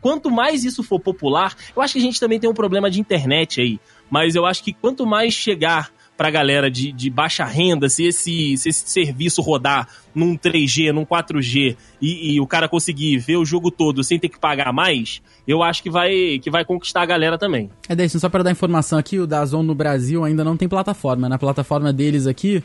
quanto 0.00 0.30
mais 0.30 0.64
isso 0.64 0.82
for 0.82 1.00
popular, 1.00 1.54
eu 1.74 1.80
acho 1.80 1.94
que 1.94 2.00
a 2.00 2.02
gente 2.02 2.20
também 2.20 2.38
tem 2.38 2.50
um 2.50 2.54
problema 2.54 2.90
de 2.90 3.00
internet 3.00 3.60
aí 3.60 3.80
mas 4.12 4.34
eu 4.34 4.44
acho 4.44 4.62
que 4.62 4.74
quanto 4.74 5.06
mais 5.06 5.32
chegar 5.32 5.90
pra 6.18 6.30
galera 6.30 6.70
de, 6.70 6.92
de 6.92 7.08
baixa 7.08 7.46
renda, 7.46 7.88
se 7.88 8.04
esse, 8.04 8.58
se 8.58 8.68
esse 8.68 8.90
serviço 8.90 9.40
rodar 9.40 9.88
num 10.14 10.36
3G, 10.36 10.92
num 10.92 11.06
4G 11.06 11.74
e, 12.00 12.34
e, 12.34 12.40
o 12.40 12.46
cara 12.46 12.68
conseguir 12.68 13.16
ver 13.16 13.38
o 13.38 13.44
jogo 13.46 13.70
todo 13.70 14.04
sem 14.04 14.18
ter 14.18 14.28
que 14.28 14.38
pagar 14.38 14.70
mais, 14.70 15.22
eu 15.48 15.62
acho 15.62 15.82
que 15.82 15.88
vai, 15.88 16.38
que 16.42 16.50
vai 16.50 16.62
conquistar 16.62 17.00
a 17.00 17.06
galera 17.06 17.38
também. 17.38 17.70
É, 17.88 17.96
Deison, 17.96 18.18
só 18.18 18.28
para 18.28 18.44
dar 18.44 18.50
informação 18.50 18.98
aqui, 18.98 19.18
o 19.18 19.26
Dazon 19.26 19.62
no 19.62 19.74
Brasil 19.74 20.22
ainda 20.22 20.44
não 20.44 20.58
tem 20.58 20.68
plataforma. 20.68 21.26
Na 21.26 21.38
plataforma 21.38 21.90
deles 21.90 22.26
aqui, 22.26 22.62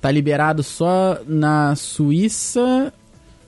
tá 0.00 0.10
liberado 0.10 0.64
só 0.64 1.20
na 1.24 1.76
Suíça, 1.76 2.92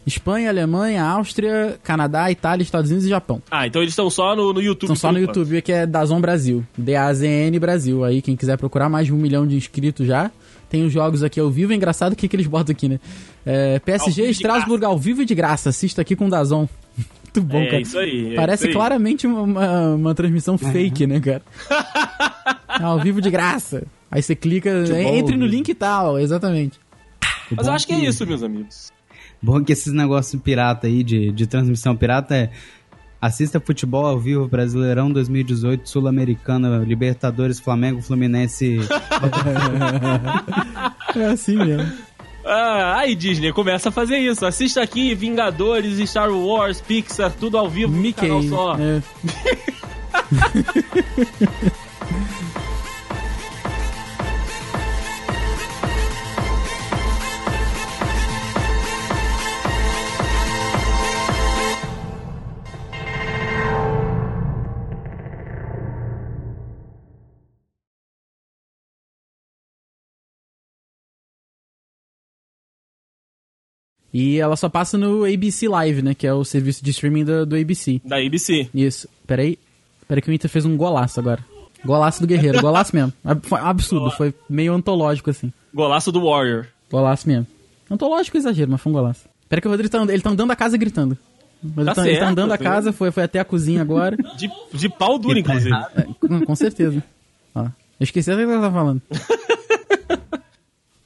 Espanha, 0.07 0.51
Alemanha, 0.51 1.03
Áustria, 1.03 1.79
Canadá, 1.83 2.31
Itália, 2.31 2.63
Estados 2.63 2.91
Unidos 2.91 3.07
e 3.07 3.11
Japão. 3.11 3.43
Ah, 3.51 3.67
então 3.67 3.81
eles 3.81 3.93
estão 3.93 4.11
só 4.11 4.37
no, 4.37 4.53
no 4.53 4.61
YouTube. 4.61 4.93
Estão 4.93 4.97
só 4.97 5.13
no 5.13 5.19
YouTube, 5.19 5.63
que 5.63 5.73
é 5.73 5.87
Dazon 5.87 6.21
Brasil. 6.21 6.65
D-A-Z-N 6.77 7.59
Brasil. 7.59 8.05
Aí, 8.05 8.21
quem 8.21 8.37
quiser 8.37 8.59
procurar, 8.59 8.89
mais 8.89 9.07
de 9.07 9.15
um 9.15 9.17
milhão 9.17 9.47
de 9.47 9.57
inscritos 9.57 10.07
já. 10.07 10.31
Tem 10.69 10.85
os 10.85 10.93
jogos 10.93 11.23
aqui 11.23 11.41
ao 11.41 11.51
vivo. 11.51 11.73
É 11.73 11.77
engraçado 11.77 12.13
o 12.13 12.17
que, 12.17 12.29
que 12.29 12.37
eles 12.37 12.47
botam 12.47 12.73
aqui, 12.73 12.89
né? 12.89 13.01
É, 13.47 13.79
PSG 13.79 14.31
Estrasburgo 14.31 14.85
ao 14.85 14.99
vivo 14.99 15.23
e 15.23 15.25
de 15.25 15.35
graça. 15.35 15.71
Assista 15.71 16.03
aqui 16.03 16.15
com 16.15 16.27
o 16.27 16.31
Dazon. 16.31 16.69
Muito 17.35 17.43
bom, 17.43 17.63
é, 17.63 17.67
cara. 17.67 17.81
Isso 17.81 17.99
aí, 17.99 18.33
é 18.33 18.37
Parece 18.37 18.63
isso 18.63 18.69
aí. 18.69 18.75
claramente 18.75 19.27
uma, 19.27 19.41
uma, 19.41 19.95
uma 19.95 20.15
transmissão 20.15 20.57
uhum. 20.61 20.73
fake, 20.73 21.07
né, 21.07 21.21
cara? 21.21 21.43
ao 22.81 23.01
vivo 23.01 23.21
de 23.21 23.31
graça. 23.31 23.85
Aí 24.11 24.23
você 24.23 24.37
clica, 24.37 24.71
entre 24.97 25.37
no 25.37 25.47
link 25.47 25.69
e 25.69 25.75
tal, 25.75 26.19
exatamente. 26.19 26.79
Mas 27.51 27.67
eu 27.67 27.73
acho 27.73 27.87
que 27.87 27.93
é 27.93 27.99
isso, 27.99 28.25
meus 28.27 28.43
amigos. 28.43 28.93
Bom 29.45 29.63
que 29.63 29.75
esses 29.75 29.93
negócios 29.93 30.41
pirata 30.41 30.87
aí, 30.87 31.05
de, 31.05 31.31
de 31.31 31.47
transmissão 31.47 31.95
pirata, 31.95 32.35
é 32.35 32.49
Assista 33.21 33.61
futebol 33.61 34.07
ao 34.07 34.19
vivo 34.19 34.49
Brasileirão 34.49 35.13
2018, 35.13 35.87
Sul-Americana, 35.87 36.79
Libertadores, 36.79 37.61
Flamengo, 37.61 38.01
Fluminense. 38.01 38.79
é 41.17 41.25
assim 41.27 41.57
mesmo. 41.57 41.93
Ah, 42.45 43.01
aí 43.01 43.15
Disney 43.15 43.53
começa 43.53 43.91
a 43.91 43.93
fazer 43.93 44.17
isso. 44.19 44.47
Assista 44.47 44.83
aqui 44.83 45.15
Vingadores, 45.15 45.99
Star 46.09 46.31
Wars, 46.31 46.81
Pixar, 46.81 47.31
tudo 47.31 47.59
ao 47.59 47.69
vivo 47.69 47.93
Mickey, 47.93 48.29
canal 48.29 48.43
só. 48.45 48.79
É. 48.79 49.03
E 74.15 74.39
ela 74.39 74.55
só 74.55 74.69
passa 74.69 74.97
no 74.97 75.25
ABC 75.25 75.67
Live, 75.67 76.01
né? 76.01 76.15
Que 76.15 76.25
é 76.25 76.33
o 76.33 76.45
serviço 76.45 76.85
de 76.85 76.93
streaming 76.93 77.25
do, 77.25 77.45
do 77.45 77.57
ABC. 77.57 78.01
Da 78.05 78.17
ABC. 78.17 78.69
Isso. 78.73 79.09
Peraí. 79.27 79.59
Peraí 80.07 80.23
que 80.23 80.31
o 80.31 80.33
Inter 80.33 80.49
fez 80.49 80.65
um 80.65 80.77
golaço 80.77 81.19
agora. 81.19 81.45
Golaço 81.85 82.21
do 82.21 82.27
Guerreiro. 82.29 82.61
golaço 82.61 82.95
mesmo. 82.95 83.13
Foi 83.43 83.59
absurdo. 83.59 84.13
Foi 84.13 84.33
meio 84.49 84.73
antológico, 84.73 85.31
assim. 85.31 85.53
Golaço 85.75 86.13
do 86.13 86.25
Warrior. 86.25 86.67
Golaço 86.89 87.29
mesmo. 87.29 87.47
Antológico 87.91 88.37
exagero, 88.37 88.71
mas 88.71 88.81
foi 88.81 88.93
um 88.93 88.95
golaço. 88.95 89.29
Peraí 89.49 89.61
que 89.61 89.67
o 89.67 89.71
Rodrigo 89.71 89.91
tá, 89.91 90.01
ele 90.03 90.23
tá 90.23 90.31
andando 90.31 90.51
a 90.53 90.57
casa 90.57 90.77
gritando. 90.79 91.19
Ele 91.77 91.87
tá, 91.87 91.95
tá, 91.95 92.09
ele 92.09 92.19
tá 92.19 92.29
andando 92.29 92.53
a 92.53 92.59
casa, 92.59 92.93
foi, 92.93 93.11
foi 93.11 93.25
até 93.25 93.41
a 93.41 93.45
cozinha 93.45 93.81
agora. 93.81 94.17
De, 94.37 94.51
de 94.73 94.89
pau 94.89 95.19
duro, 95.19 95.39
inclusive. 95.39 95.75
É, 95.97 96.45
com, 96.45 96.55
certeza. 96.55 97.03
Ó, 97.55 97.63
eu 97.65 97.71
esqueci 98.01 98.31
até 98.31 98.45
o 98.45 98.47
que 98.47 98.53
eu 98.53 98.61
tava 98.61 98.75
falando. 98.75 99.03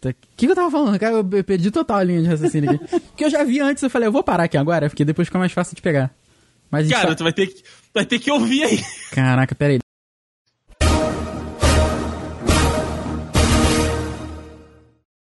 O 0.05 0.15
que, 0.37 0.47
que 0.47 0.53
eu 0.53 0.55
tava 0.55 0.71
falando? 0.71 0.99
Cara, 0.99 1.17
eu 1.17 1.45
perdi 1.45 1.71
total 1.71 1.99
a 1.99 2.05
linha 2.05 2.23
de 2.23 2.29
raciocínio 2.29 2.71
aqui. 2.71 2.85
Porque 3.09 3.25
eu 3.25 3.31
já 3.31 3.43
vi 3.43 3.61
antes, 3.61 3.83
eu 3.83 3.91
falei, 3.91 4.07
eu 4.07 4.13
vou 4.13 4.23
parar 4.23 4.45
aqui 4.45 4.57
agora, 4.57 4.89
porque 4.89 5.05
depois 5.05 5.27
fica 5.27 5.39
mais 5.39 5.51
fácil 5.51 5.75
de 5.75 5.83
pegar. 5.83 6.15
Mas 6.71 6.89
Cara, 6.89 7.09
tá... 7.09 7.15
tu 7.17 7.25
vai 7.25 7.33
ter, 7.33 7.47
que, 7.49 7.63
vai 7.93 8.05
ter 8.05 8.19
que 8.19 8.31
ouvir 8.31 8.63
aí. 8.63 8.81
Caraca, 9.11 9.55
pera 9.55 9.73
aí. 9.73 9.79